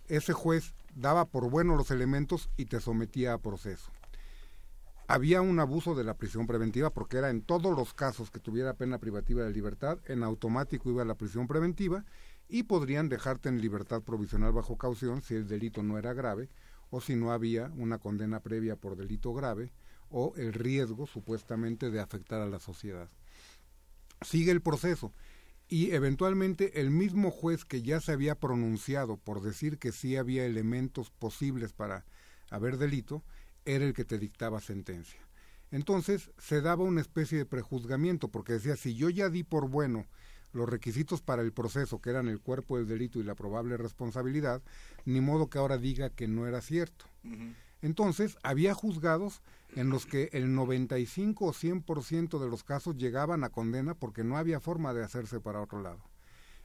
ese 0.08 0.32
juez 0.32 0.74
daba 0.94 1.26
por 1.26 1.50
bueno 1.50 1.76
los 1.76 1.90
elementos 1.90 2.50
y 2.56 2.66
te 2.66 2.80
sometía 2.80 3.32
a 3.32 3.38
proceso. 3.38 3.90
Había 5.06 5.42
un 5.42 5.60
abuso 5.60 5.94
de 5.94 6.04
la 6.04 6.14
prisión 6.14 6.46
preventiva 6.46 6.90
porque 6.90 7.18
era 7.18 7.28
en 7.28 7.42
todos 7.42 7.76
los 7.76 7.92
casos 7.92 8.30
que 8.30 8.40
tuviera 8.40 8.74
pena 8.74 8.98
privativa 8.98 9.44
de 9.44 9.52
libertad, 9.52 9.98
en 10.06 10.22
automático 10.22 10.88
iba 10.88 11.02
a 11.02 11.06
la 11.06 11.16
prisión 11.16 11.46
preventiva 11.46 12.04
y 12.48 12.62
podrían 12.62 13.08
dejarte 13.08 13.48
en 13.48 13.60
libertad 13.60 14.02
provisional 14.02 14.52
bajo 14.52 14.78
caución 14.78 15.20
si 15.20 15.34
el 15.34 15.46
delito 15.46 15.82
no 15.82 15.98
era 15.98 16.14
grave 16.14 16.48
o 16.90 17.00
si 17.00 17.16
no 17.16 17.32
había 17.32 17.70
una 17.76 17.98
condena 17.98 18.40
previa 18.40 18.76
por 18.76 18.96
delito 18.96 19.34
grave 19.34 19.72
o 20.10 20.32
el 20.36 20.52
riesgo 20.52 21.06
supuestamente 21.06 21.90
de 21.90 22.00
afectar 22.00 22.40
a 22.40 22.46
la 22.46 22.58
sociedad. 22.58 23.08
Sigue 24.22 24.52
el 24.52 24.62
proceso 24.62 25.12
y 25.68 25.92
eventualmente 25.92 26.80
el 26.80 26.90
mismo 26.90 27.30
juez 27.30 27.64
que 27.64 27.82
ya 27.82 28.00
se 28.00 28.12
había 28.12 28.34
pronunciado 28.34 29.16
por 29.16 29.40
decir 29.40 29.78
que 29.78 29.92
sí 29.92 30.16
había 30.16 30.44
elementos 30.44 31.10
posibles 31.10 31.72
para 31.72 32.04
haber 32.50 32.76
delito, 32.76 33.24
era 33.64 33.84
el 33.84 33.94
que 33.94 34.04
te 34.04 34.18
dictaba 34.18 34.60
sentencia. 34.60 35.20
Entonces 35.70 36.30
se 36.38 36.60
daba 36.60 36.84
una 36.84 37.00
especie 37.00 37.38
de 37.38 37.46
prejuzgamiento, 37.46 38.28
porque 38.28 38.52
decía, 38.52 38.76
si 38.76 38.94
yo 38.94 39.10
ya 39.10 39.28
di 39.30 39.42
por 39.42 39.68
bueno 39.68 40.06
los 40.52 40.68
requisitos 40.68 41.20
para 41.20 41.42
el 41.42 41.52
proceso, 41.52 42.00
que 42.00 42.10
eran 42.10 42.28
el 42.28 42.40
cuerpo 42.40 42.76
del 42.76 42.86
delito 42.86 43.18
y 43.18 43.24
la 43.24 43.34
probable 43.34 43.76
responsabilidad, 43.76 44.62
ni 45.04 45.20
modo 45.20 45.50
que 45.50 45.58
ahora 45.58 45.78
diga 45.78 46.10
que 46.10 46.28
no 46.28 46.46
era 46.46 46.60
cierto. 46.60 47.06
Entonces, 47.84 48.38
había 48.42 48.72
juzgados 48.72 49.42
en 49.76 49.90
los 49.90 50.06
que 50.06 50.30
el 50.32 50.54
95 50.54 51.44
o 51.44 51.52
100% 51.52 52.38
de 52.38 52.48
los 52.48 52.64
casos 52.64 52.96
llegaban 52.96 53.44
a 53.44 53.50
condena 53.50 53.92
porque 53.92 54.24
no 54.24 54.38
había 54.38 54.58
forma 54.58 54.94
de 54.94 55.04
hacerse 55.04 55.38
para 55.38 55.60
otro 55.60 55.82
lado. 55.82 56.00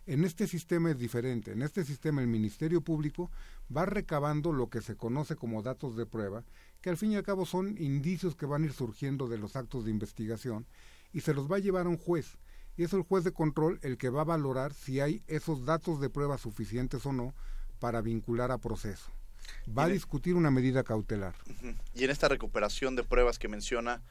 En 0.06 0.24
este 0.24 0.48
sistema 0.48 0.92
es 0.92 0.98
diferente. 0.98 1.52
En 1.52 1.62
este 1.62 1.84
sistema 1.84 2.22
el 2.22 2.30
Ministerio 2.30 2.80
Público 2.80 3.30
va 3.76 3.86
recabando 3.86 4.54
lo 4.54 4.70
que 4.70 4.80
se 4.80 4.96
conoce 4.96 5.36
como 5.36 5.62
datos 5.62 5.98
de 5.98 6.06
prueba, 6.06 6.46
que 6.80 6.90
al 6.90 6.96
fin 6.96 7.12
y 7.12 7.18
al 7.18 7.24
cabo 7.24 7.46
son 7.46 7.76
indicios 7.78 8.38
que 8.38 8.46
van 8.46 8.64
a 8.64 8.68
ir 8.68 8.74
surgiendo 8.74 9.28
de 9.28 9.40
los 9.40 9.58
actos 9.58 9.84
de 9.84 9.92
investigación, 9.92 10.68
y 11.12 11.20
se 11.20 11.34
los 11.34 11.52
va 11.52 11.58
a 11.58 11.60
llevar 11.60 11.86
a 11.86 11.90
un 11.90 11.98
juez. 11.98 12.38
Y 12.78 12.84
es 12.84 12.94
el 12.94 13.02
juez 13.02 13.26
de 13.26 13.34
control 13.34 13.78
el 13.82 13.98
que 13.98 14.10
va 14.10 14.22
a 14.22 14.24
valorar 14.24 14.74
si 14.74 15.02
hay 15.02 15.22
esos 15.28 15.66
datos 15.66 16.00
de 16.00 16.10
prueba 16.10 16.38
suficientes 16.38 17.06
o 17.06 17.12
no 17.12 17.34
para 17.82 18.00
vincular 18.00 18.54
a 18.54 18.58
proceso. 18.58 19.12
Va 19.78 19.84
a 19.84 19.88
discutir 19.88 20.36
una 20.36 20.52
medida 20.52 20.84
cautelar. 20.84 21.36
Y 21.94 22.04
en 22.04 22.10
esta 22.10 22.28
recuperación 22.28 22.96
de 22.96 23.04
pruebas 23.04 23.40
que 23.40 23.48
menciona, 23.48 24.02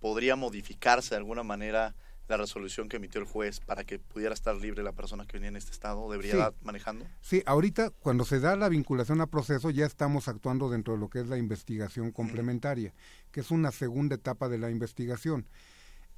¿podría 0.00 0.36
modificarse 0.36 1.10
de 1.10 1.16
alguna 1.16 1.42
manera 1.42 1.94
la 2.28 2.36
resolución 2.36 2.88
que 2.88 2.96
emitió 2.96 3.20
el 3.20 3.26
juez 3.26 3.58
para 3.58 3.82
que 3.84 3.98
pudiera 3.98 4.32
estar 4.32 4.54
libre 4.54 4.84
la 4.84 4.92
persona 4.92 5.26
que 5.26 5.34
venía 5.34 5.48
en 5.48 5.56
este 5.56 5.72
estado? 5.72 6.10
¿Debería 6.10 6.52
manejando? 6.62 7.04
Sí, 7.20 7.42
ahorita 7.44 7.90
cuando 7.90 8.24
se 8.24 8.38
da 8.38 8.56
la 8.56 8.68
vinculación 8.68 9.20
a 9.20 9.26
proceso 9.26 9.70
ya 9.70 9.84
estamos 9.84 10.28
actuando 10.28 10.70
dentro 10.70 10.94
de 10.94 11.00
lo 11.00 11.10
que 11.10 11.20
es 11.20 11.26
la 11.26 11.38
investigación 11.38 12.12
complementaria, 12.12 12.94
que 13.32 13.40
es 13.40 13.50
una 13.50 13.72
segunda 13.72 14.14
etapa 14.14 14.48
de 14.48 14.58
la 14.58 14.70
investigación. 14.70 15.46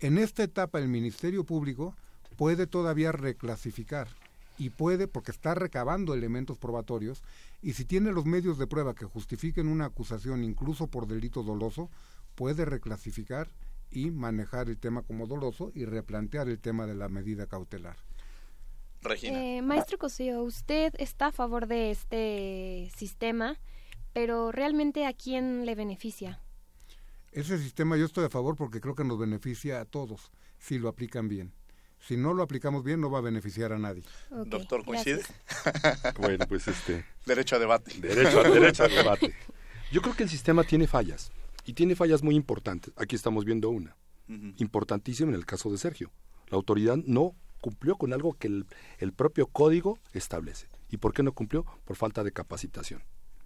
En 0.01 0.19
esta 0.19 0.43
etapa 0.43 0.79
el 0.79 0.89
Ministerio 0.89 1.45
Público 1.45 1.97
puede 2.37 2.67
todavía 2.67 3.13
reclasificar 3.13 4.09
y 4.63 4.71
puede, 4.71 5.09
porque 5.09 5.33
está 5.33 5.57
recabando 5.57 6.15
elementos 6.15 6.57
probatorios, 6.57 7.25
y 7.63 7.73
si 7.73 7.85
tiene 7.85 8.13
los 8.13 8.27
medios 8.27 8.59
de 8.59 8.69
prueba 8.69 8.95
que 8.95 9.07
justifiquen 9.07 9.67
una 9.67 9.87
acusación 9.87 10.45
incluso 10.45 10.87
por 10.87 11.09
delito 11.09 11.43
doloso, 11.43 11.91
puede 12.37 12.65
reclasificar 12.65 13.49
y 13.91 14.13
manejar 14.13 14.69
el 14.69 14.79
tema 14.79 15.03
como 15.03 15.27
doloso 15.27 15.73
y 15.75 15.85
replantear 15.85 16.49
el 16.49 16.61
tema 16.61 16.87
de 16.87 16.95
la 16.95 17.09
medida 17.09 17.49
cautelar. 17.49 17.97
Regina. 19.01 19.43
Eh, 19.43 19.63
maestro 19.63 19.99
Cosío, 19.99 20.45
usted 20.45 20.95
está 20.99 21.27
a 21.27 21.33
favor 21.33 21.67
de 21.67 21.91
este 21.91 22.89
sistema, 22.97 23.59
pero 24.13 24.53
realmente 24.53 25.07
¿a 25.07 25.13
quién 25.13 25.67
le 25.67 25.75
beneficia? 25.75 26.41
Ese 27.33 27.59
sistema 27.59 27.97
yo 27.97 28.05
estoy 28.05 28.27
a 28.27 28.31
favor 28.31 28.57
porque 28.57 28.81
creo 28.81 28.95
que 28.95 29.03
nos 29.03 29.19
beneficia 29.19 29.81
a 29.81 29.87
todos 29.87 30.31
si 30.61 30.79
lo 30.79 30.89
aplican 30.89 31.29
bien 31.29 31.53
si 32.07 32.17
no 32.17 32.35
lo 32.35 32.43
aplicamos 32.43 32.85
bien 32.85 33.01
no 33.01 33.11
va 33.11 33.19
a 33.19 33.23
beneficiar 33.23 33.73
a 33.73 33.79
nadie. 33.79 34.03
Doctor, 34.31 34.85
¿coincide? 34.85 35.23
bueno, 36.19 36.47
pues 36.49 36.69
este... 36.69 37.05
Derecho 37.27 37.57
a 37.57 37.59
debate. 37.59 37.93
Derecho 37.99 38.41
a, 38.41 38.51
derecho 38.51 38.85
a 38.85 38.89
debate. 38.89 39.35
Yo 39.93 40.03
creo 40.03 40.15
que 40.15 40.25
el 40.25 40.29
sistema 40.29 40.65
tiene 40.65 40.87
fallas, 40.87 41.31
y 41.65 41.75
tiene 41.75 41.95
fallas 41.95 42.23
muy 42.23 42.35
importantes. 42.35 42.93
Aquí 42.97 43.15
estamos 43.15 43.45
viendo 43.45 43.71
una, 43.71 43.97
importantísima 44.57 45.31
en 45.31 45.37
el 45.37 45.47
caso 45.47 45.71
de 45.71 45.79
Sergio. 45.79 46.11
La 46.49 46.57
autoridad 46.57 46.97
no 46.97 47.35
cumplió 47.61 47.97
con 47.97 48.13
algo 48.13 48.33
que 48.35 48.49
el, 48.49 49.13
propio 49.13 49.47
código 49.47 49.99
establece. 50.13 50.67
¿Y 50.91 50.97
por 50.97 51.13
qué 51.13 51.23
no 51.23 51.33
cumplió? 51.33 51.65
Por 51.85 51.97
falta 51.97 52.25
de 52.25 52.33
capacitación. 52.33 53.03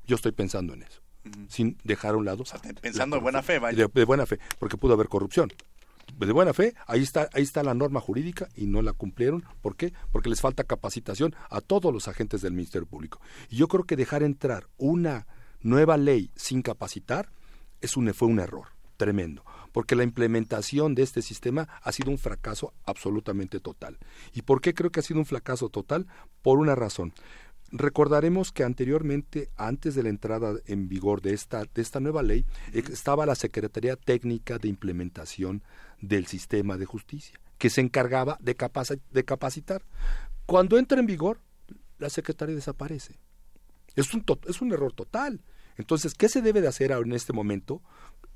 Yo 0.07 0.17
estoy 0.17 0.33
pensando 0.33 0.73
en 0.73 0.83
eso, 0.83 1.03
sin 1.49 1.77
dejar 1.85 2.15
a 2.15 2.17
un 2.17 2.25
lado... 2.25 2.45
pensando 2.81 3.17
de 3.17 3.23
buena 3.23 3.43
fe, 3.43 3.59
vaya. 3.59 3.89
de 3.93 4.05
buena 4.05 4.25
fe, 4.25 4.39
porque 4.59 4.77
pudo 4.77 4.95
haber 4.95 5.09
corrupción 5.09 5.51
de 6.15 6.33
buena 6.33 6.53
fe, 6.53 6.75
ahí 6.87 7.03
está, 7.03 7.29
ahí 7.33 7.43
está 7.43 7.63
la 7.63 7.75
norma 7.75 8.01
jurídica 8.01 8.49
y 8.55 8.67
no 8.67 8.83
la 8.83 8.93
cumplieron. 8.93 9.45
¿Por 9.63 9.77
qué? 9.77 9.93
Porque 10.13 10.31
les 10.31 10.41
falta 10.41 10.65
capacitación 10.65 11.35
a 11.51 11.61
todos 11.61 11.93
los 11.93 12.09
agentes 12.09 12.41
del 12.41 12.53
Ministerio 12.53 12.87
Público. 12.87 13.21
Y 13.51 13.57
yo 13.57 13.69
creo 13.69 13.85
que 13.85 13.97
dejar 13.97 14.23
entrar 14.23 14.69
una 14.79 15.27
nueva 15.61 15.97
ley 15.97 16.31
sin 16.37 16.63
capacitar 16.63 17.31
es 17.81 17.97
un, 17.97 18.13
fue 18.15 18.29
un 18.29 18.41
error 18.41 18.69
tremendo, 18.97 19.45
porque 19.73 19.95
la 19.95 20.05
implementación 20.05 20.95
de 20.95 21.03
este 21.03 21.23
sistema 21.23 21.69
ha 21.83 21.93
sido 21.93 22.11
un 22.11 22.19
fracaso 22.19 22.73
absolutamente 22.85 23.61
total. 23.61 23.99
¿Y 24.33 24.43
por 24.43 24.61
qué 24.61 24.75
creo 24.75 24.91
que 24.91 25.01
ha 25.01 25.03
sido 25.03 25.21
un 25.21 25.27
fracaso 25.27 25.69
total? 25.69 26.07
Por 26.43 26.59
una 26.59 26.75
razón. 26.75 27.13
Recordaremos 27.73 28.53
que 28.53 28.63
anteriormente, 28.63 29.51
antes 29.57 29.95
de 29.95 30.05
la 30.05 30.09
entrada 30.09 30.55
en 30.67 30.89
vigor 30.89 31.21
de 31.21 31.35
esta, 31.35 31.65
de 31.65 31.83
esta 31.83 31.99
nueva 31.99 32.23
ley, 32.23 32.47
estaba 32.73 33.27
la 33.27 33.35
Secretaría 33.35 33.97
Técnica 33.97 34.59
de 34.59 34.69
Implementación 34.69 35.63
del 36.01 36.27
Sistema 36.27 36.77
de 36.77 36.87
Justicia, 36.87 37.41
que 37.59 37.71
se 37.71 37.81
encargaba 37.81 38.39
de, 38.41 38.57
de 39.11 39.25
capacitar. 39.25 39.83
Cuando 40.47 40.79
entra 40.79 41.01
en 41.01 41.07
vigor, 41.07 41.41
la 41.99 42.09
Secretaría 42.09 42.55
desaparece. 42.55 43.19
Es 43.97 44.15
un, 44.15 44.25
es 44.47 44.61
un 44.61 44.73
error 44.73 44.93
total. 44.93 45.43
Entonces, 45.77 46.15
¿qué 46.15 46.29
se 46.29 46.43
debe 46.43 46.61
de 46.61 46.69
hacer 46.69 46.93
ahora 46.93 47.09
en 47.09 47.15
este 47.15 47.33
momento 47.33 47.83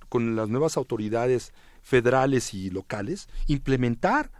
con 0.08 0.34
las 0.34 0.48
nuevas 0.48 0.76
autoridades 0.76 1.52
federales 1.82 2.52
y 2.52 2.70
locales? 2.70 3.28
Implementar 3.46 4.32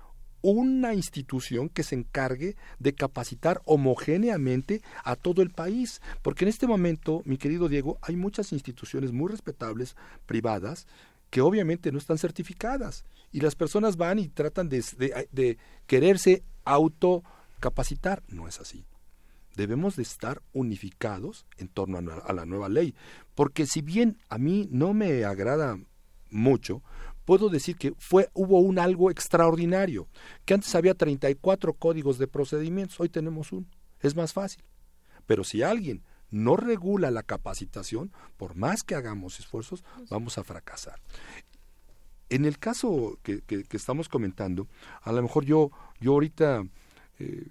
una 0.43 0.95
institución 0.95 1.69
que 1.69 1.83
se 1.83 1.95
encargue 1.95 2.57
de 2.79 2.95
capacitar 2.95 3.61
homogéneamente 3.65 4.83
a 5.05 5.17
todo 5.17 5.43
el 5.43 5.51
país. 5.51 6.01
Porque 6.23 6.45
en 6.45 6.49
este 6.49 6.67
momento, 6.67 7.23
mi 7.25 7.37
querido 7.37 7.69
Diego, 7.69 7.99
hay 8.03 8.17
muchas 8.17 8.53
instituciones 8.53 9.13
muy 9.13 9.31
respetables, 9.31 9.97
privadas, 10.27 10.87
que 11.31 11.41
obviamente 11.41 11.93
no 11.93 11.99
están 11.99 12.19
certificadas. 12.19 13.05
Y 13.33 13.41
las 13.41 13.55
personas 13.55 13.97
van 13.97 14.19
y 14.19 14.29
tratan 14.29 14.69
de, 14.69 15.59
quererse 15.87 16.43
autocapacitar. 16.65 18.23
No 18.29 18.49
es 18.49 18.61
así. 18.61 18.85
Debemos 19.57 19.97
de 19.97 20.03
estar 20.03 20.43
unificados 20.53 21.47
en 21.59 21.69
torno 21.69 21.99
a 21.99 22.33
la 22.33 22.47
nueva 22.47 22.69
ley. 22.69 22.95
Porque 23.35 23.67
si 23.67 23.83
bien 23.83 24.19
a 24.29 24.39
mí 24.39 24.69
no 24.71 24.95
me 24.95 25.25
agrada 25.25 25.79
mucho, 26.31 26.83
puedo 27.25 27.49
decir 27.49 27.77
que 27.77 27.93
fue, 27.99 28.29
hubo 28.35 28.61
un 28.61 28.79
algo 28.79 29.11
extraordinario, 29.11 30.09
que 30.45 30.55
antes 30.55 30.75
había 30.75 30.95
34 30.95 31.75
códigos 31.75 32.19
de 32.19 32.27
procedimientos, 32.27 32.99
hoy 33.01 33.09
tenemos 33.09 33.53
uno, 33.53 33.67
es 34.01 34.17
más 34.17 34.33
fácil. 34.33 34.63
Pero 35.27 35.45
si 35.45 35.63
alguien 35.63 36.03
no 36.31 36.57
regula 36.57 37.11
la 37.11 37.23
capacitación, 37.23 38.13
por 38.37 38.57
más 38.57 38.83
que 38.83 38.95
hagamos 38.95 39.39
esfuerzos, 39.39 39.85
vamos 40.09 40.39
a 40.39 40.45
fracasar. 40.45 41.01
En 42.29 42.45
el 42.45 42.59
caso 42.59 43.19
que, 43.23 43.43
estamos 43.73 44.09
comentando, 44.09 44.69
a 45.03 45.13
lo 45.13 45.23
mejor 45.23 45.45
yo, 45.45 45.71
yo 46.01 46.13
ahorita 46.13 46.63
eh, 47.19 47.47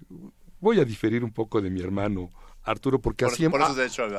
voy 0.58 0.80
a 0.80 0.84
diferir 0.84 1.22
un 1.22 1.32
poco 1.32 1.60
de 1.60 1.70
mi 1.70 1.80
hermano 1.80 2.30
Arturo, 2.62 3.00
porque 3.00 3.26
así, 3.26 3.46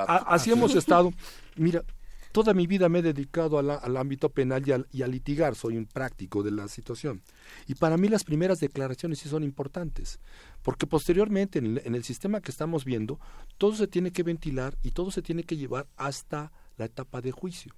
así 0.06 0.52
hemos 0.52 0.76
estado. 0.76 1.12
Mira, 1.56 1.84
Toda 2.32 2.54
mi 2.54 2.68
vida 2.68 2.88
me 2.90 3.00
he 3.00 3.02
dedicado 3.02 3.60
al 3.60 3.98
ámbito 3.98 4.30
penal 4.30 4.64
y 4.92 5.02
a, 5.02 5.08
litigar, 5.08 5.56
soy 5.56 5.78
un 5.78 5.86
práctico 5.86 6.44
de 6.44 6.52
la 6.52 6.68
situación. 6.68 7.22
Y 7.68 7.76
para 7.76 7.98
mí 7.98 8.08
las 8.08 8.24
primeras 8.24 8.60
declaraciones 8.60 9.20
sí 9.20 9.30
son 9.30 9.44
importantes, 9.44 10.20
porque 10.62 10.88
posteriormente 10.88 11.60
en 11.60 11.96
el, 11.96 12.04
sistema 12.04 12.42
que 12.42 12.52
estamos 12.52 12.86
viendo, 12.86 13.20
todo 13.58 13.76
se 13.76 13.88
tiene 13.88 14.12
que 14.12 14.24
ventilar 14.24 14.78
y 14.82 14.92
todo 14.92 15.12
se 15.12 15.22
tiene 15.22 15.44
que 15.44 15.58
llevar 15.58 15.88
hasta 15.98 16.52
la 16.78 16.86
etapa 16.86 17.22
de 17.22 17.32
juicio. 17.32 17.76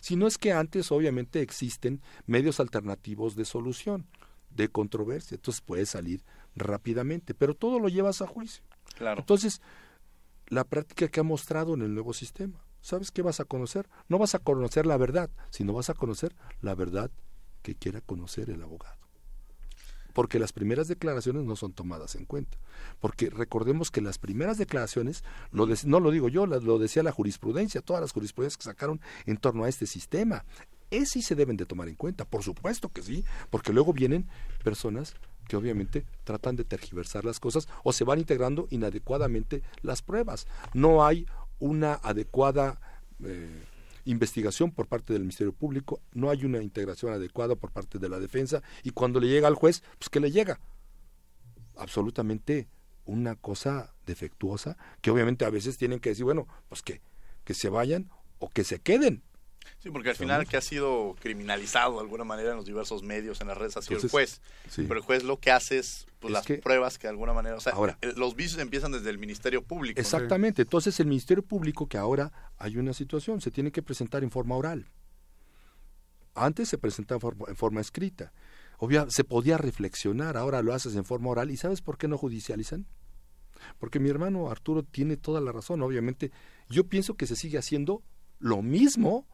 Si 0.00 0.16
no 0.16 0.26
es 0.26 0.38
que 0.38 0.52
antes 0.52 0.92
obviamente 0.92 1.40
existen 1.40 2.02
medios 2.26 2.60
alternativos 2.60 3.36
de 3.36 3.44
solución, 3.44 4.06
de 4.50 4.68
controversia, 4.68 5.36
entonces 5.36 5.60
puede 5.60 5.86
salir 5.86 6.22
rápidamente, 6.54 7.34
pero 7.34 7.54
todo 7.54 7.80
lo 7.80 7.88
llevas 7.88 8.22
a 8.22 8.26
juicio. 8.26 8.62
Claro. 8.96 9.20
Entonces, 9.20 9.60
la 10.48 10.64
práctica 10.64 11.08
que 11.08 11.20
ha 11.20 11.24
mostrado 11.24 11.74
en 11.74 11.82
el 11.82 11.94
nuevo 11.94 12.12
sistema. 12.12 12.63
¿Sabes 12.84 13.10
qué 13.10 13.22
vas 13.22 13.40
a 13.40 13.46
conocer? 13.46 13.88
No 14.08 14.18
vas 14.18 14.34
a 14.34 14.38
conocer 14.38 14.84
la 14.84 14.98
verdad, 14.98 15.30
sino 15.48 15.72
vas 15.72 15.88
a 15.88 15.94
conocer 15.94 16.36
la 16.60 16.74
verdad 16.74 17.10
que 17.62 17.74
quiera 17.74 18.02
conocer 18.02 18.50
el 18.50 18.62
abogado. 18.62 18.98
Porque 20.12 20.38
las 20.38 20.52
primeras 20.52 20.86
declaraciones 20.86 21.44
no 21.44 21.56
son 21.56 21.72
tomadas 21.72 22.14
en 22.14 22.26
cuenta. 22.26 22.58
Porque 23.00 23.30
recordemos 23.30 23.90
que 23.90 24.02
las 24.02 24.18
primeras 24.18 24.58
declaraciones, 24.58 25.24
no 25.50 25.98
lo 25.98 26.10
digo 26.10 26.28
yo, 26.28 26.46
lo 26.46 26.78
decía 26.78 27.02
la 27.02 27.10
jurisprudencia, 27.10 27.80
todas 27.80 28.02
las 28.02 28.12
jurisprudencias 28.12 28.58
que 28.58 28.64
sacaron 28.64 29.00
en 29.24 29.38
torno 29.38 29.64
a 29.64 29.68
este 29.68 29.86
sistema. 29.86 30.44
Es 30.90 31.10
sí 31.10 31.22
se 31.22 31.34
deben 31.34 31.56
de 31.56 31.64
tomar 31.64 31.88
en 31.88 31.96
cuenta, 31.96 32.26
por 32.26 32.42
supuesto 32.42 32.90
que 32.90 33.02
sí, 33.02 33.24
porque 33.50 33.72
luego 33.72 33.94
vienen 33.94 34.28
personas 34.62 35.14
que 35.48 35.56
obviamente 35.56 36.06
tratan 36.22 36.56
de 36.56 36.64
tergiversar 36.64 37.24
las 37.24 37.40
cosas 37.40 37.68
o 37.82 37.92
se 37.92 38.04
van 38.04 38.18
integrando 38.18 38.68
inadecuadamente 38.70 39.62
las 39.82 40.02
pruebas. 40.02 40.46
No 40.74 41.04
hay 41.04 41.26
una 41.58 41.94
adecuada 41.94 42.80
eh, 43.24 43.64
investigación 44.04 44.70
por 44.70 44.86
parte 44.86 45.12
del 45.12 45.22
Ministerio 45.22 45.52
Público, 45.52 46.00
no 46.12 46.30
hay 46.30 46.44
una 46.44 46.62
integración 46.62 47.12
adecuada 47.12 47.56
por 47.56 47.70
parte 47.70 47.98
de 47.98 48.08
la 48.08 48.18
defensa 48.18 48.62
y 48.82 48.90
cuando 48.90 49.20
le 49.20 49.28
llega 49.28 49.48
al 49.48 49.54
juez, 49.54 49.82
pues 49.98 50.08
¿qué 50.10 50.20
le 50.20 50.30
llega? 50.30 50.60
Absolutamente 51.76 52.68
una 53.06 53.36
cosa 53.36 53.94
defectuosa 54.06 54.76
que 55.00 55.10
obviamente 55.10 55.44
a 55.44 55.50
veces 55.50 55.76
tienen 55.78 56.00
que 56.00 56.10
decir, 56.10 56.24
bueno, 56.24 56.46
pues 56.68 56.82
que, 56.82 57.00
que 57.44 57.54
se 57.54 57.68
vayan 57.68 58.10
o 58.38 58.48
que 58.48 58.64
se 58.64 58.80
queden. 58.80 59.22
Sí, 59.78 59.90
porque 59.90 60.10
al 60.10 60.16
final 60.16 60.46
que 60.46 60.56
ha 60.56 60.60
sido 60.60 61.14
criminalizado 61.20 61.94
de 61.94 62.00
alguna 62.00 62.24
manera 62.24 62.50
en 62.50 62.56
los 62.56 62.64
diversos 62.64 63.02
medios, 63.02 63.40
en 63.40 63.48
las 63.48 63.58
redes, 63.58 63.76
ha 63.76 63.82
sido 63.82 64.00
el 64.00 64.08
juez. 64.08 64.40
Pero 64.76 64.94
el 64.94 65.00
juez 65.00 65.22
lo 65.24 65.38
que 65.38 65.50
hace 65.50 65.78
es 65.78 66.06
pues, 66.20 66.32
las 66.32 66.46
pruebas 66.62 66.98
que 66.98 67.06
de 67.06 67.10
alguna 67.10 67.32
manera... 67.32 67.56
O 67.56 67.60
sea, 67.60 67.72
ahora, 67.74 67.98
los 68.16 68.34
vicios 68.34 68.60
empiezan 68.60 68.92
desde 68.92 69.10
el 69.10 69.18
Ministerio 69.18 69.62
Público. 69.62 70.00
Exactamente. 70.00 70.62
Entonces 70.62 70.98
el 71.00 71.06
Ministerio 71.06 71.42
Público, 71.42 71.86
que 71.86 71.98
ahora 71.98 72.32
hay 72.56 72.76
una 72.76 72.94
situación, 72.94 73.40
se 73.40 73.50
tiene 73.50 73.72
que 73.72 73.82
presentar 73.82 74.22
en 74.22 74.30
forma 74.30 74.56
oral. 74.56 74.86
Antes 76.34 76.68
se 76.68 76.78
presentaba 76.78 77.20
en 77.46 77.56
forma, 77.56 77.80
escrita. 77.80 78.32
Obvio, 78.78 79.06
se 79.08 79.22
podía 79.22 79.56
reflexionar, 79.56 80.36
ahora 80.36 80.62
lo 80.62 80.74
haces 80.74 80.96
en 80.96 81.04
forma 81.04 81.30
oral. 81.30 81.50
¿Y 81.50 81.56
sabes 81.56 81.80
por 81.80 81.96
qué 81.96 82.08
no 82.08 82.18
judicializan? 82.18 82.86
Porque 83.78 84.00
mi 84.00 84.10
hermano 84.10 84.50
Arturo 84.50 84.82
tiene 84.82 85.16
toda 85.16 85.40
la 85.40 85.52
razón. 85.52 85.82
Obviamente, 85.82 86.32
yo 86.68 86.88
pienso 86.88 87.14
que 87.14 87.26
se 87.26 87.36
sigue 87.36 87.58
haciendo 87.58 88.02
lo 88.40 88.62
mismo 88.62 89.26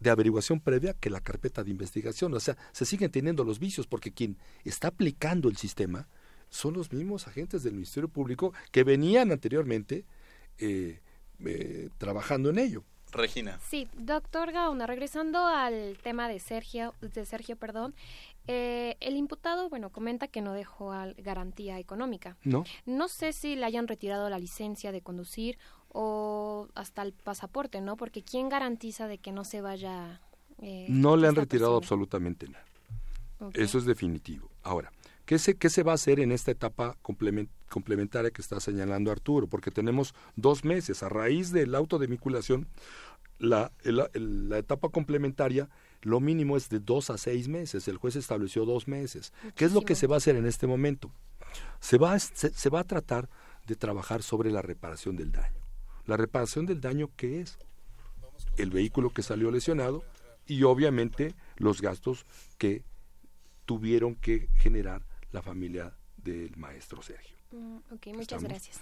de 0.00 0.10
averiguación 0.10 0.60
previa 0.60 0.94
que 0.94 1.10
la 1.10 1.20
carpeta 1.20 1.62
de 1.62 1.70
investigación. 1.70 2.34
O 2.34 2.40
sea, 2.40 2.56
se 2.72 2.84
siguen 2.84 3.10
teniendo 3.10 3.44
los 3.44 3.58
vicios 3.58 3.86
porque 3.86 4.12
quien 4.12 4.38
está 4.64 4.88
aplicando 4.88 5.48
el 5.48 5.56
sistema 5.56 6.08
son 6.48 6.74
los 6.74 6.92
mismos 6.92 7.28
agentes 7.28 7.62
del 7.62 7.74
Ministerio 7.74 8.08
Público 8.08 8.52
que 8.72 8.82
venían 8.82 9.30
anteriormente 9.30 10.04
eh, 10.58 11.00
eh, 11.44 11.90
trabajando 11.98 12.50
en 12.50 12.58
ello. 12.58 12.84
Regina. 13.12 13.58
Sí, 13.68 13.88
doctor 13.96 14.52
Gauna, 14.52 14.86
regresando 14.86 15.44
al 15.44 15.98
tema 16.00 16.28
de 16.28 16.38
Sergio, 16.38 16.94
de 17.00 17.24
Sergio, 17.26 17.56
perdón, 17.56 17.92
eh, 18.46 18.96
el 19.00 19.16
imputado, 19.16 19.68
bueno, 19.68 19.90
comenta 19.90 20.28
que 20.28 20.40
no 20.40 20.52
dejó 20.52 20.92
garantía 21.18 21.78
económica. 21.80 22.36
No. 22.44 22.64
No 22.86 23.08
sé 23.08 23.32
si 23.32 23.56
le 23.56 23.66
hayan 23.66 23.88
retirado 23.88 24.30
la 24.30 24.38
licencia 24.38 24.92
de 24.92 25.02
conducir 25.02 25.58
o 25.92 26.68
hasta 26.74 27.02
el 27.02 27.12
pasaporte, 27.12 27.80
¿no? 27.80 27.96
Porque 27.96 28.22
¿quién 28.22 28.48
garantiza 28.48 29.08
de 29.08 29.18
que 29.18 29.32
no 29.32 29.44
se 29.44 29.60
vaya? 29.60 30.20
Eh, 30.58 30.86
no 30.88 31.16
le 31.16 31.28
han 31.28 31.36
retirado 31.36 31.76
absolutamente 31.76 32.48
nada. 32.48 32.64
Eso 33.54 33.78
es 33.78 33.86
definitivo. 33.86 34.50
Ahora, 34.62 34.92
¿qué 35.24 35.38
se, 35.38 35.56
¿qué 35.56 35.70
se 35.70 35.82
va 35.82 35.92
a 35.92 35.94
hacer 35.94 36.20
en 36.20 36.30
esta 36.30 36.50
etapa 36.50 36.96
complementaria 37.02 38.30
que 38.30 38.42
está 38.42 38.60
señalando 38.60 39.10
Arturo? 39.10 39.46
Porque 39.46 39.70
tenemos 39.70 40.14
dos 40.36 40.64
meses. 40.64 41.02
A 41.02 41.08
raíz 41.08 41.50
de 41.50 41.66
la 41.66 41.78
autodemiculación, 41.78 42.68
la, 43.38 43.72
la 43.82 44.58
etapa 44.58 44.90
complementaria, 44.90 45.70
lo 46.02 46.20
mínimo 46.20 46.58
es 46.58 46.68
de 46.68 46.80
dos 46.80 47.08
a 47.08 47.16
seis 47.16 47.48
meses. 47.48 47.88
El 47.88 47.96
juez 47.96 48.14
estableció 48.16 48.66
dos 48.66 48.86
meses. 48.86 49.32
¿Qué 49.54 49.64
es 49.64 49.72
lo 49.72 49.80
que 49.82 49.94
se 49.94 50.06
va 50.06 50.16
a 50.16 50.18
hacer 50.18 50.36
en 50.36 50.46
este 50.46 50.66
momento? 50.66 51.10
Se 51.80 51.96
va, 51.96 52.18
se 52.18 52.68
va 52.68 52.80
a 52.80 52.84
tratar 52.84 53.30
de 53.66 53.74
trabajar 53.74 54.22
sobre 54.22 54.50
la 54.50 54.60
reparación 54.60 55.16
del 55.16 55.32
daño. 55.32 55.59
La 56.06 56.16
reparación 56.16 56.66
del 56.66 56.80
daño, 56.80 57.10
¿qué 57.16 57.40
es? 57.40 57.58
El 58.56 58.70
vehículo 58.70 59.10
que 59.10 59.22
salió 59.22 59.50
lesionado 59.50 60.04
y 60.46 60.62
obviamente 60.64 61.34
los 61.56 61.80
gastos 61.80 62.26
que 62.58 62.84
tuvieron 63.66 64.16
que 64.16 64.48
generar 64.54 65.06
la 65.30 65.42
familia 65.42 65.94
del 66.16 66.56
maestro 66.56 67.02
Sergio. 67.02 67.36
Mm, 67.52 67.76
ok, 67.92 68.06
muchas 68.14 68.42
gracias. 68.42 68.80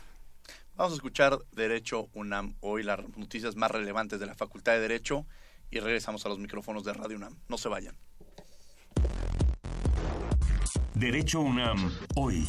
Vamos 0.77 0.93
a 0.93 0.97
escuchar 0.97 1.39
Derecho 1.53 2.09
UNAM 2.15 2.55
hoy, 2.61 2.83
las 2.83 3.01
noticias 3.17 3.57
más 3.57 3.71
relevantes 3.71 4.21
de 4.21 4.27
la 4.27 4.35
Facultad 4.35 4.73
de 4.73 4.81
Derecho 4.81 5.27
y 5.71 5.81
regresamos 5.81 6.25
a 6.25 6.29
los 6.29 6.39
micrófonos 6.39 6.85
de 6.85 6.93
Radio 6.93 7.17
UNAM. 7.17 7.37
No 7.49 7.59
se 7.59 7.69
vayan. 7.69 7.97
Derecho 10.95 11.41
UNAM 11.41 11.93
hoy. 12.17 12.49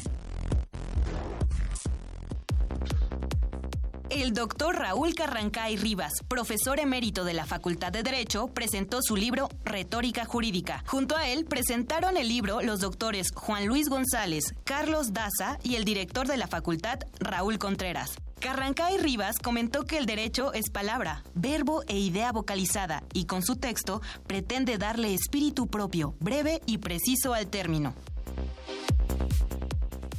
El 4.20 4.34
doctor 4.34 4.76
Raúl 4.76 5.16
Carrancay 5.16 5.78
Rivas, 5.78 6.12
profesor 6.28 6.82
emérito 6.82 7.24
de 7.24 7.34
la 7.34 7.46
Facultad 7.46 7.94
de 7.94 8.04
Derecho, 8.04 8.48
presentó 8.48 9.02
su 9.02 9.16
libro 9.16 9.48
Retórica 9.64 10.26
Jurídica. 10.26 10.84
Junto 10.88 11.16
a 11.16 11.30
él 11.30 11.46
presentaron 11.46 12.18
el 12.18 12.28
libro 12.28 12.62
los 12.62 12.82
doctores 12.82 13.32
Juan 13.34 13.66
Luis 13.66 13.88
González, 13.88 14.56
Carlos 14.66 15.14
Daza 15.14 15.58
y 15.64 15.76
el 15.76 15.86
director 15.86 16.28
de 16.28 16.36
la 16.36 16.48
facultad, 16.48 17.00
Raúl 17.22 17.60
Contreras. 17.60 18.12
Carrancay 18.42 18.98
Rivas 18.98 19.40
comentó 19.40 19.86
que 19.86 19.98
el 19.98 20.06
derecho 20.06 20.52
es 20.52 20.70
palabra, 20.70 21.24
verbo 21.34 21.84
e 21.88 21.98
idea 21.98 22.34
vocalizada 22.34 23.04
y 23.14 23.24
con 23.26 23.42
su 23.42 23.56
texto 23.56 24.02
pretende 24.28 24.78
darle 24.78 25.14
espíritu 25.14 25.68
propio, 25.68 26.14
breve 26.20 26.62
y 26.66 26.80
preciso 26.80 27.34
al 27.34 27.48
término. 27.48 27.96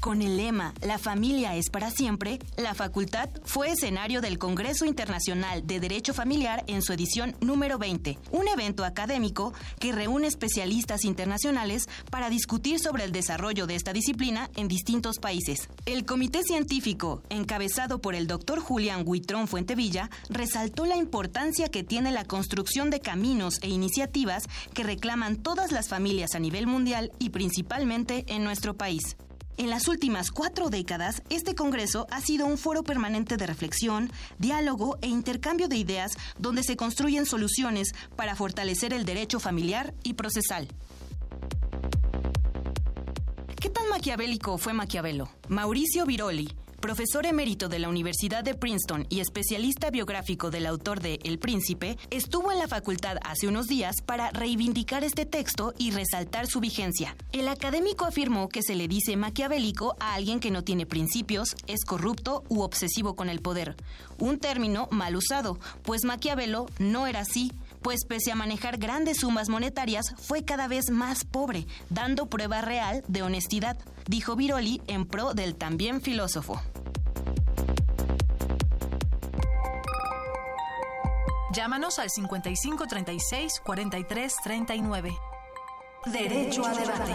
Con 0.00 0.22
el 0.22 0.38
lema 0.38 0.72
La 0.80 0.96
familia 0.96 1.56
es 1.56 1.68
para 1.68 1.90
siempre, 1.90 2.38
la 2.56 2.72
facultad 2.72 3.28
fue 3.44 3.68
escenario 3.68 4.22
del 4.22 4.38
Congreso 4.38 4.86
Internacional 4.86 5.66
de 5.66 5.78
Derecho 5.78 6.14
Familiar 6.14 6.64
en 6.68 6.80
su 6.80 6.94
edición 6.94 7.36
número 7.42 7.76
20, 7.76 8.18
un 8.30 8.48
evento 8.48 8.86
académico 8.86 9.52
que 9.78 9.92
reúne 9.92 10.26
especialistas 10.26 11.04
internacionales 11.04 11.86
para 12.10 12.30
discutir 12.30 12.80
sobre 12.80 13.04
el 13.04 13.12
desarrollo 13.12 13.66
de 13.66 13.74
esta 13.74 13.92
disciplina 13.92 14.48
en 14.56 14.68
distintos 14.68 15.18
países. 15.18 15.68
El 15.84 16.06
comité 16.06 16.44
científico, 16.44 17.22
encabezado 17.28 18.00
por 18.00 18.14
el 18.14 18.26
doctor 18.26 18.58
Julián 18.60 19.02
Huitrón 19.04 19.48
Fuentevilla, 19.48 20.08
resaltó 20.30 20.86
la 20.86 20.96
importancia 20.96 21.68
que 21.68 21.84
tiene 21.84 22.10
la 22.10 22.24
construcción 22.24 22.88
de 22.88 23.00
caminos 23.00 23.58
e 23.60 23.68
iniciativas 23.68 24.44
que 24.72 24.82
reclaman 24.82 25.36
todas 25.36 25.72
las 25.72 25.88
familias 25.88 26.34
a 26.34 26.38
nivel 26.38 26.66
mundial 26.66 27.12
y 27.18 27.28
principalmente 27.30 28.24
en 28.28 28.44
nuestro 28.44 28.72
país. 28.72 29.18
En 29.60 29.68
las 29.68 29.88
últimas 29.88 30.30
cuatro 30.30 30.70
décadas, 30.70 31.22
este 31.28 31.54
Congreso 31.54 32.06
ha 32.10 32.22
sido 32.22 32.46
un 32.46 32.56
foro 32.56 32.82
permanente 32.82 33.36
de 33.36 33.46
reflexión, 33.46 34.10
diálogo 34.38 34.96
e 35.02 35.06
intercambio 35.06 35.68
de 35.68 35.76
ideas 35.76 36.12
donde 36.38 36.62
se 36.62 36.78
construyen 36.78 37.26
soluciones 37.26 37.92
para 38.16 38.34
fortalecer 38.34 38.94
el 38.94 39.04
derecho 39.04 39.38
familiar 39.38 39.92
y 40.02 40.14
procesal. 40.14 40.66
¿Qué 43.60 43.68
tan 43.68 43.86
maquiavélico 43.90 44.56
fue 44.56 44.72
Maquiavelo? 44.72 45.28
Mauricio 45.48 46.06
Viroli, 46.06 46.50
profesor 46.80 47.26
emérito 47.26 47.68
de 47.68 47.78
la 47.78 47.88
Universidad 47.88 48.42
de 48.42 48.54
Princeton 48.54 49.06
y 49.10 49.20
especialista 49.20 49.90
biográfico 49.90 50.50
del 50.50 50.66
autor 50.66 51.00
de 51.00 51.20
El 51.22 51.38
Príncipe, 51.38 51.98
estuvo 52.10 52.50
en 52.50 52.58
la 52.58 52.68
facultad 52.68 53.18
hace 53.22 53.46
unos 53.46 53.66
días 53.66 53.96
para 54.04 54.30
reivindicar 54.30 55.04
este 55.04 55.26
texto 55.26 55.74
y 55.78 55.90
resaltar 55.90 56.46
su 56.46 56.58
vigencia. 56.60 57.16
El 57.32 57.48
académico 57.48 58.06
afirmó 58.06 58.48
que 58.48 58.62
se 58.62 58.74
le 58.74 58.88
dice 58.88 59.16
maquiavélico 59.16 59.94
a 60.00 60.14
alguien 60.14 60.40
que 60.40 60.50
no 60.50 60.64
tiene 60.64 60.86
principios, 60.86 61.54
es 61.66 61.84
corrupto 61.84 62.44
u 62.48 62.62
obsesivo 62.62 63.14
con 63.14 63.28
el 63.28 63.40
poder. 63.40 63.76
Un 64.18 64.38
término 64.38 64.88
mal 64.90 65.16
usado, 65.16 65.58
pues 65.82 66.04
Maquiavelo 66.04 66.66
no 66.78 67.06
era 67.06 67.20
así 67.20 67.52
pues 67.82 68.04
pese 68.04 68.32
a 68.32 68.34
manejar 68.34 68.78
grandes 68.78 69.18
sumas 69.18 69.48
monetarias, 69.48 70.14
fue 70.16 70.44
cada 70.44 70.68
vez 70.68 70.90
más 70.90 71.24
pobre, 71.24 71.66
dando 71.88 72.26
prueba 72.26 72.60
real 72.60 73.02
de 73.08 73.22
honestidad, 73.22 73.78
dijo 74.06 74.36
Viroli 74.36 74.82
en 74.86 75.06
pro 75.06 75.34
del 75.34 75.56
también 75.56 76.00
filósofo. 76.00 76.60
Llámanos 81.52 81.98
al 81.98 82.10
5536 82.10 83.60
4339. 83.64 85.18
Derecho 86.06 86.64
a 86.64 86.72
debate. 86.72 87.12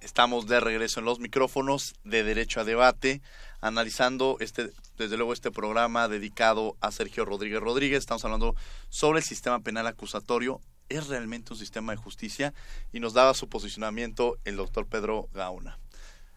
Estamos 0.00 0.46
de 0.46 0.60
regreso 0.60 1.00
en 1.00 1.06
los 1.06 1.18
micrófonos 1.18 1.94
de 2.04 2.22
Derecho 2.22 2.60
a 2.60 2.64
Debate, 2.64 3.20
analizando 3.64 4.36
este, 4.40 4.70
desde 4.98 5.16
luego 5.16 5.32
este 5.32 5.50
programa 5.50 6.06
dedicado 6.06 6.76
a 6.82 6.92
Sergio 6.92 7.24
Rodríguez 7.24 7.60
Rodríguez. 7.60 8.00
Estamos 8.00 8.22
hablando 8.22 8.54
sobre 8.90 9.20
el 9.20 9.24
sistema 9.24 9.58
penal 9.60 9.86
acusatorio. 9.86 10.60
¿Es 10.90 11.06
realmente 11.06 11.54
un 11.54 11.58
sistema 11.58 11.92
de 11.92 11.96
justicia? 11.96 12.52
Y 12.92 13.00
nos 13.00 13.14
daba 13.14 13.32
su 13.32 13.48
posicionamiento 13.48 14.36
el 14.44 14.56
doctor 14.56 14.86
Pedro 14.86 15.30
Gaona. 15.32 15.78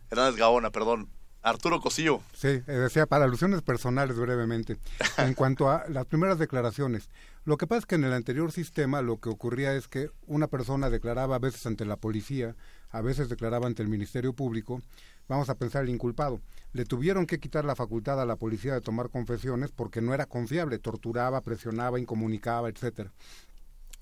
Hernández 0.10 0.38
Gaona, 0.38 0.70
perdón. 0.72 1.10
Arturo 1.42 1.82
Cosillo. 1.82 2.22
Sí, 2.34 2.48
eh, 2.48 2.64
decía, 2.66 3.06
para 3.06 3.26
alusiones 3.26 3.62
personales 3.62 4.18
brevemente. 4.18 4.78
En 5.18 5.34
cuanto 5.34 5.70
a 5.70 5.84
las 5.90 6.06
primeras 6.06 6.40
declaraciones, 6.40 7.10
lo 7.44 7.58
que 7.58 7.68
pasa 7.68 7.80
es 7.80 7.86
que 7.86 7.96
en 7.96 8.06
el 8.06 8.14
anterior 8.14 8.54
sistema 8.54 9.02
lo 9.02 9.20
que 9.20 9.30
ocurría 9.30 9.74
es 9.74 9.88
que 9.88 10.10
una 10.28 10.48
persona 10.48 10.90
declaraba 10.90 11.36
a 11.36 11.40
veces 11.40 11.66
ante 11.66 11.86
la 11.86 11.98
policía, 11.98 12.56
a 12.90 13.02
veces 13.02 13.30
declaraba 13.30 13.68
ante 13.68 13.84
el 13.84 13.90
Ministerio 13.90 14.34
Público, 14.34 14.82
vamos 15.28 15.50
a 15.50 15.56
pensar 15.56 15.84
el 15.84 15.90
inculpado. 15.90 16.42
Le 16.74 16.86
tuvieron 16.86 17.26
que 17.26 17.40
quitar 17.40 17.66
la 17.66 17.76
facultad 17.76 18.22
a 18.22 18.26
la 18.26 18.36
policía 18.36 18.74
de 18.74 18.82
tomar 18.82 19.10
confesiones 19.10 19.72
porque 19.72 20.02
no 20.02 20.14
era 20.14 20.26
confiable, 20.26 20.80
torturaba, 20.80 21.42
presionaba, 21.42 22.00
incomunicaba, 22.00 22.70
etcétera. 22.70 23.12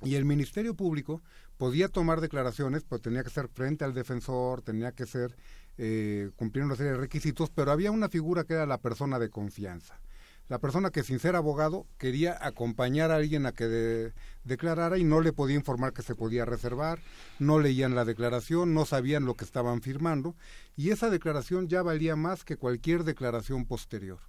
Y 0.02 0.16
el 0.16 0.26
Ministerio 0.26 0.76
Público 0.76 1.22
podía 1.58 1.88
tomar 1.88 2.22
declaraciones, 2.22 2.84
pero 2.84 3.02
tenía 3.02 3.24
que 3.24 3.30
ser 3.30 3.48
frente 3.48 3.86
al 3.86 3.94
defensor, 3.94 4.62
tenía 4.62 4.92
que 4.92 5.06
ser 5.06 5.36
eh, 5.78 6.32
cumplir 6.36 6.66
una 6.66 6.76
serie 6.76 6.94
de 6.94 6.98
requisitos, 6.98 7.50
pero 7.50 7.72
había 7.72 7.92
una 7.92 8.10
figura 8.10 8.44
que 8.44 8.54
era 8.54 8.66
la 8.66 8.82
persona 8.82 9.20
de 9.20 9.30
confianza 9.30 10.00
la 10.48 10.60
persona 10.60 10.92
que 10.92 11.04
sin 11.04 11.20
ser 11.20 11.36
abogado 11.36 11.88
quería 11.98 12.38
acompañar 12.40 13.12
a 13.12 13.16
alguien 13.16 13.46
a 13.46 13.52
que 13.52 14.14
declarara 14.44 14.98
y 14.98 15.04
no 15.04 15.22
le 15.22 15.34
podía 15.34 15.56
informar 15.56 15.94
que 15.94 16.04
se 16.04 16.16
podía 16.16 16.46
reservar, 16.46 17.00
no 17.40 17.60
leían 17.60 17.96
la 17.96 18.06
declaración, 18.06 18.74
no 18.74 18.86
sabían 18.86 19.26
lo 19.26 19.34
que 19.36 19.46
estaban 19.46 19.82
firmando 19.82 20.36
y 20.76 20.92
esa 20.92 21.10
declaración 21.10 21.68
ya 21.68 21.82
valía 21.82 22.16
más 22.16 22.44
que 22.44 22.58
cualquier 22.58 23.04
declaración 23.04 23.66
posterior. 23.66 24.20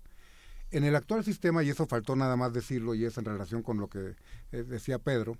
En 0.71 0.85
el 0.85 0.97
actual 0.97 1.25
sistema, 1.25 1.63
y 1.63 1.71
eso 1.71 1.87
faltó 1.87 2.17
nada 2.17 2.37
más 2.37 2.53
decirlo, 2.53 2.95
y 2.95 3.05
es 3.05 3.17
en 3.19 3.25
relación 3.25 3.63
con 3.63 3.79
lo 3.79 3.89
que 3.89 4.17
eh, 4.51 4.65
decía 4.65 4.99
Pedro, 4.99 5.39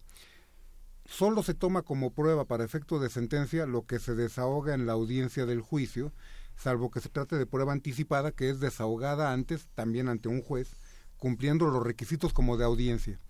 solo 1.05 1.43
se 1.43 1.55
toma 1.55 1.83
como 1.83 2.13
prueba 2.13 2.45
para 2.45 2.65
efecto 2.65 3.01
de 3.01 3.11
sentencia 3.11 3.67
lo 3.67 3.87
que 3.87 3.99
se 3.99 4.15
desahoga 4.15 4.75
en 4.75 4.87
la 4.87 4.93
audiencia 4.93 5.45
del 5.45 5.63
juicio, 5.63 6.13
salvo 6.57 6.91
que 6.91 7.01
se 7.01 7.09
trate 7.09 7.37
de 7.37 7.47
prueba 7.47 7.73
anticipada 7.73 8.33
que 8.33 8.51
es 8.51 8.61
desahogada 8.61 9.33
antes, 9.33 9.69
también 9.75 10.09
ante 10.09 10.29
un 10.29 10.43
juez, 10.43 10.77
cumpliendo 11.17 11.67
los 11.71 11.83
requisitos 11.83 12.33
como 12.33 12.57
de 12.57 12.65
audiencia. 12.65 13.21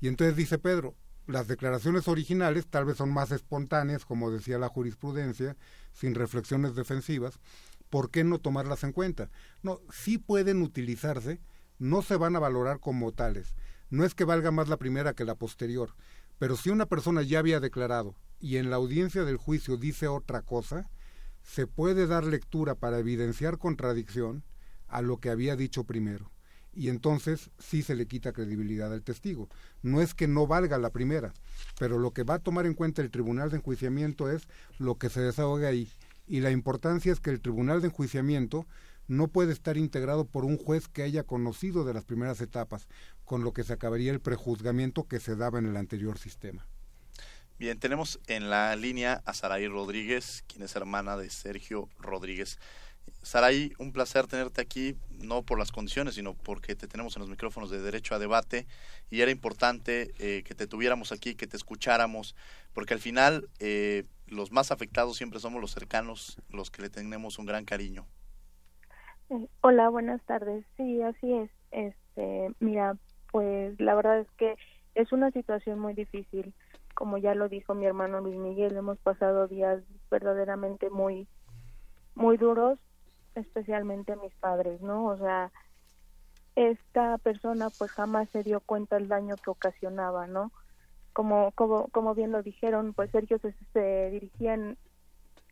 Y 0.00 0.08
entonces 0.08 0.36
dice 0.36 0.58
Pedro, 0.58 0.94
las 1.26 1.48
declaraciones 1.48 2.08
originales 2.08 2.66
tal 2.66 2.84
vez 2.84 2.98
son 2.98 3.12
más 3.12 3.30
espontáneas, 3.30 4.04
como 4.04 4.30
decía 4.30 4.58
la 4.58 4.68
jurisprudencia, 4.68 5.56
sin 5.92 6.14
reflexiones 6.14 6.74
defensivas, 6.74 7.40
¿por 7.88 8.10
qué 8.10 8.24
no 8.24 8.38
tomarlas 8.38 8.84
en 8.84 8.92
cuenta? 8.92 9.30
No, 9.62 9.80
sí 9.90 10.18
pueden 10.18 10.60
utilizarse, 10.62 11.40
no 11.78 12.02
se 12.02 12.16
van 12.16 12.36
a 12.36 12.40
valorar 12.40 12.80
como 12.80 13.12
tales. 13.12 13.54
No 13.88 14.04
es 14.04 14.14
que 14.14 14.24
valga 14.24 14.50
más 14.50 14.68
la 14.68 14.76
primera 14.76 15.14
que 15.14 15.24
la 15.24 15.36
posterior, 15.36 15.94
pero 16.38 16.56
si 16.56 16.70
una 16.70 16.86
persona 16.86 17.22
ya 17.22 17.38
había 17.38 17.60
declarado 17.60 18.16
y 18.40 18.56
en 18.56 18.68
la 18.68 18.76
audiencia 18.76 19.24
del 19.24 19.36
juicio 19.36 19.76
dice 19.76 20.08
otra 20.08 20.42
cosa, 20.42 20.90
se 21.44 21.66
puede 21.66 22.06
dar 22.06 22.24
lectura 22.24 22.74
para 22.74 22.98
evidenciar 22.98 23.58
contradicción 23.58 24.42
a 24.88 25.02
lo 25.02 25.18
que 25.18 25.30
había 25.30 25.54
dicho 25.54 25.84
primero. 25.84 26.30
Y 26.72 26.88
entonces 26.88 27.50
sí 27.58 27.82
se 27.82 27.94
le 27.94 28.06
quita 28.06 28.32
credibilidad 28.32 28.92
al 28.92 29.04
testigo. 29.04 29.48
No 29.82 30.00
es 30.00 30.14
que 30.14 30.26
no 30.26 30.48
valga 30.48 30.78
la 30.78 30.90
primera, 30.90 31.32
pero 31.78 31.98
lo 31.98 32.12
que 32.12 32.24
va 32.24 32.34
a 32.34 32.38
tomar 32.40 32.66
en 32.66 32.74
cuenta 32.74 33.02
el 33.02 33.12
tribunal 33.12 33.50
de 33.50 33.58
enjuiciamiento 33.58 34.28
es 34.28 34.48
lo 34.78 34.96
que 34.96 35.10
se 35.10 35.20
desahoga 35.20 35.68
ahí. 35.68 35.88
Y 36.26 36.40
la 36.40 36.50
importancia 36.50 37.12
es 37.12 37.20
que 37.20 37.30
el 37.30 37.40
tribunal 37.40 37.80
de 37.80 37.88
enjuiciamiento 37.88 38.66
no 39.06 39.28
puede 39.28 39.52
estar 39.52 39.76
integrado 39.76 40.24
por 40.24 40.44
un 40.44 40.56
juez 40.56 40.88
que 40.88 41.02
haya 41.02 41.22
conocido 41.22 41.84
de 41.84 41.94
las 41.94 42.04
primeras 42.04 42.40
etapas, 42.40 42.88
con 43.24 43.44
lo 43.44 43.52
que 43.52 43.62
se 43.62 43.74
acabaría 43.74 44.10
el 44.10 44.20
prejuzgamiento 44.20 45.06
que 45.06 45.20
se 45.20 45.36
daba 45.36 45.58
en 45.58 45.66
el 45.66 45.76
anterior 45.76 46.18
sistema. 46.18 46.66
Bien, 47.56 47.78
tenemos 47.78 48.18
en 48.26 48.50
la 48.50 48.74
línea 48.74 49.22
a 49.24 49.32
Saraí 49.32 49.68
Rodríguez, 49.68 50.42
quien 50.48 50.64
es 50.64 50.74
hermana 50.74 51.16
de 51.16 51.30
Sergio 51.30 51.88
Rodríguez. 52.00 52.58
Saraí, 53.22 53.72
un 53.78 53.92
placer 53.92 54.26
tenerte 54.26 54.60
aquí, 54.60 54.96
no 55.10 55.44
por 55.44 55.60
las 55.60 55.70
condiciones, 55.70 56.16
sino 56.16 56.34
porque 56.34 56.74
te 56.74 56.88
tenemos 56.88 57.14
en 57.14 57.20
los 57.20 57.30
micrófonos 57.30 57.70
de 57.70 57.80
Derecho 57.80 58.16
a 58.16 58.18
Debate 58.18 58.66
y 59.08 59.20
era 59.20 59.30
importante 59.30 60.12
eh, 60.18 60.42
que 60.42 60.56
te 60.56 60.66
tuviéramos 60.66 61.12
aquí, 61.12 61.36
que 61.36 61.46
te 61.46 61.56
escucháramos, 61.56 62.34
porque 62.72 62.94
al 62.94 63.00
final 63.00 63.48
eh, 63.60 64.02
los 64.26 64.50
más 64.50 64.72
afectados 64.72 65.16
siempre 65.16 65.38
somos 65.38 65.60
los 65.60 65.70
cercanos, 65.70 66.42
los 66.50 66.72
que 66.72 66.82
le 66.82 66.90
tenemos 66.90 67.38
un 67.38 67.46
gran 67.46 67.64
cariño. 67.64 68.04
Eh, 69.30 69.48
hola, 69.60 69.90
buenas 69.90 70.20
tardes. 70.24 70.64
Sí, 70.76 71.00
así 71.02 71.32
es. 71.32 71.50
Este, 71.70 72.50
mira, 72.58 72.96
pues 73.30 73.78
la 73.78 73.94
verdad 73.94 74.18
es 74.18 74.30
que 74.38 74.56
es 74.96 75.12
una 75.12 75.30
situación 75.30 75.78
muy 75.78 75.94
difícil 75.94 76.52
como 76.94 77.18
ya 77.18 77.34
lo 77.34 77.48
dijo 77.48 77.74
mi 77.74 77.86
hermano 77.86 78.20
Luis 78.20 78.36
Miguel, 78.36 78.76
hemos 78.76 78.98
pasado 78.98 79.48
días 79.48 79.82
verdaderamente 80.10 80.90
muy, 80.90 81.28
muy 82.14 82.36
duros, 82.36 82.78
especialmente 83.34 84.12
a 84.12 84.16
mis 84.16 84.34
padres, 84.34 84.80
¿no? 84.80 85.06
O 85.06 85.18
sea, 85.18 85.52
esta 86.56 87.18
persona 87.18 87.68
pues 87.78 87.90
jamás 87.90 88.28
se 88.30 88.42
dio 88.42 88.60
cuenta 88.60 88.96
del 88.96 89.08
daño 89.08 89.36
que 89.36 89.50
ocasionaba, 89.50 90.26
¿no? 90.26 90.52
Como, 91.12 91.52
como, 91.52 91.88
como 91.88 92.14
bien 92.14 92.32
lo 92.32 92.42
dijeron, 92.42 92.92
pues 92.94 93.10
Sergio 93.10 93.38
se, 93.38 93.54
se 93.72 94.10
dirigían 94.10 94.76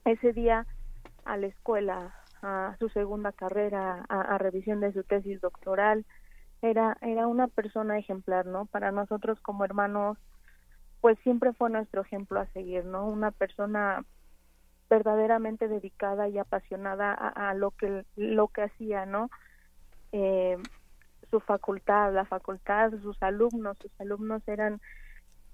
ese 0.04 0.32
día 0.32 0.66
a 1.24 1.36
la 1.36 1.46
escuela, 1.46 2.14
a 2.42 2.76
su 2.78 2.88
segunda 2.88 3.32
carrera, 3.32 4.04
a, 4.08 4.20
a, 4.20 4.38
revisión 4.38 4.80
de 4.80 4.92
su 4.92 5.04
tesis 5.04 5.40
doctoral. 5.40 6.04
Era, 6.62 6.96
era 7.00 7.26
una 7.26 7.48
persona 7.48 7.98
ejemplar, 7.98 8.46
¿no? 8.46 8.66
Para 8.66 8.90
nosotros 8.90 9.40
como 9.40 9.64
hermanos 9.64 10.18
pues 11.02 11.18
siempre 11.24 11.52
fue 11.52 11.68
nuestro 11.68 12.02
ejemplo 12.02 12.38
a 12.38 12.46
seguir, 12.52 12.84
¿no? 12.84 13.04
Una 13.08 13.32
persona 13.32 14.04
verdaderamente 14.88 15.66
dedicada 15.66 16.28
y 16.28 16.38
apasionada 16.38 17.12
a, 17.12 17.54
lo 17.54 17.72
que 17.72 18.04
lo 18.14 18.46
que 18.48 18.62
hacía, 18.62 19.04
¿no? 19.04 19.28
Eh, 20.12 20.56
su 21.28 21.40
facultad, 21.40 22.14
la 22.14 22.24
facultad, 22.24 22.92
sus 23.02 23.20
alumnos, 23.20 23.76
sus 23.78 23.90
alumnos 24.00 24.46
eran 24.46 24.80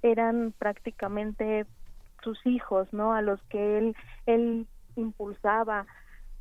eran 0.03 0.53
prácticamente 0.59 1.64
sus 2.22 2.38
hijos, 2.44 2.92
¿no? 2.92 3.14
A 3.14 3.22
los 3.22 3.42
que 3.44 3.78
él 3.78 3.96
él 4.26 4.66
impulsaba. 4.96 5.86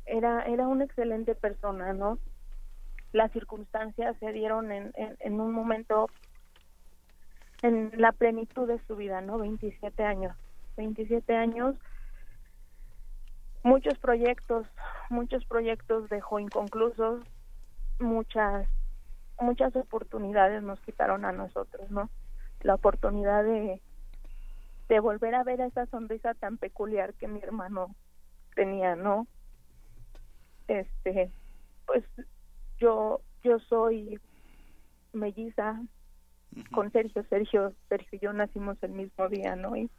Era 0.04 0.42
era 0.42 0.68
una 0.68 0.84
excelente 0.84 1.34
persona, 1.34 1.94
¿no? 1.94 2.18
Las 3.12 3.32
circunstancias 3.32 4.16
se 4.20 4.32
dieron 4.32 4.70
en, 4.70 4.92
en 4.96 5.40
un 5.40 5.52
momento 5.52 6.10
en 7.62 7.90
la 7.96 8.12
plenitud 8.12 8.68
de 8.68 8.78
su 8.86 8.96
vida, 8.96 9.20
¿no? 9.20 9.38
27 9.38 10.04
años. 10.04 10.36
27 10.76 11.34
años, 11.34 11.74
muchos 13.64 13.98
proyectos, 13.98 14.66
muchos 15.10 15.44
proyectos 15.44 16.08
dejó 16.08 16.38
inconclusos, 16.38 17.24
muchas 17.98 18.68
muchas 19.40 19.74
oportunidades 19.76 20.62
nos 20.62 20.80
quitaron 20.80 21.24
a 21.24 21.32
nosotros, 21.32 21.90
¿no? 21.90 22.10
La 22.60 22.74
oportunidad 22.74 23.44
de 23.44 23.80
de 24.88 25.00
volver 25.00 25.34
a 25.34 25.44
ver 25.44 25.60
esa 25.60 25.86
sonrisa 25.86 26.34
tan 26.34 26.56
peculiar 26.56 27.12
que 27.14 27.28
mi 27.28 27.40
hermano 27.40 27.94
tenía, 28.54 28.96
¿no? 28.96 29.26
Este, 30.66 31.30
pues 31.86 32.04
yo 32.78 33.20
yo 33.42 33.58
soy 33.58 34.20
melliza, 35.12 35.80
con 36.70 36.90
Sergio, 36.92 37.24
Sergio, 37.28 37.72
Sergio 37.88 38.18
y 38.18 38.24
yo 38.24 38.32
nacimos 38.32 38.82
el 38.82 38.92
mismo 38.92 39.28
día, 39.28 39.56
¿no? 39.56 39.76
Y, 39.76 39.90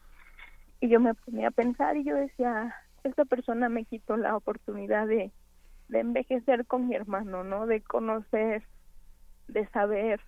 y 0.79 0.89
yo 0.89 0.99
me 0.99 1.13
ponía 1.13 1.49
a 1.49 1.51
pensar 1.51 1.97
y 1.97 2.03
yo 2.03 2.15
decía, 2.15 2.75
esta 3.03 3.25
persona 3.25 3.69
me 3.69 3.85
quitó 3.85 4.17
la 4.17 4.35
oportunidad 4.35 5.07
de, 5.07 5.31
de 5.87 5.99
envejecer 5.99 6.65
con 6.65 6.87
mi 6.87 6.95
hermano, 6.95 7.43
¿no? 7.43 7.65
De 7.65 7.81
conocer, 7.81 8.63
de 9.47 9.67
saber 9.69 10.21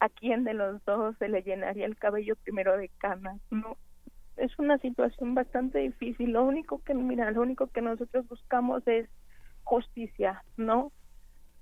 a 0.00 0.08
quién 0.08 0.44
de 0.44 0.54
los 0.54 0.84
dos 0.84 1.16
se 1.18 1.28
le 1.28 1.42
llenaría 1.42 1.86
el 1.86 1.96
cabello 1.96 2.36
primero 2.36 2.76
de 2.76 2.88
canas, 2.98 3.40
¿no? 3.50 3.76
Es 4.36 4.58
una 4.58 4.78
situación 4.78 5.34
bastante 5.34 5.78
difícil. 5.78 6.32
Lo 6.32 6.44
único 6.44 6.82
que, 6.82 6.94
mira, 6.94 7.30
lo 7.30 7.42
único 7.42 7.68
que 7.68 7.80
nosotros 7.80 8.28
buscamos 8.28 8.86
es 8.86 9.08
justicia, 9.62 10.42
¿no? 10.56 10.92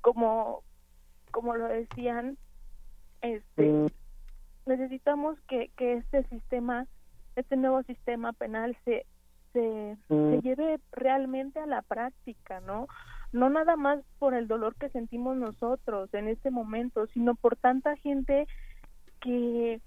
Como, 0.01 0.64
como 1.30 1.55
lo 1.55 1.68
decían, 1.68 2.38
este 3.23 3.87
necesitamos 4.66 5.39
que, 5.49 5.70
que 5.77 5.95
este 5.95 6.25
sistema 6.25 6.87
este 7.37 7.57
nuevo 7.57 7.83
sistema 7.85 8.33
penal 8.33 8.77
se 8.85 9.07
se, 9.53 9.97
se 10.09 10.41
lleve 10.41 10.81
realmente 10.93 11.61
a 11.61 11.66
la 11.66 11.83
práctica 11.83 12.61
no 12.61 12.87
no 13.33 13.51
nada 13.51 13.77
más 13.77 14.01
por 14.18 14.35
el 14.35 14.49
dolor 14.49 14.75
que 14.77 14.89
sentimos 14.91 15.37
nosotros 15.37 16.12
en 16.14 16.29
este 16.29 16.51
momento 16.51 17.07
sino 17.09 17.35
por 17.35 17.57
tanta 17.57 17.97
gente 17.97 18.47
que 19.20 19.81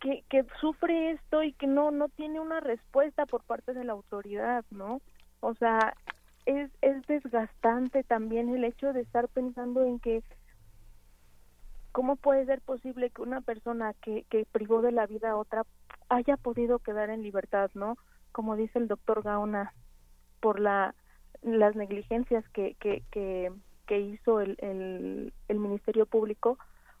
que, 0.00 0.22
que 0.28 0.46
sufre 0.60 1.10
esto 1.10 1.42
y 1.42 1.52
que 1.52 1.66
no 1.66 1.90
no 1.90 2.08
tiene 2.08 2.40
una 2.40 2.60
respuesta 2.60 3.26
por 3.26 3.42
parte 3.44 3.74
de 3.74 3.84
la 3.84 3.92
autoridad 3.92 4.64
no 4.70 5.00
o 5.40 5.54
sea 5.54 5.94
es 6.46 6.70
es 6.82 7.04
desgastante 7.06 8.04
también 8.04 8.48
el 8.48 8.64
hecho 8.64 8.92
de 8.92 9.00
estar 9.00 9.28
pensando 9.28 9.84
en 9.84 9.98
que 9.98 10.22
¿Cómo 11.98 12.14
puede 12.14 12.46
ser 12.46 12.60
posible 12.60 13.10
que 13.10 13.22
una 13.22 13.40
persona 13.40 13.92
que, 13.94 14.22
que 14.30 14.46
privó 14.52 14.82
de 14.82 14.92
la 14.92 15.08
vida 15.08 15.30
a 15.30 15.36
otra 15.36 15.64
haya 16.08 16.36
podido 16.36 16.78
quedar 16.78 17.10
en 17.10 17.24
libertad, 17.24 17.72
no? 17.74 17.96
Como 18.30 18.54
dice 18.54 18.78
el 18.78 18.86
doctor 18.86 19.24
Gaona, 19.24 19.74
por 20.38 20.60
la 20.60 20.94
las 21.42 21.74
negligencias 21.74 22.48
que, 22.50 22.76
que, 22.78 23.02
que, 23.10 23.98
hizo 23.98 24.40
el, 24.40 24.54
el, 24.60 25.32
el 25.48 25.58
Ministerio 25.58 26.06
Público 26.06 26.56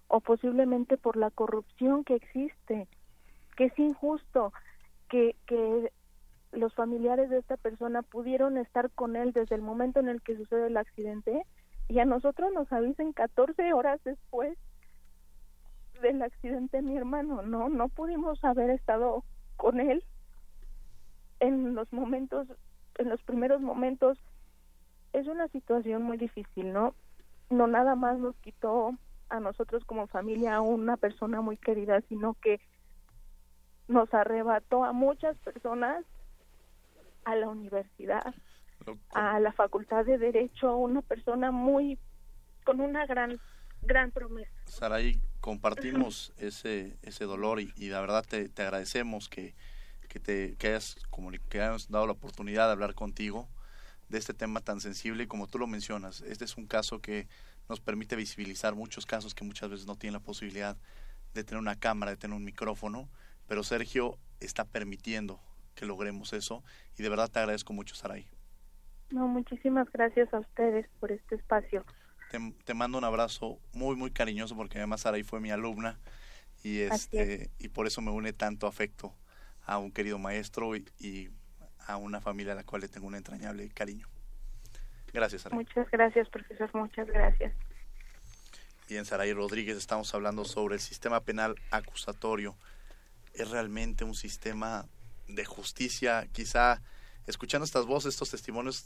o 0.08 0.18
posiblemente 0.18 0.96
por 0.96 1.16
la 1.16 1.30
corrupción 1.30 2.02
que 2.02 2.16
existe, 2.16 2.88
que 3.56 3.66
es 3.66 3.78
injusto 3.78 4.52
que, 5.08 5.36
que 5.46 5.92
los 6.50 6.74
familiares 6.74 7.30
de 7.30 7.38
esta 7.38 7.56
persona 7.56 8.02
pudieron 8.02 8.58
estar 8.58 8.90
con 8.90 9.14
él 9.14 9.32
desde 9.32 9.54
el 9.54 9.62
momento 9.62 10.00
en 10.00 10.08
el 10.08 10.22
que 10.22 10.36
sucede 10.36 10.66
el 10.66 10.76
accidente 10.76 11.46
y 11.86 12.00
a 12.00 12.04
nosotros 12.04 12.52
nos 12.52 12.72
avisen 12.72 13.12
14 13.12 13.72
horas 13.72 14.00
después 14.02 14.58
del 16.00 16.22
accidente 16.22 16.78
de 16.78 16.82
mi 16.82 16.96
hermano, 16.96 17.42
no, 17.42 17.68
no 17.68 17.88
pudimos 17.88 18.42
haber 18.44 18.70
estado 18.70 19.24
con 19.56 19.80
él 19.80 20.04
en 21.40 21.74
los 21.74 21.92
momentos, 21.92 22.48
en 22.98 23.08
los 23.08 23.22
primeros 23.22 23.60
momentos. 23.60 24.18
Es 25.12 25.26
una 25.26 25.48
situación 25.48 26.02
muy 26.02 26.16
difícil, 26.16 26.72
¿no? 26.72 26.94
No 27.50 27.66
nada 27.66 27.94
más 27.94 28.18
nos 28.18 28.36
quitó 28.36 28.94
a 29.28 29.40
nosotros 29.40 29.84
como 29.84 30.06
familia 30.06 30.56
a 30.56 30.60
una 30.60 30.96
persona 30.96 31.40
muy 31.40 31.56
querida, 31.56 32.00
sino 32.08 32.34
que 32.34 32.60
nos 33.86 34.12
arrebató 34.12 34.84
a 34.84 34.92
muchas 34.92 35.36
personas 35.38 36.04
a 37.24 37.34
la 37.34 37.48
universidad, 37.48 38.34
a 39.12 39.40
la 39.40 39.52
facultad 39.52 40.04
de 40.04 40.18
derecho, 40.18 40.76
una 40.76 41.02
persona 41.02 41.50
muy 41.50 41.98
con 42.64 42.80
una 42.80 43.06
gran, 43.06 43.38
gran 43.82 44.10
promesa. 44.10 44.50
Saray, 44.64 45.20
compartimos 45.48 46.34
ese, 46.36 46.98
ese 47.00 47.24
dolor 47.24 47.58
y, 47.58 47.72
y 47.74 47.88
la 47.88 48.02
verdad 48.02 48.22
te, 48.22 48.50
te 48.50 48.60
agradecemos 48.60 49.30
que, 49.30 49.54
que, 50.06 50.20
te, 50.20 50.56
que, 50.56 50.66
hayas, 50.66 50.96
que 51.48 51.62
hayas 51.62 51.88
dado 51.88 52.04
la 52.04 52.12
oportunidad 52.12 52.66
de 52.66 52.72
hablar 52.72 52.94
contigo 52.94 53.48
de 54.10 54.18
este 54.18 54.34
tema 54.34 54.60
tan 54.60 54.82
sensible 54.82 55.22
y 55.22 55.26
como 55.26 55.46
tú 55.46 55.58
lo 55.58 55.66
mencionas, 55.66 56.20
este 56.20 56.44
es 56.44 56.58
un 56.58 56.66
caso 56.66 57.00
que 57.00 57.28
nos 57.66 57.80
permite 57.80 58.14
visibilizar 58.14 58.74
muchos 58.74 59.06
casos 59.06 59.34
que 59.34 59.42
muchas 59.42 59.70
veces 59.70 59.86
no 59.86 59.96
tienen 59.96 60.12
la 60.12 60.20
posibilidad 60.20 60.76
de 61.32 61.44
tener 61.44 61.62
una 61.62 61.76
cámara, 61.76 62.10
de 62.10 62.18
tener 62.18 62.36
un 62.36 62.44
micrófono, 62.44 63.08
pero 63.46 63.62
Sergio 63.62 64.18
está 64.40 64.66
permitiendo 64.66 65.40
que 65.74 65.86
logremos 65.86 66.34
eso 66.34 66.62
y 66.98 67.02
de 67.02 67.08
verdad 67.08 67.30
te 67.30 67.38
agradezco 67.38 67.72
mucho 67.72 67.94
estar 67.94 68.12
ahí. 68.12 68.26
No, 69.08 69.26
muchísimas 69.26 69.90
gracias 69.92 70.30
a 70.34 70.40
ustedes 70.40 70.86
por 71.00 71.10
este 71.10 71.36
espacio. 71.36 71.86
Te, 72.30 72.38
te 72.64 72.74
mando 72.74 72.98
un 72.98 73.04
abrazo 73.04 73.58
muy 73.72 73.96
muy 73.96 74.10
cariñoso 74.10 74.54
porque 74.54 74.78
además 74.78 75.02
Saraí 75.02 75.22
fue 75.22 75.40
mi 75.40 75.50
alumna 75.50 75.98
y 76.62 76.80
este 76.80 77.50
y 77.58 77.68
por 77.68 77.86
eso 77.86 78.00
me 78.02 78.10
une 78.10 78.32
tanto 78.32 78.66
afecto 78.66 79.14
a 79.64 79.78
un 79.78 79.92
querido 79.92 80.18
maestro 80.18 80.76
y, 80.76 80.86
y 80.98 81.30
a 81.86 81.96
una 81.96 82.20
familia 82.20 82.52
a 82.52 82.56
la 82.56 82.64
cual 82.64 82.82
le 82.82 82.88
tengo 82.88 83.06
un 83.06 83.14
entrañable 83.14 83.68
cariño. 83.70 84.06
Gracias, 85.12 85.42
Saray. 85.42 85.58
Muchas 85.58 85.90
gracias, 85.90 86.28
profesor, 86.28 86.70
muchas 86.74 87.06
gracias. 87.06 87.52
Y 88.88 88.96
en 88.96 89.04
Saray 89.04 89.32
Rodríguez 89.32 89.76
estamos 89.76 90.14
hablando 90.14 90.44
sobre 90.44 90.74
el 90.76 90.80
sistema 90.80 91.20
penal 91.20 91.56
acusatorio. 91.70 92.56
Es 93.34 93.50
realmente 93.50 94.04
un 94.04 94.14
sistema 94.14 94.86
de 95.26 95.44
justicia, 95.44 96.26
quizá 96.32 96.80
escuchando 97.26 97.64
estas 97.64 97.84
voces, 97.84 98.14
estos 98.14 98.30
testimonios, 98.30 98.84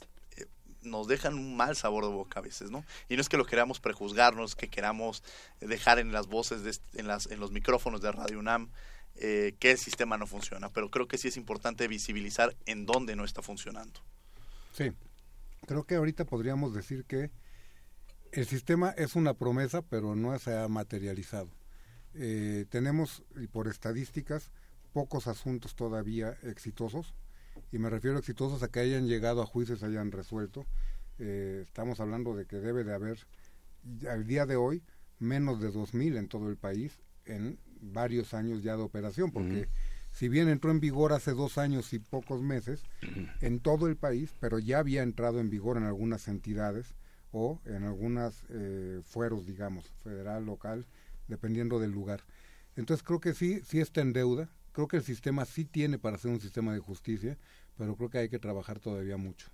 nos 0.83 1.07
dejan 1.07 1.35
un 1.35 1.55
mal 1.55 1.75
sabor 1.75 2.05
de 2.05 2.11
boca 2.11 2.39
a 2.39 2.43
veces, 2.43 2.71
¿no? 2.71 2.85
Y 3.09 3.15
no 3.15 3.21
es 3.21 3.29
que 3.29 3.37
lo 3.37 3.45
queramos 3.45 3.79
prejuzgarnos, 3.79 4.55
que 4.55 4.69
queramos 4.69 5.23
dejar 5.59 5.99
en 5.99 6.11
las 6.11 6.27
voces, 6.27 6.63
de, 6.63 6.75
en, 6.99 7.07
las, 7.07 7.27
en 7.27 7.39
los 7.39 7.51
micrófonos 7.51 8.01
de 8.01 8.11
Radio 8.11 8.39
UNAM, 8.39 8.69
eh, 9.15 9.55
que 9.59 9.71
el 9.71 9.77
sistema 9.77 10.17
no 10.17 10.25
funciona, 10.25 10.69
pero 10.69 10.89
creo 10.89 11.07
que 11.07 11.17
sí 11.17 11.27
es 11.27 11.37
importante 11.37 11.87
visibilizar 11.87 12.55
en 12.65 12.85
dónde 12.85 13.15
no 13.15 13.25
está 13.25 13.41
funcionando. 13.41 13.99
Sí, 14.73 14.91
creo 15.67 15.83
que 15.83 15.95
ahorita 15.95 16.25
podríamos 16.25 16.73
decir 16.73 17.05
que 17.05 17.31
el 18.31 18.47
sistema 18.47 18.89
es 18.97 19.15
una 19.15 19.35
promesa, 19.35 19.83
pero 19.83 20.15
no 20.15 20.37
se 20.39 20.57
ha 20.57 20.67
materializado. 20.67 21.49
Eh, 22.15 22.65
tenemos, 22.69 23.23
por 23.51 23.67
estadísticas, 23.67 24.51
pocos 24.93 25.27
asuntos 25.27 25.75
todavía 25.75 26.37
exitosos, 26.41 27.13
y 27.71 27.77
me 27.77 27.89
refiero 27.89 28.17
a 28.17 28.19
exitosos 28.19 28.63
a 28.63 28.69
que 28.69 28.79
hayan 28.79 29.07
llegado 29.07 29.41
a 29.41 29.45
juicios, 29.45 29.83
hayan 29.83 30.11
resuelto. 30.11 30.65
Eh, 31.19 31.61
estamos 31.63 31.99
hablando 31.99 32.35
de 32.35 32.45
que 32.45 32.57
debe 32.57 32.83
de 32.83 32.93
haber, 32.93 33.17
al 34.09 34.25
día 34.25 34.45
de 34.45 34.55
hoy, 34.55 34.83
menos 35.19 35.61
de 35.61 35.71
2.000 35.71 36.17
en 36.17 36.27
todo 36.27 36.49
el 36.49 36.57
país 36.57 36.99
en 37.25 37.57
varios 37.81 38.33
años 38.33 38.63
ya 38.63 38.75
de 38.75 38.83
operación, 38.83 39.31
porque 39.31 39.67
si 40.11 40.29
bien 40.29 40.47
entró 40.47 40.71
en 40.71 40.79
vigor 40.79 41.13
hace 41.13 41.31
dos 41.31 41.57
años 41.57 41.93
y 41.93 41.99
pocos 41.99 42.41
meses 42.41 42.83
en 43.41 43.59
todo 43.59 43.87
el 43.87 43.95
país, 43.95 44.33
pero 44.39 44.59
ya 44.59 44.79
había 44.79 45.03
entrado 45.03 45.39
en 45.39 45.49
vigor 45.49 45.77
en 45.77 45.83
algunas 45.83 46.27
entidades 46.27 46.95
o 47.31 47.59
en 47.65 47.83
algunos 47.83 48.43
eh, 48.49 49.01
fueros, 49.03 49.45
digamos, 49.47 49.85
federal, 50.03 50.45
local, 50.45 50.85
dependiendo 51.27 51.79
del 51.79 51.91
lugar. 51.91 52.21
Entonces 52.75 53.03
creo 53.03 53.19
que 53.19 53.33
sí, 53.33 53.61
sí 53.65 53.79
está 53.79 54.01
en 54.01 54.13
deuda, 54.13 54.49
creo 54.73 54.87
que 54.87 54.97
el 54.97 55.03
sistema 55.03 55.45
sí 55.45 55.63
tiene 55.63 55.97
para 55.97 56.17
ser 56.17 56.31
un 56.31 56.41
sistema 56.41 56.73
de 56.73 56.79
justicia, 56.79 57.37
pero 57.77 57.95
creo 57.95 58.09
que 58.09 58.17
hay 58.17 58.29
que 58.29 58.39
trabajar 58.39 58.79
todavía 58.79 59.17
mucho. 59.17 59.47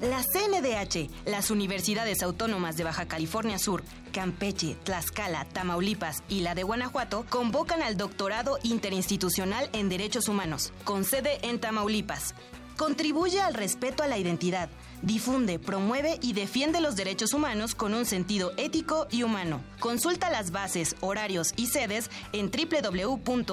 La 0.00 0.22
CNDH, 0.22 1.10
las 1.26 1.50
Universidades 1.50 2.22
Autónomas 2.22 2.76
de 2.76 2.84
Baja 2.84 3.06
California 3.06 3.58
Sur, 3.58 3.82
Campeche, 4.12 4.76
Tlaxcala, 4.84 5.44
Tamaulipas 5.46 6.22
y 6.28 6.40
la 6.40 6.54
de 6.54 6.62
Guanajuato 6.62 7.26
convocan 7.28 7.82
al 7.82 7.96
doctorado 7.96 8.58
interinstitucional 8.62 9.68
en 9.72 9.88
Derechos 9.88 10.28
Humanos, 10.28 10.72
con 10.84 11.04
sede 11.04 11.38
en 11.42 11.58
Tamaulipas. 11.60 12.34
Contribuye 12.76 13.40
al 13.40 13.54
respeto 13.54 14.04
a 14.04 14.06
la 14.06 14.18
identidad, 14.18 14.68
difunde, 15.02 15.58
promueve 15.58 16.20
y 16.22 16.32
defiende 16.32 16.80
los 16.80 16.94
derechos 16.94 17.32
humanos 17.32 17.74
con 17.74 17.92
un 17.92 18.06
sentido 18.06 18.52
ético 18.56 19.08
y 19.10 19.24
humano. 19.24 19.60
Consulta 19.80 20.30
las 20.30 20.52
bases, 20.52 20.94
horarios 21.00 21.54
y 21.56 21.66
sedes 21.66 22.08
en 22.32 22.52
www.cndh.org.mx. 22.52 23.48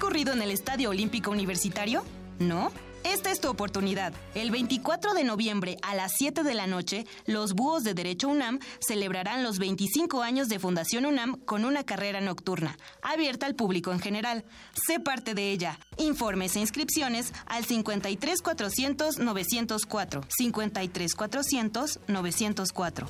¿Has 0.00 0.06
corrido 0.06 0.32
en 0.32 0.40
el 0.40 0.50
Estadio 0.50 0.88
Olímpico 0.88 1.30
Universitario? 1.30 2.02
¿No? 2.38 2.72
Esta 3.04 3.30
es 3.30 3.38
tu 3.38 3.50
oportunidad. 3.50 4.14
El 4.34 4.50
24 4.50 5.12
de 5.12 5.24
noviembre 5.24 5.76
a 5.82 5.94
las 5.94 6.12
7 6.16 6.42
de 6.42 6.54
la 6.54 6.66
noche, 6.66 7.04
los 7.26 7.52
Búhos 7.52 7.84
de 7.84 7.92
Derecho 7.92 8.28
UNAM 8.28 8.60
celebrarán 8.80 9.42
los 9.42 9.58
25 9.58 10.22
años 10.22 10.48
de 10.48 10.58
Fundación 10.58 11.04
UNAM 11.04 11.36
con 11.44 11.66
una 11.66 11.84
carrera 11.84 12.22
nocturna, 12.22 12.78
abierta 13.02 13.44
al 13.44 13.56
público 13.56 13.92
en 13.92 14.00
general. 14.00 14.46
Sé 14.72 15.00
parte 15.00 15.34
de 15.34 15.52
ella. 15.52 15.78
Informes 15.98 16.56
e 16.56 16.60
inscripciones 16.60 17.34
al 17.44 17.66
53 17.66 18.40
400 18.40 19.18
904. 19.18 20.24
53 20.30 21.14
400 21.14 22.00
904. 22.08 23.06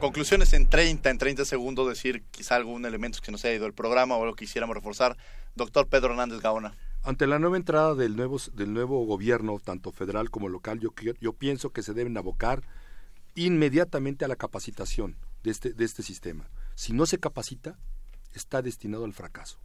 Conclusiones 0.00 0.52
en 0.54 0.68
30, 0.68 1.08
en 1.08 1.18
30 1.18 1.44
segundos, 1.44 1.88
decir 1.88 2.24
quizá 2.32 2.56
algún 2.56 2.84
elemento 2.84 3.20
que 3.22 3.30
nos 3.30 3.44
haya 3.44 3.54
ido 3.54 3.66
el 3.66 3.74
programa 3.74 4.16
o 4.16 4.22
algo 4.24 4.34
que 4.34 4.46
quisiéramos 4.46 4.74
reforzar. 4.74 5.16
Doctor 5.54 5.86
Pedro 5.86 6.10
Hernández 6.10 6.40
Gaona. 6.40 6.74
Ante 7.04 7.28
la 7.28 7.38
nueva 7.38 7.56
entrada 7.56 7.94
del 7.94 8.16
nuevo, 8.16 8.38
del 8.54 8.72
nuevo 8.72 9.06
gobierno, 9.06 9.60
tanto 9.62 9.92
federal 9.92 10.30
como 10.30 10.48
local, 10.48 10.80
yo, 10.80 10.90
yo 11.20 11.32
pienso 11.32 11.70
que 11.70 11.84
se 11.84 11.94
deben 11.94 12.16
abocar 12.16 12.64
inmediatamente 13.36 14.24
a 14.24 14.28
la 14.28 14.34
capacitación 14.34 15.14
de 15.44 15.52
este, 15.52 15.72
de 15.72 15.84
este 15.84 16.02
sistema. 16.02 16.50
Si 16.74 16.92
no 16.92 17.06
se 17.06 17.18
capacita, 17.18 17.78
está 18.38 18.62
destinado 18.62 19.04
al 19.04 19.12
fracaso. 19.12 19.58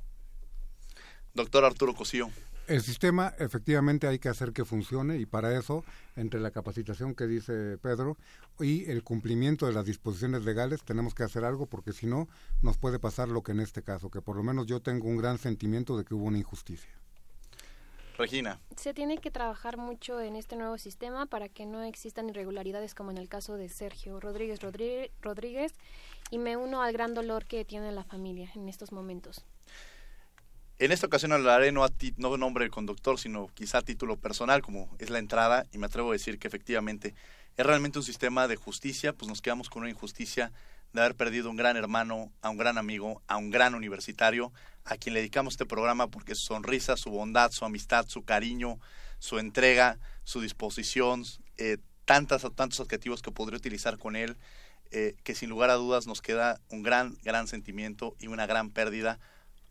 Doctor 1.33 1.65
Arturo 1.65 1.93
Cosío. 1.93 2.29
El 2.67 2.81
sistema 2.81 3.33
efectivamente 3.39 4.07
hay 4.07 4.19
que 4.19 4.29
hacer 4.29 4.53
que 4.53 4.63
funcione 4.63 5.17
y 5.17 5.25
para 5.25 5.57
eso, 5.57 5.83
entre 6.15 6.39
la 6.39 6.51
capacitación 6.51 7.15
que 7.15 7.27
dice 7.27 7.77
Pedro 7.79 8.17
y 8.59 8.89
el 8.89 9.03
cumplimiento 9.03 9.65
de 9.65 9.73
las 9.73 9.85
disposiciones 9.85 10.45
legales, 10.45 10.83
tenemos 10.83 11.13
que 11.13 11.23
hacer 11.23 11.43
algo 11.43 11.65
porque 11.65 11.91
si 11.91 12.05
no, 12.05 12.29
nos 12.61 12.77
puede 12.77 12.99
pasar 12.99 13.27
lo 13.27 13.43
que 13.43 13.51
en 13.51 13.59
este 13.59 13.81
caso, 13.81 14.09
que 14.09 14.21
por 14.21 14.35
lo 14.35 14.43
menos 14.43 14.67
yo 14.67 14.79
tengo 14.79 15.07
un 15.07 15.17
gran 15.17 15.37
sentimiento 15.37 15.97
de 15.97 16.05
que 16.05 16.13
hubo 16.13 16.25
una 16.25 16.37
injusticia. 16.37 16.91
Regina. 18.17 18.59
Se 18.77 18.93
tiene 18.93 19.17
que 19.17 19.31
trabajar 19.31 19.77
mucho 19.77 20.21
en 20.21 20.35
este 20.35 20.55
nuevo 20.55 20.77
sistema 20.77 21.25
para 21.25 21.49
que 21.49 21.65
no 21.65 21.81
existan 21.81 22.29
irregularidades 22.29 22.93
como 22.93 23.11
en 23.11 23.17
el 23.17 23.27
caso 23.27 23.55
de 23.55 23.67
Sergio 23.67 24.19
Rodríguez 24.19 24.59
Rodríguez 24.61 25.73
y 26.31 26.39
me 26.39 26.57
uno 26.57 26.81
al 26.81 26.93
gran 26.93 27.13
dolor 27.13 27.45
que 27.45 27.63
tiene 27.65 27.91
la 27.91 28.03
familia 28.03 28.49
en 28.55 28.67
estos 28.69 28.91
momentos. 28.91 29.45
En 30.79 30.91
esta 30.91 31.05
ocasión 31.05 31.33
hablaré 31.33 31.71
no, 31.71 31.83
a 31.83 31.91
no 32.17 32.37
nombre 32.37 32.63
del 32.63 32.71
conductor, 32.71 33.19
sino 33.19 33.49
quizá 33.53 33.79
a 33.79 33.81
título 33.83 34.17
personal, 34.17 34.63
como 34.63 34.89
es 34.97 35.11
la 35.11 35.19
entrada, 35.19 35.67
y 35.71 35.77
me 35.77 35.85
atrevo 35.85 36.09
a 36.09 36.13
decir 36.13 36.39
que 36.39 36.47
efectivamente 36.47 37.13
es 37.55 37.65
realmente 37.65 37.99
un 37.99 38.03
sistema 38.03 38.47
de 38.47 38.55
justicia, 38.55 39.13
pues 39.13 39.29
nos 39.29 39.43
quedamos 39.43 39.69
con 39.69 39.83
una 39.83 39.91
injusticia 39.91 40.51
de 40.93 41.01
haber 41.01 41.15
perdido 41.15 41.49
un 41.49 41.55
gran 41.55 41.77
hermano, 41.77 42.31
a 42.41 42.49
un 42.49 42.57
gran 42.57 42.77
amigo, 42.77 43.21
a 43.27 43.37
un 43.37 43.51
gran 43.51 43.75
universitario, 43.75 44.51
a 44.83 44.97
quien 44.97 45.13
le 45.13 45.19
dedicamos 45.19 45.53
este 45.53 45.65
programa 45.65 46.07
porque 46.07 46.33
su 46.33 46.47
sonrisa, 46.47 46.97
su 46.97 47.11
bondad, 47.11 47.51
su 47.51 47.65
amistad, 47.65 48.07
su 48.07 48.23
cariño, 48.23 48.79
su 49.19 49.37
entrega, 49.37 49.99
su 50.23 50.41
disposición, 50.41 51.23
eh, 51.57 51.77
tantas, 52.05 52.41
tantos 52.55 52.79
adjetivos 52.79 53.21
que 53.21 53.31
podría 53.31 53.57
utilizar 53.57 53.97
con 53.97 54.15
él, 54.15 54.35
eh, 54.91 55.15
que 55.23 55.35
sin 55.35 55.49
lugar 55.49 55.69
a 55.69 55.75
dudas 55.75 56.07
nos 56.07 56.21
queda 56.21 56.59
un 56.69 56.83
gran, 56.83 57.17
gran 57.23 57.47
sentimiento 57.47 58.15
y 58.19 58.27
una 58.27 58.45
gran 58.45 58.71
pérdida 58.71 59.19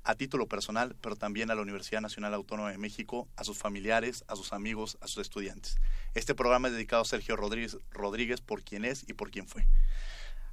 a 0.03 0.15
título 0.15 0.47
personal, 0.47 0.97
pero 1.01 1.17
también 1.17 1.51
a 1.51 1.55
la 1.55 1.63
Universidad 1.63 2.01
Nacional 2.01 2.35
Autónoma 2.35 2.71
de 2.71 2.79
México, 2.79 3.29
a 3.37 3.45
sus 3.45 3.59
familiares, 3.59 4.25
a 4.29 4.37
sus 4.37 4.53
amigos, 4.53 4.97
a 5.01 5.09
sus 5.09 5.23
estudiantes. 5.23 5.77
Este 6.15 6.35
programa 6.35 6.69
es 6.69 6.75
dedicado 6.75 7.03
a 7.03 7.05
Sergio 7.05 7.37
Rodríguez, 7.37 7.77
Rodríguez 7.91 8.41
por 8.41 8.63
quien 8.63 8.85
es 8.85 9.05
y 9.09 9.13
por 9.13 9.31
quien 9.31 9.47
fue. 9.47 9.67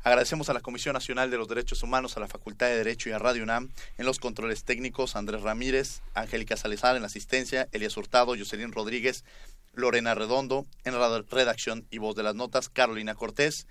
Agradecemos 0.04 0.50
a 0.50 0.54
la 0.54 0.62
Comisión 0.62 0.94
Nacional 0.94 1.32
de 1.32 1.38
los 1.38 1.48
Derechos 1.48 1.84
Humanos, 1.84 2.16
a 2.16 2.20
la 2.20 2.28
Facultad 2.28 2.68
de 2.68 2.78
Derecho 2.78 3.10
y 3.10 3.14
a 3.14 3.20
Radio 3.20 3.44
UNAM 3.44 3.70
en 3.98 4.06
los 4.06 4.20
controles 4.20 4.64
técnicos, 4.64 5.16
Andrés 5.16 5.42
Ramírez, 5.42 6.02
Angélica 6.14 6.56
Salazar 6.56 6.96
en 6.96 7.02
la 7.02 7.08
asistencia, 7.08 7.68
Elías 7.72 7.98
Hurtado, 7.98 8.36
Jocelyn 8.38 8.72
Rodríguez, 8.72 9.26
Lorena 9.74 10.16
Redondo 10.16 10.66
en 10.86 10.98
la 10.98 11.22
redacción 11.30 11.86
y 11.90 11.98
voz 11.98 12.16
de 12.16 12.24
las 12.24 12.36
notas, 12.36 12.70
Carolina 12.70 13.16
Cortés, 13.16 13.68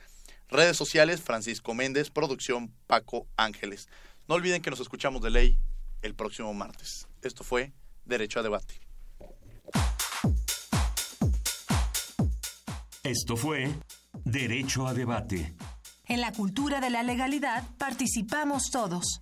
redes 0.48 0.76
sociales, 0.76 1.20
Francisco 1.20 1.74
Méndez, 1.74 2.10
producción, 2.10 2.72
Paco 2.86 3.26
Ángeles. 3.36 3.88
No 4.28 4.34
olviden 4.34 4.62
que 4.62 4.70
nos 4.70 4.80
escuchamos 4.80 5.22
de 5.22 5.30
ley 5.30 5.58
el 6.02 6.14
próximo 6.14 6.52
martes. 6.54 7.06
Esto 7.22 7.44
fue 7.44 7.72
Derecho 8.04 8.40
a 8.40 8.42
Debate. 8.42 8.80
Esto 13.02 13.36
fue 13.36 13.72
Derecho 14.24 14.86
a 14.86 14.94
Debate. 14.94 15.54
En 16.06 16.20
la 16.20 16.32
cultura 16.32 16.80
de 16.80 16.90
la 16.90 17.02
legalidad 17.02 17.64
participamos 17.78 18.70
todos. 18.70 19.20